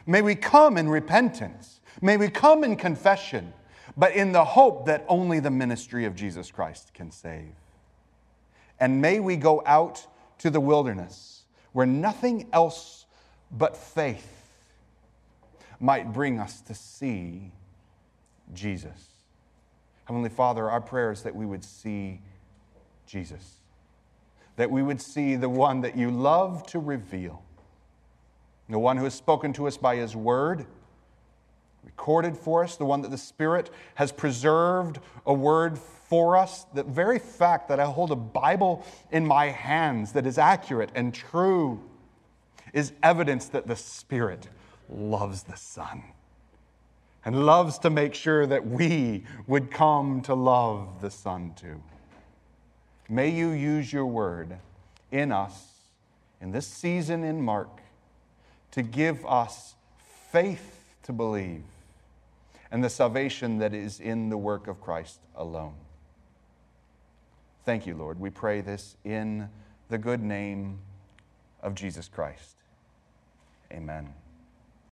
May 0.06 0.22
we 0.22 0.36
come 0.36 0.78
in 0.78 0.88
repentance. 0.88 1.82
May 2.00 2.16
we 2.16 2.30
come 2.30 2.64
in 2.64 2.76
confession, 2.76 3.54
but 3.98 4.14
in 4.14 4.32
the 4.32 4.44
hope 4.44 4.86
that 4.86 5.06
only 5.08 5.40
the 5.40 5.52
ministry 5.52 6.06
of 6.06 6.16
Jesus 6.16 6.52
Christ 6.52 6.94
can 6.94 7.12
save. 7.12 7.54
And 8.80 9.02
may 9.02 9.20
we 9.20 9.36
go 9.36 9.62
out 9.66 10.08
to 10.40 10.50
the 10.50 10.60
wilderness 10.60 11.44
where 11.74 11.86
nothing 11.86 12.48
else 12.54 13.06
but 13.52 13.76
faith 13.76 14.50
might 15.80 16.14
bring 16.14 16.40
us 16.40 16.62
to 16.62 16.74
see 16.74 17.52
Jesus. 18.54 19.08
Heavenly 20.06 20.30
Father, 20.30 20.70
our 20.70 20.82
prayer 20.82 21.12
is 21.12 21.22
that 21.24 21.36
we 21.36 21.46
would 21.46 21.64
see 21.64 22.22
Jesus, 23.06 23.56
that 24.56 24.72
we 24.72 24.82
would 24.82 25.02
see 25.02 25.36
the 25.36 25.50
one 25.50 25.82
that 25.82 25.98
you 25.98 26.10
love 26.10 26.66
to 26.68 26.80
reveal, 26.80 27.44
the 28.70 28.80
one 28.80 28.98
who 28.98 29.04
has 29.04 29.14
spoken 29.14 29.54
to 29.54 29.68
us 29.68 29.78
by 29.78 29.96
his 29.96 30.16
word 30.16 30.66
recorded 31.90 32.38
for 32.38 32.64
us, 32.64 32.76
the 32.76 32.86
one 32.86 33.02
that 33.02 33.10
the 33.10 33.18
Spirit 33.18 33.72
has 33.96 34.12
preserved 34.12 35.00
a 35.26 35.34
word 35.34 35.78
for 35.78 36.38
us. 36.38 36.66
The 36.74 36.84
very 36.84 37.18
fact 37.18 37.68
that 37.70 37.80
I 37.80 37.86
hold 37.86 38.12
a 38.12 38.16
Bible 38.16 38.86
in 39.12 39.26
my 39.26 39.48
hands 39.48 40.12
that 40.12 40.28
is 40.28 40.38
accurate 40.38 40.92
and 40.94 41.14
true 41.14 41.82
is 42.74 42.94
evidence 43.02 43.48
that 43.48 43.66
the 43.66 43.76
Spirit 43.76 44.48
loves 44.88 45.44
the 45.44 45.58
Son 45.58 46.04
and 47.26 47.46
loves 47.46 47.80
to 47.80 47.90
make 47.90 48.14
sure 48.14 48.46
that 48.46 48.68
we 48.68 49.24
would 49.48 49.72
come 49.72 50.22
to 50.22 50.36
love 50.36 51.02
the 51.02 51.10
Son 51.10 51.54
too. 51.56 51.82
May 53.10 53.30
you 53.30 53.50
use 53.50 53.92
your 53.92 54.06
word 54.06 54.60
in 55.12 55.32
us 55.32 55.70
in 56.40 56.52
this 56.52 56.68
season 56.68 57.24
in 57.24 57.42
Mark 57.42 57.82
to 58.72 58.84
give 58.84 59.26
us 59.26 59.74
faith 60.32 60.84
to 61.04 61.12
believe 61.12 61.64
and 62.72 62.84
the 62.84 62.89
salvation 62.89 63.57
that 63.59 63.74
is 63.74 63.99
in 63.99 64.30
the 64.30 64.38
work 64.38 64.67
of 64.67 64.80
Christ 64.80 65.20
alone. 65.36 65.76
Thank 67.65 67.86
you, 67.86 67.95
Lord. 67.95 68.20
We 68.20 68.30
pray 68.30 68.61
this 68.61 68.95
in 69.03 69.49
the 69.89 69.97
good 69.97 70.22
name 70.22 70.80
of 71.61 71.76
Jesus 71.76 72.07
Christ. 72.07 72.55
Amen. 73.72 74.13